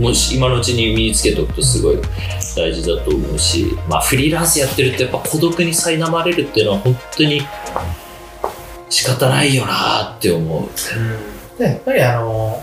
[0.00, 1.98] もし今のうちに身につけておくとすごい
[2.56, 7.42] 大事だと思うし、まあ、フリーランスやってるとやっぱ孤独に苛まれるっていうのは本当に
[8.88, 11.58] 仕方ないよなって思う。
[11.58, 12.62] でやっぱりあの、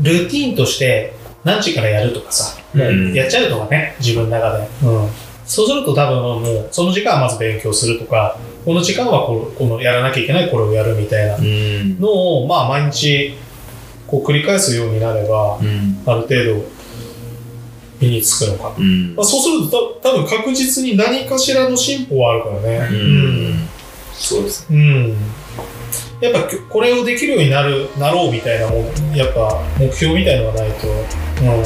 [0.00, 1.15] ルーティーンとして
[1.46, 4.68] 何時からやるとかさ、もうんうやっちゃうとかね、自分の中で。
[4.82, 5.08] うん。
[5.46, 13.34] そうすると多分もう、その時間はまず勉強するとか、この時間はこのこのやらなきゃいけないこれをやるみたいなうんのを、まあ毎日、
[14.08, 16.64] こう繰り返すようになれば、うんある程度、
[18.00, 18.74] 身につくのかな。
[18.78, 22.88] うんまあ、そうするとた多分確実に何かしらの進歩はあるからね。
[22.90, 23.68] うん
[24.12, 25.16] そうですうん。
[26.20, 30.86] やっぱきこれをできるようになる、なろうみたいなもん、やっぱ目標みたいのがないと。
[31.36, 31.64] そうなんで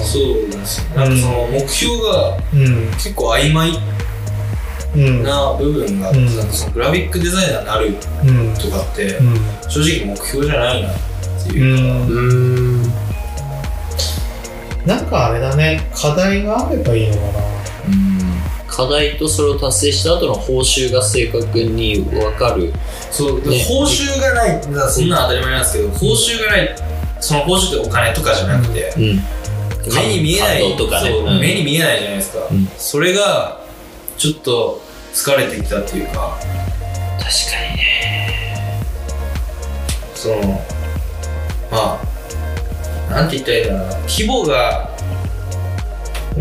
[0.66, 2.60] すよなんかその目標がうん。
[2.60, 2.90] うん。
[2.92, 3.70] 結構曖昧
[4.96, 5.22] うん。
[5.22, 7.86] な部分があって、うんそのグラフィックデザイナーになる
[8.24, 8.54] うん。
[8.54, 9.34] とかってうん。
[9.68, 10.94] 正直目標じゃないなっ
[11.46, 12.82] ていう、うん。
[12.84, 12.92] うん
[14.86, 17.40] なんかあれだね、課題があればいいのかな。
[18.70, 22.72] 課題とそれを達成した後の報酬が正確に分かる。
[23.10, 23.64] そう、ね。
[23.64, 26.76] 報酬がないそんなの当たり前なんですけど、報酬がない
[27.20, 29.22] その報酬ってお金とかじゃなくて、うん。
[29.92, 31.10] 目に見えないとかね。
[31.10, 31.40] そううん。
[31.40, 32.68] 目に見えないじゃないですか、うん。
[32.78, 33.60] それが
[34.16, 34.80] ちょっと
[35.12, 36.38] 疲れてきたっていうか。
[37.18, 38.80] 確かにね。
[40.14, 40.64] その
[41.70, 43.96] まあなんて言ったらいいんだろうな。
[44.08, 44.89] 規模が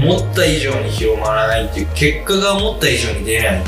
[0.01, 3.63] 思った以上に広まらないっていう結果が思った以上に出ない。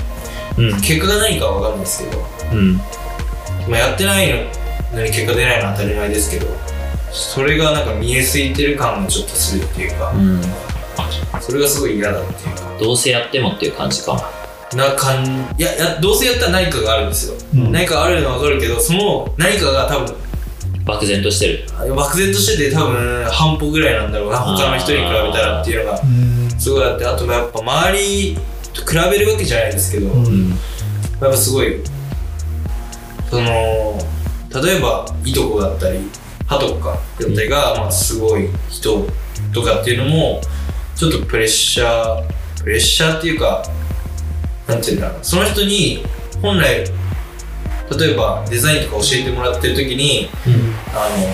[0.58, 0.82] うん。
[0.82, 2.76] 結果が何かは分かんないですけど、うん。
[3.70, 4.30] まあ、やってない
[4.94, 6.48] のに結果出ないのは当たり前ですけど
[7.12, 10.42] それがなんか見えすぎてる感がちょっとするっていうか、うん。
[11.40, 12.78] それがすごい嫌だっていうか。
[12.80, 14.14] どうせやってもっていう感じか。
[14.14, 14.22] も。
[14.78, 15.26] な感
[15.58, 17.72] いややどうせやったら何かがあるんですよ、うん。
[17.74, 20.16] 何かがあるのは分かるけどその何かが多分
[20.86, 21.66] 漠然としてる。
[21.96, 24.40] 漠然としてて多分半歩ぐらいなんだろうな。
[24.40, 26.00] 他の人に比べたらっていうのが。
[26.02, 26.50] うん。
[26.60, 28.38] すごいあってあとやっぱ周り
[28.74, 30.26] と比べるわけじゃないですけど、うん。
[30.26, 30.54] うん
[31.22, 31.80] やっぱすごい
[33.30, 34.00] その
[34.64, 36.00] 例えばいとこだったり
[36.48, 39.06] 歯とかだったりが、まあ、すごい人
[39.54, 40.42] とかっていうのも
[40.96, 43.64] ちょっとプレッシャープレッシャーっていうか
[44.68, 45.20] なんていうんだろう。
[45.22, 46.04] その人に
[46.42, 46.86] 本来
[47.98, 50.30] 例えばデザインとか教えてもらってる時に
[50.94, 51.28] あの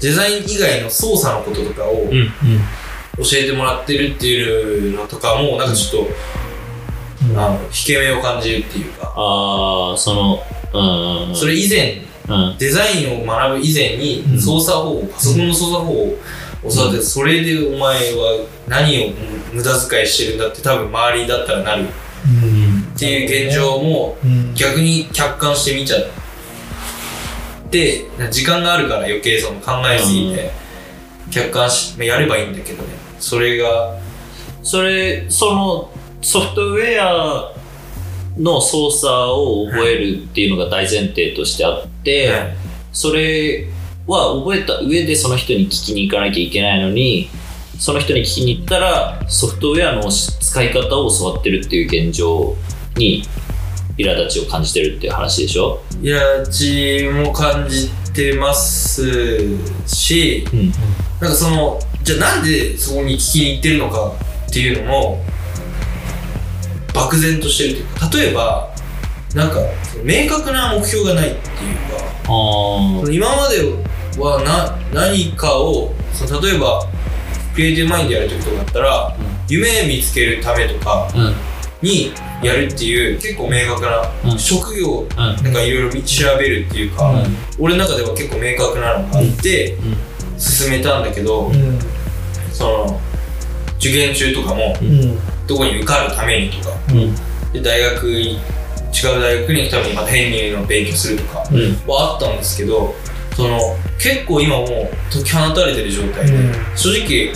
[0.00, 2.30] デザイン以外の操作のこととかをうん
[3.18, 6.10] 教えてもらってるっていうのとかもなんかちょっと、
[7.30, 7.38] うん。
[7.38, 9.12] あの引け目を感じるっていうか。
[9.14, 10.42] ああその
[10.72, 11.28] うん。
[11.28, 12.56] うんそれ以前うん。
[12.58, 14.40] デザインを学ぶ以前にうん。
[14.40, 16.18] 操作方法、パソコンの操作方法を
[16.74, 19.10] 教わって、それでお前は何を
[19.52, 21.84] 無駄遣いしてるんだって多分周りだったらなる。
[22.24, 22.61] うん
[23.02, 24.54] っていう現状もうん。
[24.54, 26.00] 逆に客観してみちゃっ
[27.70, 30.50] て時間があるから余計その考えすぎて
[31.30, 32.88] 客観しまあやればいいんだけどね。
[33.18, 33.98] それが
[34.62, 37.52] それそのソフトウェア
[38.38, 42.56] の操作を覚えるっていうのが大前提としてあって、はい
[42.92, 43.68] それ
[44.06, 47.30] は覚えた上でその人に聞きに行かなきゃいけないのに
[47.78, 52.54] その人に聞きに行ったらソフトウェアの使い方を教わってるっていう現状
[52.96, 53.24] に
[53.98, 59.02] 苛立ちを感じてるっていう話でしょ、いやちも感じてます
[59.86, 60.70] しうん、
[61.20, 64.12] なんかそのじゃあなんでそこに聞きに行ってるのか
[64.48, 65.24] っていうのも
[66.94, 68.74] 漠然としてるというか例えば
[69.34, 69.60] なんか
[70.04, 73.62] 明確な目標がないっていうか今まで
[74.20, 76.86] はな何かをその例えば
[77.54, 79.16] クリエイティブマインドやる時とかだったら、
[79.46, 81.34] 夢見つけるためとかうんうん
[81.82, 84.02] にやるっていう結構明確な、
[84.32, 84.38] うん。
[84.38, 85.16] 職業うん。
[85.16, 87.36] なんかいろいろ調べるっていうか、うん。
[87.58, 89.76] 俺の中では結構明確なのがあって、
[90.38, 91.78] 進めたんだけど、うん。
[92.52, 93.00] その
[93.78, 95.18] 受験中とかもうん。
[95.46, 97.14] どこに受かるためにとかうん。
[97.52, 101.72] で大学に違う大学に行くためにまた編入の勉強するとかうん。
[101.90, 102.94] はあったんですけど
[103.34, 103.58] その
[103.98, 104.68] 結構今もう
[105.12, 106.52] 解き放たれてる状態で、うん。
[106.76, 107.32] 正直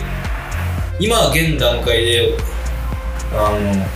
[1.01, 2.37] 今現段階で
[3.33, 3.87] あの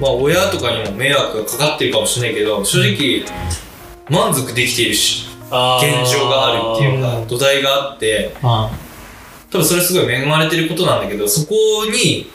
[0.00, 3.24] まあ親とかにも迷惑がかかってるかもしれないけど正直
[4.10, 7.26] 満足できているし現状があるっていうかうん。
[7.28, 8.70] 土台があってあ
[9.50, 11.54] 多分それすごい恵まれてることなんだけどそこ
[11.90, 12.30] に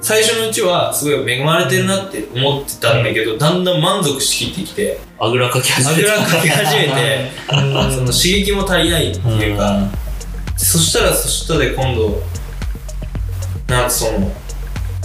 [0.00, 6.16] 最初のうちはすごい恵まれてるなって思ってたんだけどだんだん満足しきってきてあぐらかき始あめた。
[6.16, 7.54] ぐらかき始めてそ
[8.02, 9.80] の刺激も足りないっていうか。
[10.58, 12.22] そしたらそしたで今度
[13.68, 14.32] なんかその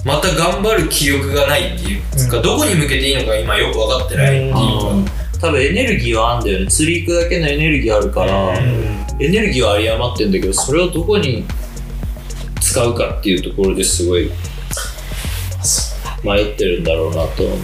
[0.03, 2.43] また頑張る気力がないっていうか、うん。
[2.43, 4.53] どこに向けていいのか今よく分かってないっていう。
[4.53, 5.05] か、うん。
[5.39, 6.67] 多分エネルギーはあんだよね。
[6.67, 9.01] 釣り行くだけのエネルギーあるから、うん。
[9.19, 11.45] エネルギーは有り余ってんだけどそれをどこに
[12.59, 14.31] 使うかっていうところですごい
[16.23, 17.57] 迷ってるんだろうなと思う。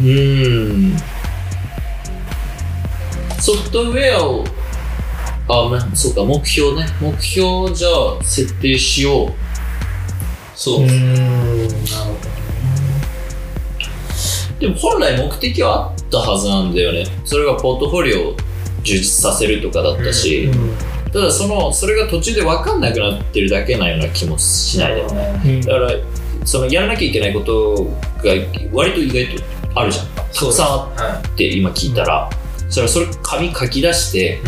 [0.00, 0.96] うーん。
[3.40, 4.44] ソフトウェアを
[5.48, 6.86] あまあそうか目標ね。
[7.00, 9.41] 目標をじゃあ設定しよう
[10.62, 10.82] そう。
[10.82, 12.32] う、んなるほ
[14.60, 17.04] でも本来目的はあったはずなんだよね。
[17.24, 18.36] それがポートフォリオを
[18.84, 20.48] 充実させるとかだったし、
[21.12, 25.60] どただそのそれが途中で分かんなくなってるだけなような気もしないでもないうん。
[25.62, 25.90] だから
[26.44, 27.84] そのやらなきゃいけないこと
[28.22, 28.30] が
[28.72, 29.42] 割と意外と
[29.74, 30.06] あるじゃん。
[30.14, 32.30] たくさんあはって今聞いたら、
[32.70, 34.40] それはそれ紙書き出してい、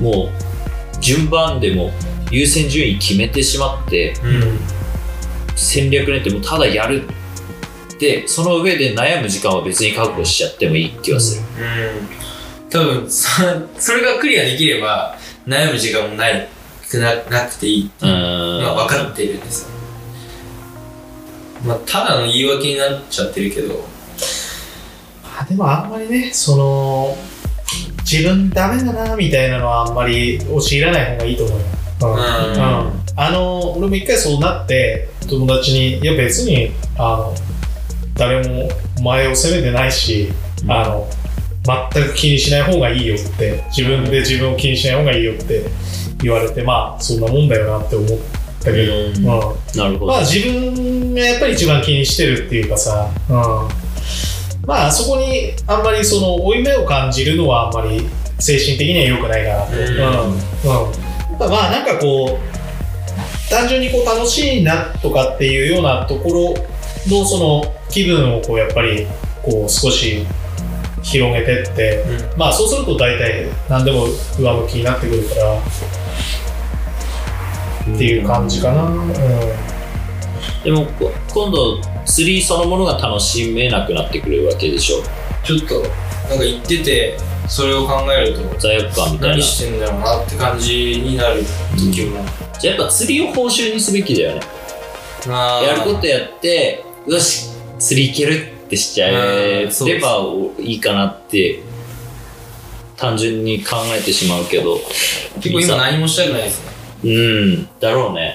[0.00, 0.04] うん。
[0.04, 1.92] もう順番でも
[2.32, 4.81] 優先順位決めてしまってうん
[5.56, 7.02] 戦略練ってもうただやる
[7.98, 12.68] でその上で悩む時間は別に覚悟しちゃってもいい気がする、うん。
[12.68, 13.28] 多分そ
[13.78, 15.16] それがクリアできれば
[15.46, 16.48] 悩む時間もない
[16.90, 18.16] くななくていいってういう
[18.62, 19.68] のは分かってるんですよ。
[21.64, 23.84] まあただの言い訳になっちゃってるけど。
[25.24, 27.16] あでもあんまりねその
[27.98, 31.64] 自分ダメだなみたいなのはあんまり教えらない方がいいと思うよ、
[32.02, 32.12] うん。
[32.12, 32.96] うん。
[32.96, 37.34] うんあの俺も一回そうなって友達にいや別にあの
[38.14, 38.68] 誰も
[38.98, 40.28] お前を責めてないし、
[40.68, 41.08] あの
[41.92, 45.64] 全く気にしない方がいいよって自分で自分を気にしない方がいいよって
[46.22, 48.08] 言われてまあそんなもんだよなって思っ
[48.60, 49.16] たけど、うん。
[49.16, 49.24] うん。
[49.24, 53.36] なるほど、まあ自分がやっぱり一番気にしてるっていうかさ、うん、
[54.66, 58.06] まあそこにあんまりその負い目を感じるのはあんまり
[58.38, 59.72] 精神的には良くないかなと。
[59.72, 61.44] うん。
[61.44, 61.50] うん。
[61.50, 62.61] まあなんかこう
[63.52, 66.54] 単純にこう楽しいなとかっていうようなところ
[67.06, 69.06] のその気分をこうやっぱり
[69.42, 70.24] こう少し
[71.02, 72.02] 広げてって、
[72.38, 74.06] まあそうすると大体何でも
[74.38, 75.62] 上向きになってくるからっ
[77.98, 78.84] ていう感じかな。
[78.84, 79.12] うん。
[80.64, 85.02] でもこ今度釣りそのものが楽しめなくなってくるわけでしょ。
[85.44, 85.82] ちょっと
[86.30, 87.18] なんか言ってて
[87.52, 89.34] それを考えると罪悪感みたいな。
[89.36, 91.42] 何してんだろうなって感じになる
[91.76, 92.24] 時も、
[92.58, 94.40] じゃあやっぱ釣りを報酬にすべきだよね。
[95.26, 100.24] やることやってよし釣り行けるってしちゃえれば
[100.60, 101.60] いいかなって
[102.96, 104.80] 単純に考えてしまうけど。
[105.42, 106.72] 結構今何もしたくないですね。
[107.04, 108.34] うんだろうね。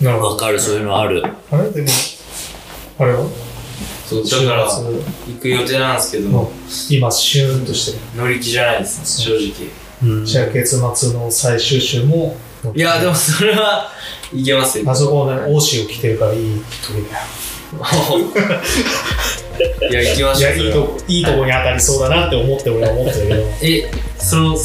[0.00, 0.30] なるほど。
[0.30, 1.22] わかるそういうのある。
[1.50, 1.70] あれ？
[1.70, 1.88] でも、
[3.00, 3.51] あれは？
[4.24, 4.76] そうだから週
[5.34, 6.52] 行く予定なんですけど、
[6.90, 9.40] 今、シューンとして乗り気じゃないです正直。
[10.02, 10.20] うん。
[10.20, 10.26] る。
[10.26, 12.36] じゃあ、月末の最終週も、
[12.74, 13.90] いやでもそれは
[14.32, 14.88] いけますよ。
[14.90, 17.24] あそこね、欧州を着てるからいい時だよ。
[19.90, 23.42] いや行きましょういいとこ、いいとこに当たりそうだなって思って俺は思ってるけど。
[23.62, 24.60] えその ちょ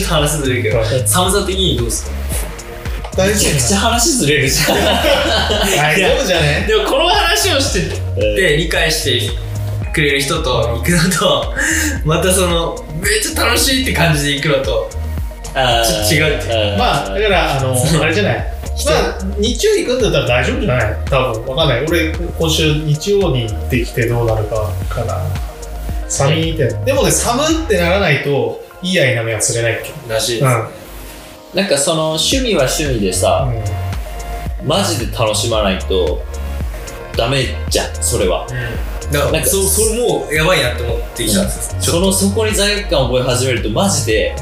[0.00, 2.10] っと話ずれるけど寒さ的にどうですか？
[3.16, 4.76] 大めちゃくちゃ話ずれるじゃん
[5.76, 6.64] 大丈夫じゃね？
[6.68, 7.96] でもこの話をして
[8.36, 9.36] て理解して
[9.92, 11.54] くれる人と行くのと
[12.04, 14.90] またそのめっちゃ楽しいって感じで行くのと
[15.54, 15.62] ちょ
[16.04, 18.36] っと違うってあーまあ、だから、あの、あれじゃない？
[18.84, 20.96] まあ、日曜行くんだったら大丈夫じゃない？
[21.08, 21.84] 多分、わかんない。
[21.88, 25.18] 俺、今週日曜に行ってきてどうなるかかな。
[26.10, 26.68] 寒いって。
[26.84, 29.92] でもね、寒ってならないと、いいアイナメは釣れないっけ。
[30.12, 30.68] らしいです、うん。
[31.56, 33.50] なんかその趣味は趣味でさ、
[34.62, 36.22] マジで楽しまないと
[37.16, 38.46] ダメじゃんそれは。
[38.46, 39.10] うん。
[39.10, 44.36] だかなんからそうそれもうやばいなって思ってきたんですよ、ちょっそのそこに罪悪感を覚え始めるとマジで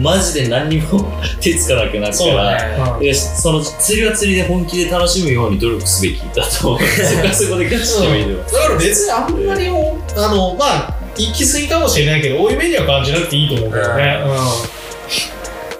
[0.00, 1.12] マジで何にも
[1.42, 3.08] 手つかなくなるからだね。
[3.08, 15.35] うんその釣りは釣りで本気で楽しむように努力すべきだと思うそこはそこでガチでもいいでもだから別にあんまりおあのまあ行き過ぎかもしれないけど多い目には感じなくていいと思うけどね、うん、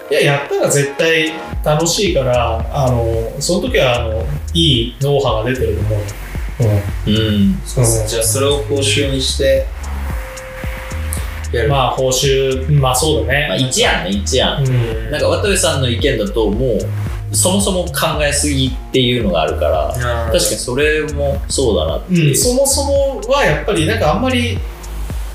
[0.09, 5.99] いややったら絶対楽しいからあのその時はあのいいノウハウが出てると思う。
[7.07, 7.15] うん。
[7.15, 7.53] うん。
[7.57, 9.65] とじゃあそれを報酬にして
[11.51, 14.63] やる、まあ報酬まあそうだね、まあ一案ね一案。
[14.63, 15.11] うん。
[15.11, 24.57] なんか渡部さんの意見だともうそもそも考えすぎっていうのがあるから確かにそれもそうだなってうん、そもそもはやっぱりなんかあんまり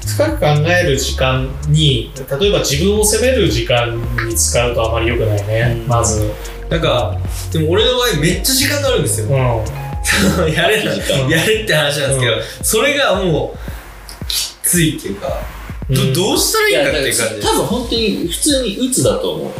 [0.06, 3.96] 深く考える時間に例えば自分を責める時間
[4.26, 5.88] に使うとあまり良くないね、うん。
[5.88, 6.32] まず、
[6.68, 7.16] なんか
[7.52, 9.32] でも俺の場合めっちゃ時間があるんですよ、うん、
[10.52, 15.40] やれやれって話なんですけど、うそれがもうきついっていうか、
[15.88, 16.12] どうん。
[16.12, 19.50] どうしたらいいかっていう感じ多分本当に普通に鬱だと思う。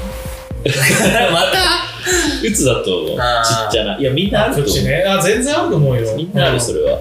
[1.33, 1.93] また
[2.43, 3.17] 鬱だと思う。
[3.17, 3.99] ちっちゃな。
[3.99, 5.05] いやみんなあると思う、口ね。
[5.07, 6.17] あ全然あると思うよ。
[6.17, 7.01] みんなあるそれは。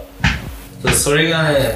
[0.94, 1.76] それがね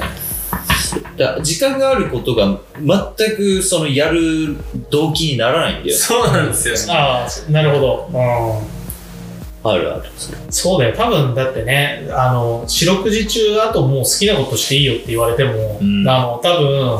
[1.18, 4.56] だ時間があることが全くそのやる
[4.90, 6.94] 動機にならないんだよそうなんですよ。
[6.94, 10.04] ああなるほど、うん、あるある。
[10.50, 10.96] そうだよ。
[10.96, 16.08] 多分だってねあの四六時中あともう好きなことしていいよって言われても、うん。
[16.08, 17.00] あの多分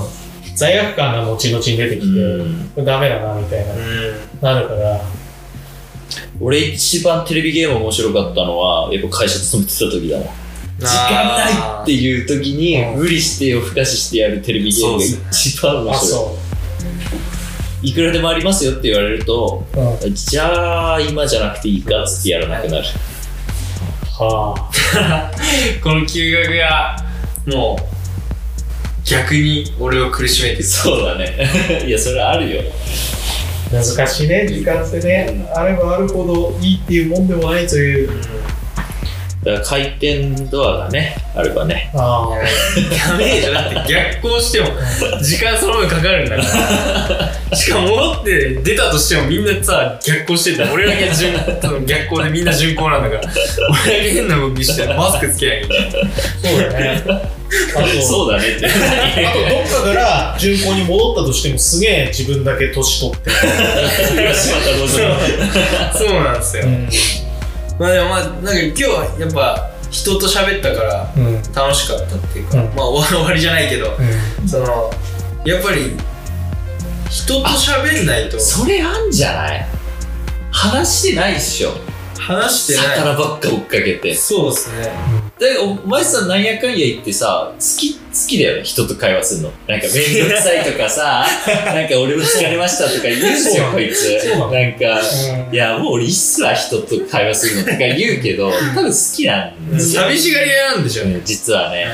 [0.56, 2.86] 罪悪感が後々に出てきて、うん。
[2.86, 3.82] ダメだなみたいな、うん。
[4.42, 5.02] なるから。
[6.40, 10.26] 俺一番テレビゲーム面白かったのはやっぱ会社勤めてた時だな
[10.80, 11.54] 時間ない
[11.84, 16.38] っていう時にうん無理して夜更かししてやるテレビゲームが一番面あ白そ
[17.82, 19.64] いいくらでもありますよって言われると
[20.12, 22.84] じゃあ今じゃなくていいかっつってやらなくなる。
[24.18, 25.32] はあ。
[25.84, 26.98] この休学が
[27.46, 31.36] もう逆に俺を苦しめてるそうだね。
[31.86, 32.62] いやそれあるよ。
[33.72, 38.10] 難しいね時間ってね、あればあるほどいいっていうもんでもないという
[39.46, 41.92] だから回転ドアがねあればね。
[41.94, 42.28] あ
[42.92, 44.70] やべえじゃんだって逆行しても
[45.22, 47.56] 時間その分かかるんだから。
[47.56, 51.34] しかも戻って出たとしてもみんなさ逆行してた俺だけ順
[51.86, 53.22] 逆行でみんな順行なんだから。
[53.22, 55.84] 俺だけ変な動きしてマスクつけないみたい。
[55.84, 55.92] な
[56.42, 57.04] そうだね。
[58.02, 58.66] そうだねって。
[58.66, 58.70] あ
[59.32, 63.30] とどっかから順行に戻ったとしてもすげえ自分だけ年取って、
[65.94, 66.90] そうなんですよ、うん
[67.80, 71.42] まあでもまあなんか今日はやっぱ人と喋ったからうん。
[71.54, 72.66] 楽しかったっていうか、うん。
[72.76, 73.98] まあ終わりじゃないけど
[74.48, 74.92] その
[75.46, 75.96] やっぱり
[77.10, 79.66] 人と喋んないとそれあんじゃない？
[80.52, 81.72] 話してないっしょ
[82.26, 82.98] 話してない。
[82.98, 84.16] 魚ばっか追っかけて。
[84.16, 84.92] そうですね。
[85.38, 89.50] でお前さなんやかんや言ってさ好き好きだよね人と会話するの。
[89.68, 91.26] なんか面倒くさいとかさ
[91.66, 93.66] なんか俺も疲れましたとか言うんですよ。
[93.72, 94.20] こいつ。
[94.22, 95.02] そうなんか
[95.50, 95.54] うん。
[95.54, 101.86] いやもう俺いいっすわ人と会話するのとか言うけど多分好きなんですよ、寂しがり屋なんでしょうね、ね実はね。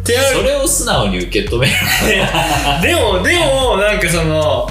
[0.00, 1.72] ってなるそれを素直に受け止める
[2.82, 4.66] でもでもなんかその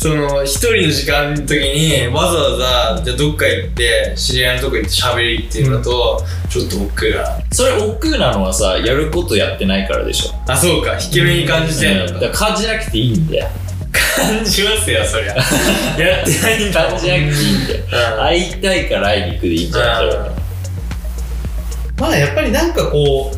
[0.00, 2.56] その一人の時間の時にわざわ
[2.96, 10.32] ざじゃあどっか行って知り合いのとこ行って喋りっていうのと、ちょっと億劫だそれ億劫なのはさやることやってないからでしょ。
[10.50, 10.98] あそうか。
[10.98, 12.20] 引け目に感じてんのか、うん。
[12.20, 13.48] だ感じなくていいんだよ。
[13.92, 15.34] 感じますよそりゃ。
[16.02, 17.84] やってないんだ感じなくていいんだよ。
[18.14, 18.22] うん。
[18.22, 20.28] 会いたいから会いに行くでいいんじゃないそれは。
[21.98, 23.30] まあやっぱりなんかこ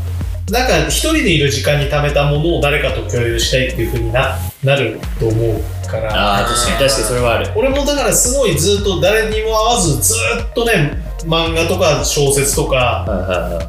[0.49, 6.15] うなんか一人でいる時間に貯めたものを誰かと共有したいっていう風にななると思うから。
[6.15, 7.51] ああ確かに確かにそれはある。
[7.55, 10.15] 俺もだからすごいずっと誰にも会わずず
[10.49, 13.05] っとね漫画とか小説とか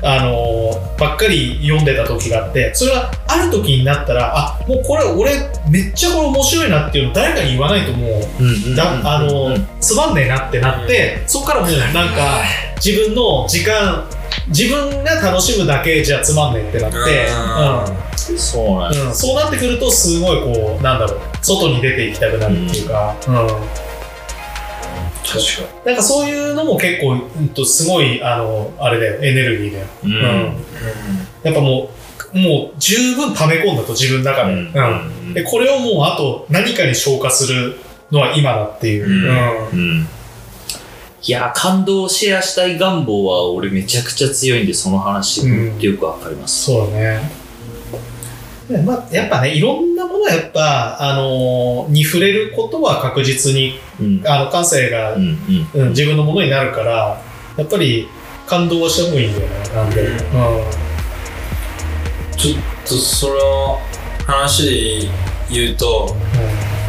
[0.02, 5.32] あのーばっかり読んでた時があってそれはある時になったらあもうこれ俺
[5.70, 8.22] めっちゃこれ面白いなっていうの誰かに言わないともう
[9.04, 12.42] あのうんつまんねえなってなって、そこからもうなんか
[12.84, 14.08] 自分の時間
[14.48, 16.98] 自分が楽しむだけじゃつまんねえってなって、
[18.34, 18.94] うそうなん。
[18.94, 23.36] だうんうん、そうなってくるとすごいこうなんだろう外に出ていきたくなるっていうか、うん。
[23.36, 23.40] 確
[25.64, 29.24] かなんかそういうのも結構、うん、とすごいあのあれだよ。
[29.24, 30.14] エネルギーだよ、ううん。
[30.14, 30.56] ん。
[31.44, 31.90] やっぱも
[32.34, 34.72] うもう十分溜め込んだと自分の中で,、うん。
[35.28, 35.34] うん。
[35.34, 37.78] でこれをもうあと何かに消化する
[38.12, 39.12] のは今だっていう、うん。
[39.12, 40.00] うん。
[40.00, 40.08] うん。
[41.26, 47.44] いや感動をシェアしたい願望は俺めちゃくちゃ強いんでその話うんってよくわかります、そうだね。
[48.70, 49.93] でまあ、やっぱね、いろん
[50.24, 54.22] はやっぱ、あのーに触れることは確実に、うん。
[54.26, 55.38] あの、感性が、うん
[55.74, 55.82] うん。
[55.82, 57.22] うん自分のものになるから、
[57.58, 58.08] やっぱり
[58.48, 60.02] 感動はした方がいいんだよね、なんで。
[60.02, 60.18] うん。
[62.38, 63.80] ちょっとその
[64.26, 65.10] 話で
[65.50, 66.16] 言うと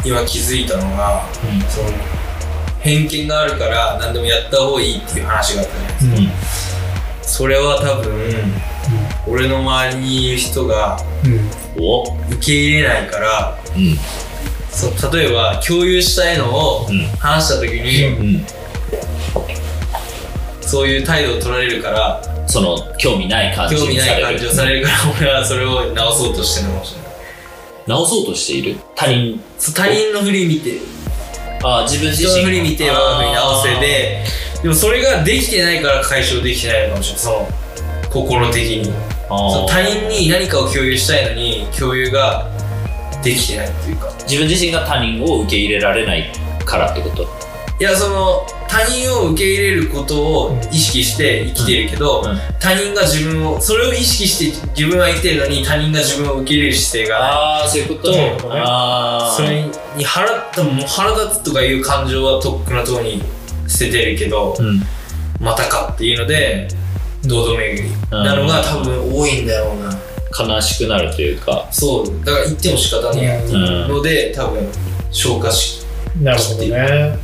[0.03, 1.23] 今気づいたのが、
[1.69, 1.89] その
[2.79, 6.77] 偏見があるから何でもやった方がいいっていう話があったじゃないですか。
[7.21, 8.11] それは多分、
[9.27, 11.83] 俺の周りにいる人がうん。
[11.83, 12.03] お？
[12.31, 13.97] 受け入れないからうん。
[14.71, 17.05] そう例えば共有したいのをうん。
[17.19, 18.45] 話した時に、うん。
[20.61, 27.05] そういう態度を取られるからその興味ない感じ興味ない感じをされるから 俺はそれを直そうとしてるのかもしれない。
[27.87, 28.77] 直そうとしている？
[28.95, 29.39] 他人
[29.75, 30.79] 他人の振り見て。
[31.63, 34.23] あ自分自人身の振り見て我が振り直せで
[34.61, 37.47] でもそれができてないから解消できてないのかもしれない
[38.15, 38.93] 心的に。
[39.67, 42.49] 他人に何かを共有したいのに共有が
[43.23, 44.09] できてないっていうか。
[44.27, 46.31] 自分自身が他人を受け入れられない
[46.63, 47.27] からってこと？
[47.77, 52.37] いやその他人を受け入れることを意識して生きてるけど、うんうん。
[52.59, 59.63] 他人が自分をそれを意識して自分は生きてるのに他人が自分を受け入れる姿勢がああそういうこととああそれ
[59.97, 60.29] に腹
[60.87, 63.21] 腹立つとかいう感情はとっくなところに
[63.67, 64.81] 捨ててるけど、うん。
[65.41, 66.69] またかっていうので
[67.27, 69.97] 堂々巡りなのが多分多いんだろうな。
[70.37, 71.67] 悲しくなるというか。
[71.71, 72.25] そう。
[72.25, 73.87] だから言っても仕方ねえうん。
[73.87, 74.67] ので多分
[75.11, 75.85] 消化し
[76.21, 77.17] なるほどね。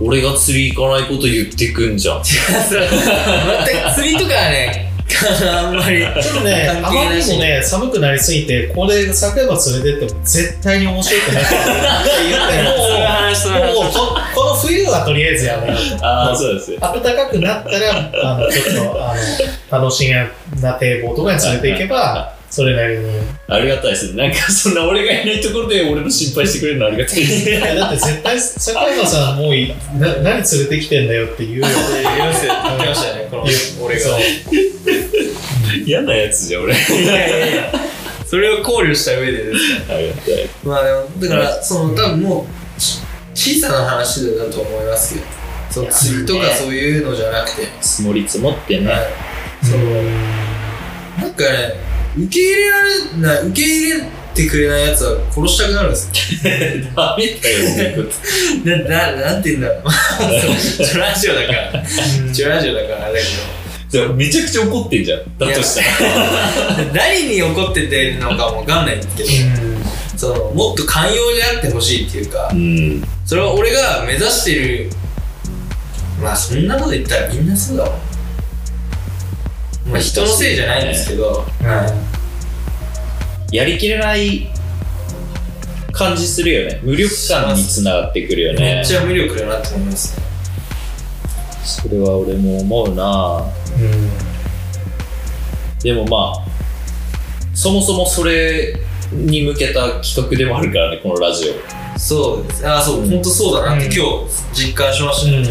[0.00, 2.22] 俺が釣り行かないこと言ってくんじゃん。
[2.24, 4.83] 全く釣りとかはね
[5.46, 16.06] あんまりちょっとね、あまりにもね、寒くなりすぎて、これ、昨夜連れてっても絶対に面白くないから言って、もう、もうここの冬はとりあえずやめようと。
[16.06, 19.14] ああそうですよ暖かくなったら、 あの、ちょっと、あ
[19.70, 20.14] の、楽しげ
[20.60, 23.04] な堤防とかに連れて行けば、それなりに。
[23.48, 31.66] ありがたいですねなんかそんな俺がいないところで俺の心配してくれるのありがたいですいや、だって絶対、坂山さんもうい、な、何連れてきてんだよって言うよ。
[31.66, 33.42] 言いますよ言ってましたよねこの
[33.84, 34.20] 俺がそう
[35.84, 37.72] 嫌なやつじゃん俺あいやいやいや
[38.24, 43.00] それを考慮した上でですかりがたいまあでもだからその多分もうち
[43.34, 45.26] 小さな話だと思いますけど
[45.70, 49.00] その釣りとかそういうのじゃなくて、積もり積もってねはい
[49.60, 49.84] その
[51.18, 54.00] なんかね受け入れられない受け入れ
[54.34, 56.12] てくれないやつは殺したくなるんですよ。
[56.94, 58.04] ダメだよ
[58.64, 59.90] なななんて言うんだろう。
[60.84, 61.84] そうラジオだから。
[62.30, 63.24] 一応ラジオだからあれだけ
[63.88, 65.20] じゃあめちゃくちゃ怒ってんじゃん。
[65.38, 66.84] だとしたら。
[66.84, 69.30] ど何に怒っててるのかもわかんないんですけど。
[70.16, 72.50] そのもっと寛容であってほしいっていうか。
[72.52, 73.04] うん。
[73.24, 74.90] それは俺が目指してる。
[76.20, 78.13] まあそんなこと言ったらみんなそうだもん
[79.86, 81.44] まあ人のせいじゃないんですけど、
[83.52, 84.48] やりきれない
[85.92, 86.80] 感じするよね。
[86.82, 88.76] 無力感につながってくるよね。
[88.76, 90.24] めっちゃ無力だなって思いますね。
[91.64, 93.44] それは俺も思うな。
[95.82, 96.46] でもまあ
[97.54, 98.74] そもそもそれ
[99.12, 101.98] に向けた企画でもあるからねこのラジオ。
[101.98, 102.68] そうです。
[102.68, 105.30] あそう、本当そうだなってうん今日実感しました。
[105.30, 105.46] ね、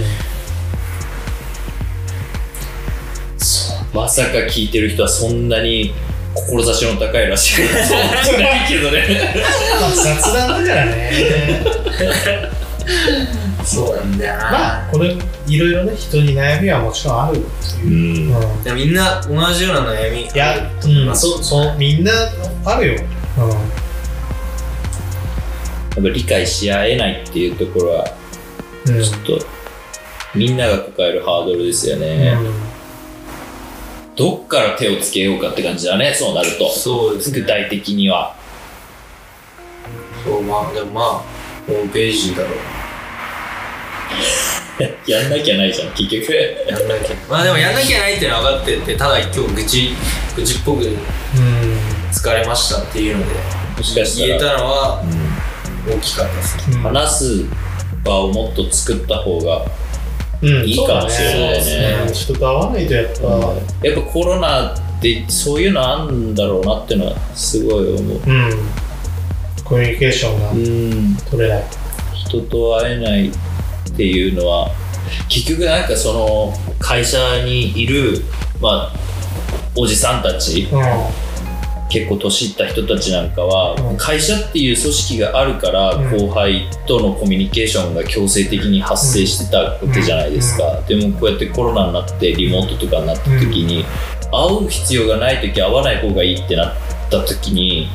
[3.94, 5.94] まさか聞いてる人はそんなに
[6.34, 7.62] 志の高いらしい。
[8.42, 9.04] ないけどね。
[9.80, 11.64] まあ雑談だからね。
[13.64, 15.16] そうなんだよな、まあこれ
[15.48, 17.48] いろいろね人に悩みはもちろんあるって
[17.86, 18.36] ういう、ん。
[18.36, 18.64] うん。
[18.64, 22.12] でもみんな同じような悩みいや、うん、そうそうみんな
[22.66, 23.02] あるよ、
[23.38, 23.46] うや
[26.02, 28.06] っぱ理解し合えないっていうところは
[28.86, 29.04] んうん。
[29.04, 29.46] ちょっと
[30.36, 32.36] みんなが抱えるハードルですよね、
[34.16, 36.70] どっから手をつけようかって感じだねそうなると。
[36.70, 37.42] そうですね。
[37.42, 38.36] 具体的には。
[40.24, 41.06] そうまあでもまあ
[41.68, 42.54] ホームページだろう。
[45.08, 46.34] やんなきゃないじゃん結局。
[46.68, 47.16] やんなきゃ。
[47.30, 49.96] まあでもやんなきゃないっていうのは分かっててただ今日愚痴
[50.36, 50.98] 愚痴っぽくうん。
[52.12, 53.34] 疲れましたっていうので
[53.78, 55.04] もしかした言えら、たのは
[55.88, 56.64] う大きかったですね。
[56.76, 56.80] うん。
[56.80, 57.46] ん、話す
[58.04, 59.70] 場をもっと作った方がうん
[60.48, 62.06] いいかもしれないね。
[62.06, 62.14] ね。
[62.14, 68.18] 人と会わないとやっぱ、やっぱコロナでそういうのあんだろうなってのはすごい思う。
[68.18, 68.22] うん、
[69.64, 71.18] コミュニケーションがうん。
[71.30, 71.64] 取れない。
[72.14, 73.32] 人と会えないっ
[73.96, 74.72] ていうのは
[75.30, 78.24] 結局なんかその会社にいる
[78.62, 78.94] まあ
[79.76, 80.76] おじさんたちう
[81.94, 83.98] 結構年いった人たちなんかは、うん。
[83.98, 86.10] 会社っていう組織があるから、うん。
[86.10, 93.86] 後輩とのコミュニケーションが強制的に発生してたわけじゃないですか、でもこうやってコロナになってリモートとかになった時に、
[94.32, 96.74] 会う必要がない時会わない方がいいってなっ
[97.12, 97.88] た時に。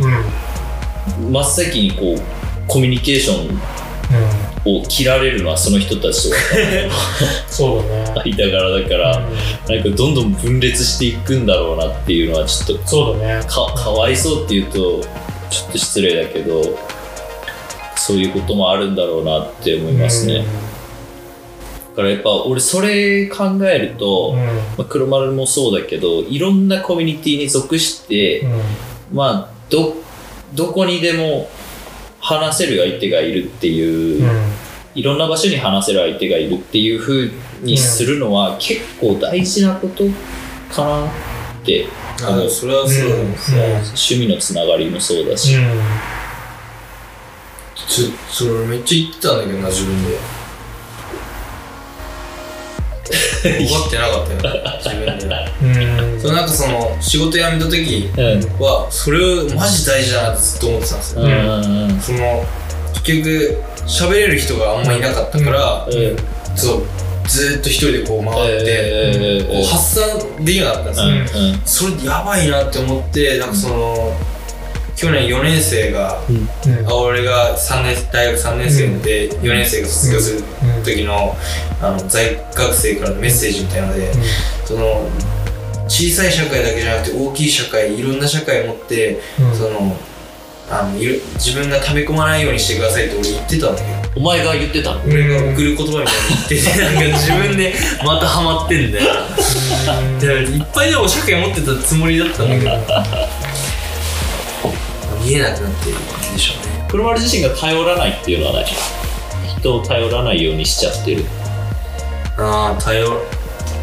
[1.31, 2.21] 真っ先にこう
[2.69, 3.59] コミュニケーション
[4.65, 6.37] を切られるのはその人たちと
[7.49, 8.33] そうだね。
[8.33, 13.47] 間柄だから、うんなんかどんどん分裂していくんだろうなっていうのはちょっとそうだね。
[13.47, 15.03] かかわいそうっていうと
[15.51, 16.63] ちょっと失礼だけど
[17.97, 20.45] そういうこともあるんだろうなって思いますね、
[21.91, 24.47] だからやっぱ俺それ考えると、うん。
[24.47, 28.63] まあ、黒丸もそうだけどいろんなコミュニティに属して、うん。
[29.13, 29.95] まあど
[30.55, 31.51] どこにでも
[32.29, 34.53] 話せる相手がいるっていう、うん。
[34.95, 37.31] いろんな場所に話せる相手がいるっていう風
[37.63, 40.05] にするのは結構大事なこと
[40.69, 41.11] かなっ
[41.65, 41.87] て
[42.21, 45.55] あでもそれはそうなんですね、趣味のつながりもそうだし、
[48.29, 50.19] それ俺めっちゃ言ってたんだけどな自分で
[53.09, 54.69] 分かってなかったよ。
[54.85, 55.25] 自分で。
[55.63, 56.13] うん。
[56.13, 56.21] うん。
[56.21, 58.41] そうなんかその仕事辞めた時うん。
[58.61, 61.31] はそれをマジ大事だなってずっと思ってたんですよ、うん。
[61.31, 62.45] うんその
[63.05, 66.17] 結局喋れる人があんまいなかったから、うん。
[66.57, 66.83] そう。
[67.27, 71.01] ずーっと一人でこう回って、えー発散できなかったんです
[71.37, 71.97] よ、うん。
[71.97, 74.13] それやばいなって思ってなんかその
[74.99, 76.21] 去年4年生が
[76.89, 80.43] あ俺が3年大学3年生で4年生が卒業する
[80.85, 81.37] 時の
[81.81, 84.13] あの在学生からのメッセージみたいなので、
[84.65, 85.09] その
[85.87, 89.21] 小さい社会だけじゃなくて大きい社会いろんな社会を持って、
[89.57, 89.97] その
[90.69, 95.05] あのいる自分が溜め込まないようにしてくださいって俺言ってたんだけどお前が言ってたの？
[95.05, 96.05] 俺が送る言葉みたいに
[96.35, 99.05] 言っててなんか自分でまたハマってんだよ。
[100.21, 102.71] でいっぱいでも社会持ってたつもりだったんだけど
[105.29, 106.87] 見えなくなってるんでしょうね。
[106.89, 108.65] 黒丸自身が頼らないっていうのはない
[109.59, 111.25] 人を頼らないようにしちゃってる。
[112.39, 113.07] ああ頼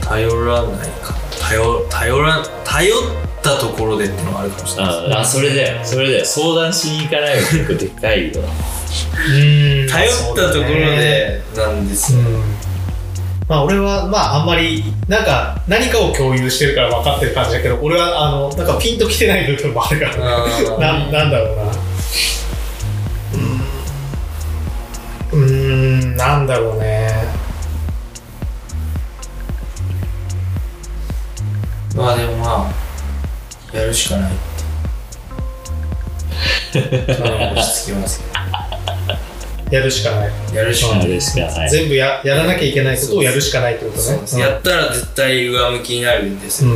[0.01, 1.13] 頼らないか。
[1.47, 2.99] 頼頼ら頼っ
[3.43, 5.01] たところでっていうのはあるかもしれない。
[5.03, 5.85] ですああそれだよ。
[5.85, 6.25] それだよ。
[6.25, 8.41] 相談しに行かないは結構でかいよ。
[8.41, 8.45] う
[9.85, 9.87] ん。
[9.87, 12.43] 頼ったところでなんですよ、うん。
[13.47, 20.17] まあ俺はまああんまりなんか何かを共有してるから分かってる感じだけど俺はあのなんかピンときてない部分もあるから
[20.79, 21.63] ななんだろうな。
[25.31, 27.09] うーんなんだろうね。
[31.95, 32.71] まあでもま
[33.73, 34.31] あやるしかない
[36.73, 36.77] そ
[37.23, 38.21] れも落ち着きます
[39.71, 40.31] やるしかない。
[40.53, 41.59] やるしかない、か。
[41.59, 41.69] ない。
[41.69, 44.03] 全部ややらなきゃいけないことをやるしかないってことね。
[44.03, 44.39] そうです。
[44.39, 46.71] やったら絶対上向きになるんですよ、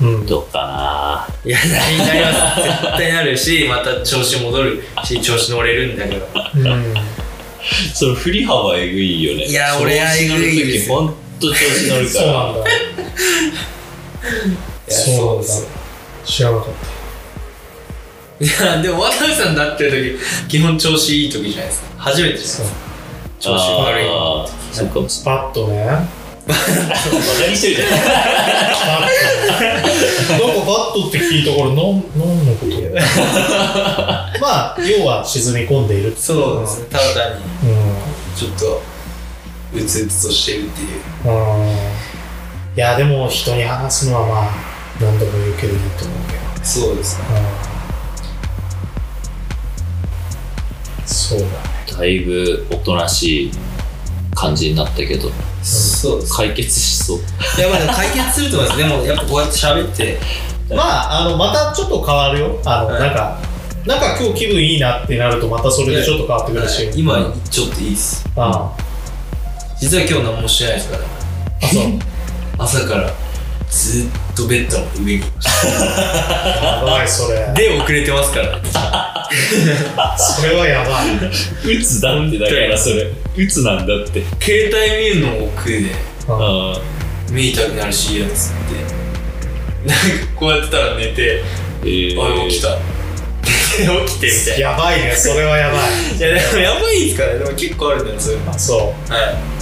[0.00, 0.14] うん。
[0.14, 0.26] うん。
[0.26, 6.26] どうかいやなりなります絶対なるしまた調子戻るし調子乗れるんだけど。
[6.54, 6.62] うん。
[6.94, 7.02] な
[7.94, 9.44] その振り幅えぐいよね。
[9.44, 10.96] いや俺はえぐいですよ。
[10.96, 12.54] ほんと調子乗るから。
[14.88, 15.48] そうなんだ。
[16.24, 16.96] 知らなかっ
[18.38, 22.62] いやでも渡辺さんだってる時基本調子いい時じゃないですか初めてです。
[22.62, 22.68] か
[23.40, 24.04] 調子悪い。
[24.08, 25.00] あーそうか。
[25.00, 25.78] もしたバッとね。
[25.78, 26.04] れないバカ
[27.50, 27.88] にしてるじゃん。
[27.90, 27.98] バッ
[30.28, 30.30] ト。
[30.30, 31.86] なんかバットって聞いたからなんなん
[32.46, 32.70] のこと
[34.40, 36.84] まあ要は沈み込んでいるそうですね。
[36.92, 37.76] ただ単にうん。
[38.36, 38.80] ちょっと
[39.74, 40.88] うつうつとしてるっていう。
[41.24, 41.30] う
[41.64, 41.66] ん。
[41.66, 41.70] い
[42.76, 44.44] やでも人に話すのはまあ
[45.00, 46.64] 何度も言うけどいいと思うけど。
[46.64, 47.24] そうですね。
[47.30, 47.32] う
[51.02, 51.04] ん。
[51.04, 53.50] そうだねだいぶおとなしい
[54.34, 55.30] 感じになったけど
[55.62, 56.32] そうです。
[56.34, 57.18] 解決しそう。
[57.18, 60.18] いやまあ解決すると思いますでもやっぱこうやって喋って。
[60.70, 62.60] まああのまたちょっと変わるよ。
[62.64, 63.00] あの、はい。
[63.00, 63.38] なんか
[63.84, 68.24] なんか今日気分いいなってなるとまたそれでちょっと変わってくるし、今ちょっといいっす。
[68.36, 68.76] あ。
[69.80, 71.04] 実は今日何もしてないですから。
[71.62, 71.84] あそう。
[72.58, 73.12] 朝から
[73.70, 77.52] ずっとベッドの上にやばいそれ。
[77.54, 79.26] で遅れてますから。
[80.16, 81.16] それはやばい。
[81.76, 83.10] うつだってだからそれ。
[83.36, 84.22] うつなんだって。
[84.40, 85.78] 携帯見るのも億劫で。
[86.28, 86.74] うん。
[86.74, 86.80] あ
[87.32, 88.54] 目痛くなるし嫌っつっ
[89.84, 89.88] て。
[89.88, 91.42] なんかこうやってたら寝て
[91.82, 92.78] えー、あ起きた。
[93.46, 94.70] 起きてみたいな。
[94.70, 96.16] やばいねそれはやばい。
[96.16, 97.38] いやでもやばいですからね。
[97.40, 98.50] でも結構あるんだよそういうの。
[98.50, 99.12] あそう。
[99.12, 99.55] はい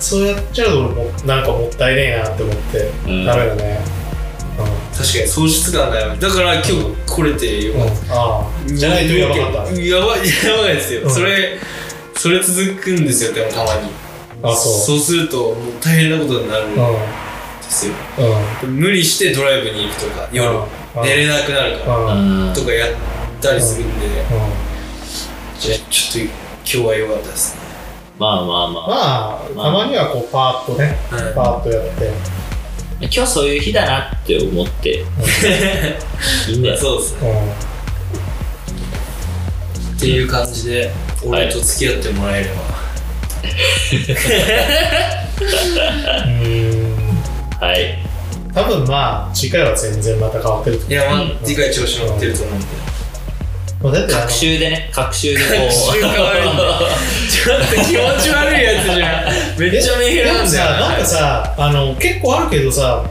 [0.00, 3.24] そうやっちゃうと俺もなんかもったいねえなって思って、うん。
[3.26, 3.80] ダメだね。
[4.96, 6.18] 確かに喪失感がやばい。
[6.18, 6.74] だから今日
[7.06, 9.80] 来れてようん、うん、かったじゃないとやばかった。
[9.80, 11.10] やばいやばいですよ、うん。
[11.10, 11.58] それ
[12.14, 13.90] それ続くんですよでもたまに。
[14.42, 14.72] あそう。
[14.72, 16.82] そうするともう大変なことになるんうで
[17.70, 17.94] すよ、
[18.64, 18.66] ん。
[18.66, 18.76] うん。
[18.76, 21.02] 無理してドライブに行くとか夜、うん。
[21.02, 22.20] 寝れなくなるから、うん。
[22.20, 22.48] うん。
[22.48, 22.90] うんとかやっ
[23.40, 24.06] たりするんで、
[25.58, 27.59] じゃあちょっと今日は良かったですね
[28.20, 28.88] まあまあまあ。
[29.56, 31.34] まあたまにはこうパーッとねはい。
[31.34, 32.12] パーッとやって。
[33.00, 35.06] 今日そういう日だなって思って。
[36.50, 37.54] いいんだよそうですね。
[39.94, 40.90] うっていう感じで
[41.24, 42.54] 俺と付き合ってもらえれば、
[46.28, 46.44] ん。
[46.44, 46.96] うん
[47.58, 47.98] はい。
[48.52, 50.92] 多分まあ次回は全然また変わってると思う。
[50.92, 52.66] いやまあ次回調子乗ってると思うんで
[53.82, 55.72] 学習でね学習でこう。
[55.72, 56.62] 習変わるんで
[57.30, 59.58] ちょっと気持ち悪いやつじゃん。
[59.58, 60.66] めっちゃメンヘラなんだよ。
[60.66, 63.04] でもさなんかさあの結構あるけどさ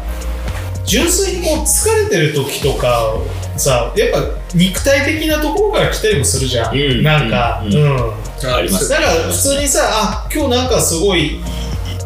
[0.86, 3.16] 純粋にこう疲れてる時とか
[3.58, 4.20] さやっぱ
[4.54, 7.04] 肉体的なところから来たりもするじゃん、うん。
[7.04, 7.74] なんかうん。
[7.74, 8.90] うん、あります。
[8.90, 11.40] だから普通にさあ今日なんかすごい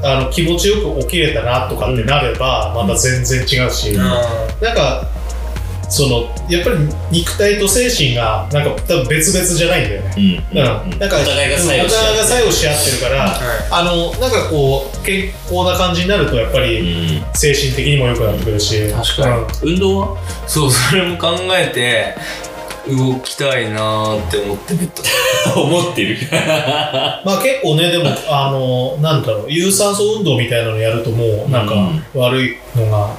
[0.05, 3.97] あの気持ちよく起きれたなとかってなれば、また全然違うし、うん。
[3.97, 5.07] なんか
[5.89, 6.77] そのやっぱり
[7.11, 10.19] 肉体と精神がなんか多分別々じゃないんだよね、う
[10.55, 11.09] んうんなん。
[11.09, 17.25] かお互いが作用し合ってるから、はあのなんかこう健康な感じになるとやっぱうりん。
[17.35, 18.89] 精神的にも良くなってくるし。
[18.91, 19.71] 確かに。
[19.73, 20.17] 運動は？
[20.47, 22.15] そうそれも考えて
[22.89, 26.17] 動きたいなーって思ってベッド思ってる。
[26.19, 26.37] う ん
[27.25, 32.03] まあ結構ねでもあのなんだろう有酸素運動みたいなのやるともうなんかうん。
[32.15, 33.09] 悪いのが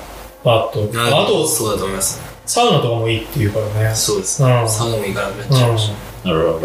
[0.42, 3.94] パッと、あとそうだと思いますサウナとかもいいっていうからね。
[3.94, 4.68] そうですうん。
[4.68, 5.72] サウナも行かなくなっちゃい。
[5.72, 5.90] まし
[6.22, 6.58] たあららら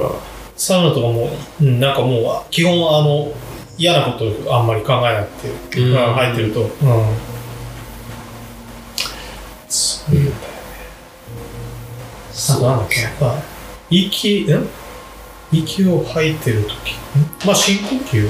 [0.58, 1.30] サウナとかも、
[1.62, 3.32] うん、なんかもう基本あの
[3.78, 5.30] 嫌なことあんまり考えなく
[5.72, 5.92] て、うん。
[5.92, 6.70] うん入ってると、うん、
[9.70, 10.40] そういうんだよね。
[12.50, 13.02] あとなんだっけ？
[13.02, 13.36] やっぱ
[13.90, 14.68] 息ん
[15.52, 16.68] 息を吐いてる時？
[16.68, 18.30] んまあ深呼吸？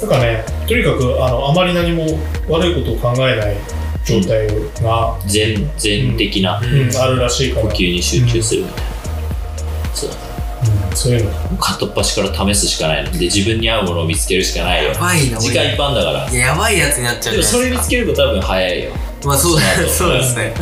[0.00, 0.44] なんかね。
[0.66, 2.04] とにかくあのあまり何も
[2.48, 3.56] 悪いことを考えない
[4.04, 4.46] 状態
[4.82, 8.90] が、全全的なうんあるらしいから、呼吸に集中するみたいな、
[9.94, 10.10] そう。
[10.10, 10.16] だ
[10.90, 11.56] うん、そういうの。
[11.58, 13.12] 片っ端から試すしかないの。
[13.12, 14.90] で自分に合うものを見つけるしかないよ。
[14.90, 16.30] やばいな時間いっぱいあんだから。
[16.30, 18.90] いややばいやつになっちゃうでもそれ見つけけると多分早いよ
[19.24, 20.54] まあそうだ そうですね。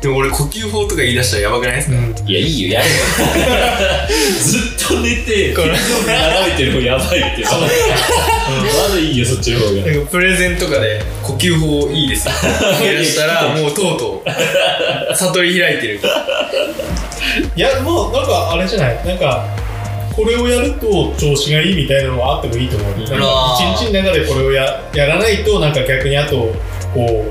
[0.00, 1.96] でも俺呼吸法とか言い出したらやばくないですか？
[1.96, 2.28] うん。
[2.28, 2.92] いやいいよやれよ。
[4.42, 7.44] ずっと寝てこれ眺めてる方やばいって。
[7.44, 7.50] ま
[8.94, 9.70] だいいよそっちの方が。
[9.72, 12.34] なんかプレゼンとかで呼吸法いいですよ。
[12.80, 16.00] 言い出したらもうとうとう悟り開いてる。
[17.54, 19.00] いやもうなんかあれじゃない？
[19.06, 19.44] なんか
[20.14, 26.54] これをやると調子がいいみたいなのはあってもいいと思う、一日の中でこれをややらないとなんか逆にあと
[26.94, 27.26] こ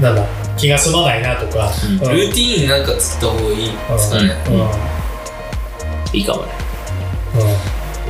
[0.00, 0.24] なんだ
[0.56, 1.92] 気が済まないなとか、うん。
[1.94, 4.54] うんルーティーンなんか作った方がいいですかね、うん。
[4.54, 4.68] うん。
[6.12, 6.52] いいかもね。
[7.34, 7.40] うん。
[7.40, 7.54] ちょっ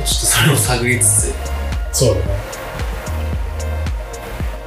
[0.03, 1.33] とそれを探りつつ。
[1.91, 2.21] そうだね。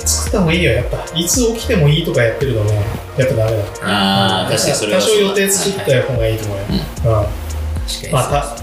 [0.04, 1.04] 作った方がいいよやっぱ。
[1.14, 2.82] いつ起きてもいいとかやってるのね
[3.16, 3.64] やっぱダメだ。
[3.82, 6.78] ああ確かにそれは多少予定作った方がいいと思うよ、うん。
[6.78, 8.56] 確かにまあ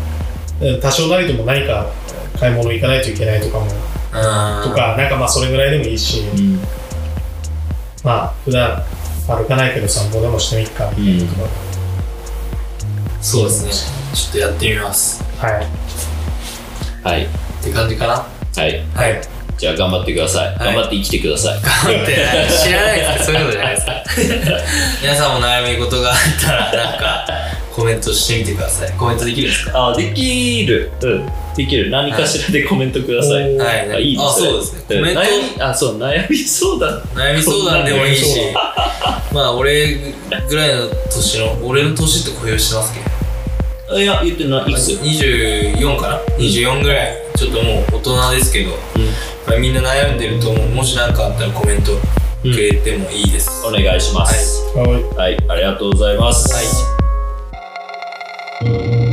[0.82, 1.90] 多少なりとも何か
[2.38, 3.66] 買い物行かないといけないとかも。
[4.12, 6.62] とかなんかまあそれぐらいでもいいし、うん
[8.04, 8.82] まあ普段
[9.28, 10.92] 歩かないけど散歩でもしてみっか。
[10.98, 11.50] みたいなとか、
[13.22, 13.72] そうですね。
[14.14, 15.24] ちょっとやってみます。
[15.38, 15.68] はい。
[17.04, 17.26] はい。
[17.26, 17.28] っ
[17.64, 18.14] て感じかな？
[18.64, 18.86] はい。
[18.96, 19.22] はい。
[19.58, 20.58] じゃあ頑張ってください、はい。
[20.58, 21.62] 頑張って生きてください。
[21.62, 22.16] 頑張って。
[22.64, 23.94] 知らないですけどそういうことじゃないですか。
[25.04, 27.28] 皆さんも悩み事があったらなんか
[27.80, 28.92] コメントしてみてください。
[28.98, 29.88] コメントできるんですか？
[29.90, 30.92] あ、できる。
[31.02, 31.30] うん。
[31.56, 31.90] できる。
[31.90, 33.58] 何かしらでコメントください。
[33.58, 33.92] はい。
[33.92, 34.82] あいいですあそうですね。
[34.88, 35.26] コメント悩
[35.58, 37.02] み、あ、そう、悩み相談。
[37.16, 38.26] 悩み相談でもいいし
[39.34, 39.98] まあ俺
[40.50, 42.96] ぐらいの年の俺の年って公表してますっ
[43.90, 44.72] けいや、言ってない。
[44.72, 47.16] いくつ24かな、24ぐらい。
[47.38, 48.72] ちょっともう大人ですけど、
[49.48, 50.68] まあ、みんな悩んでると思う。
[50.70, 51.92] もし何かあったらコメント
[52.42, 54.62] くれてもいいです、お願いします。
[54.76, 55.04] はい。
[55.16, 56.54] はい、ありがとうございます。
[56.54, 56.99] はい
[58.62, 59.09] Música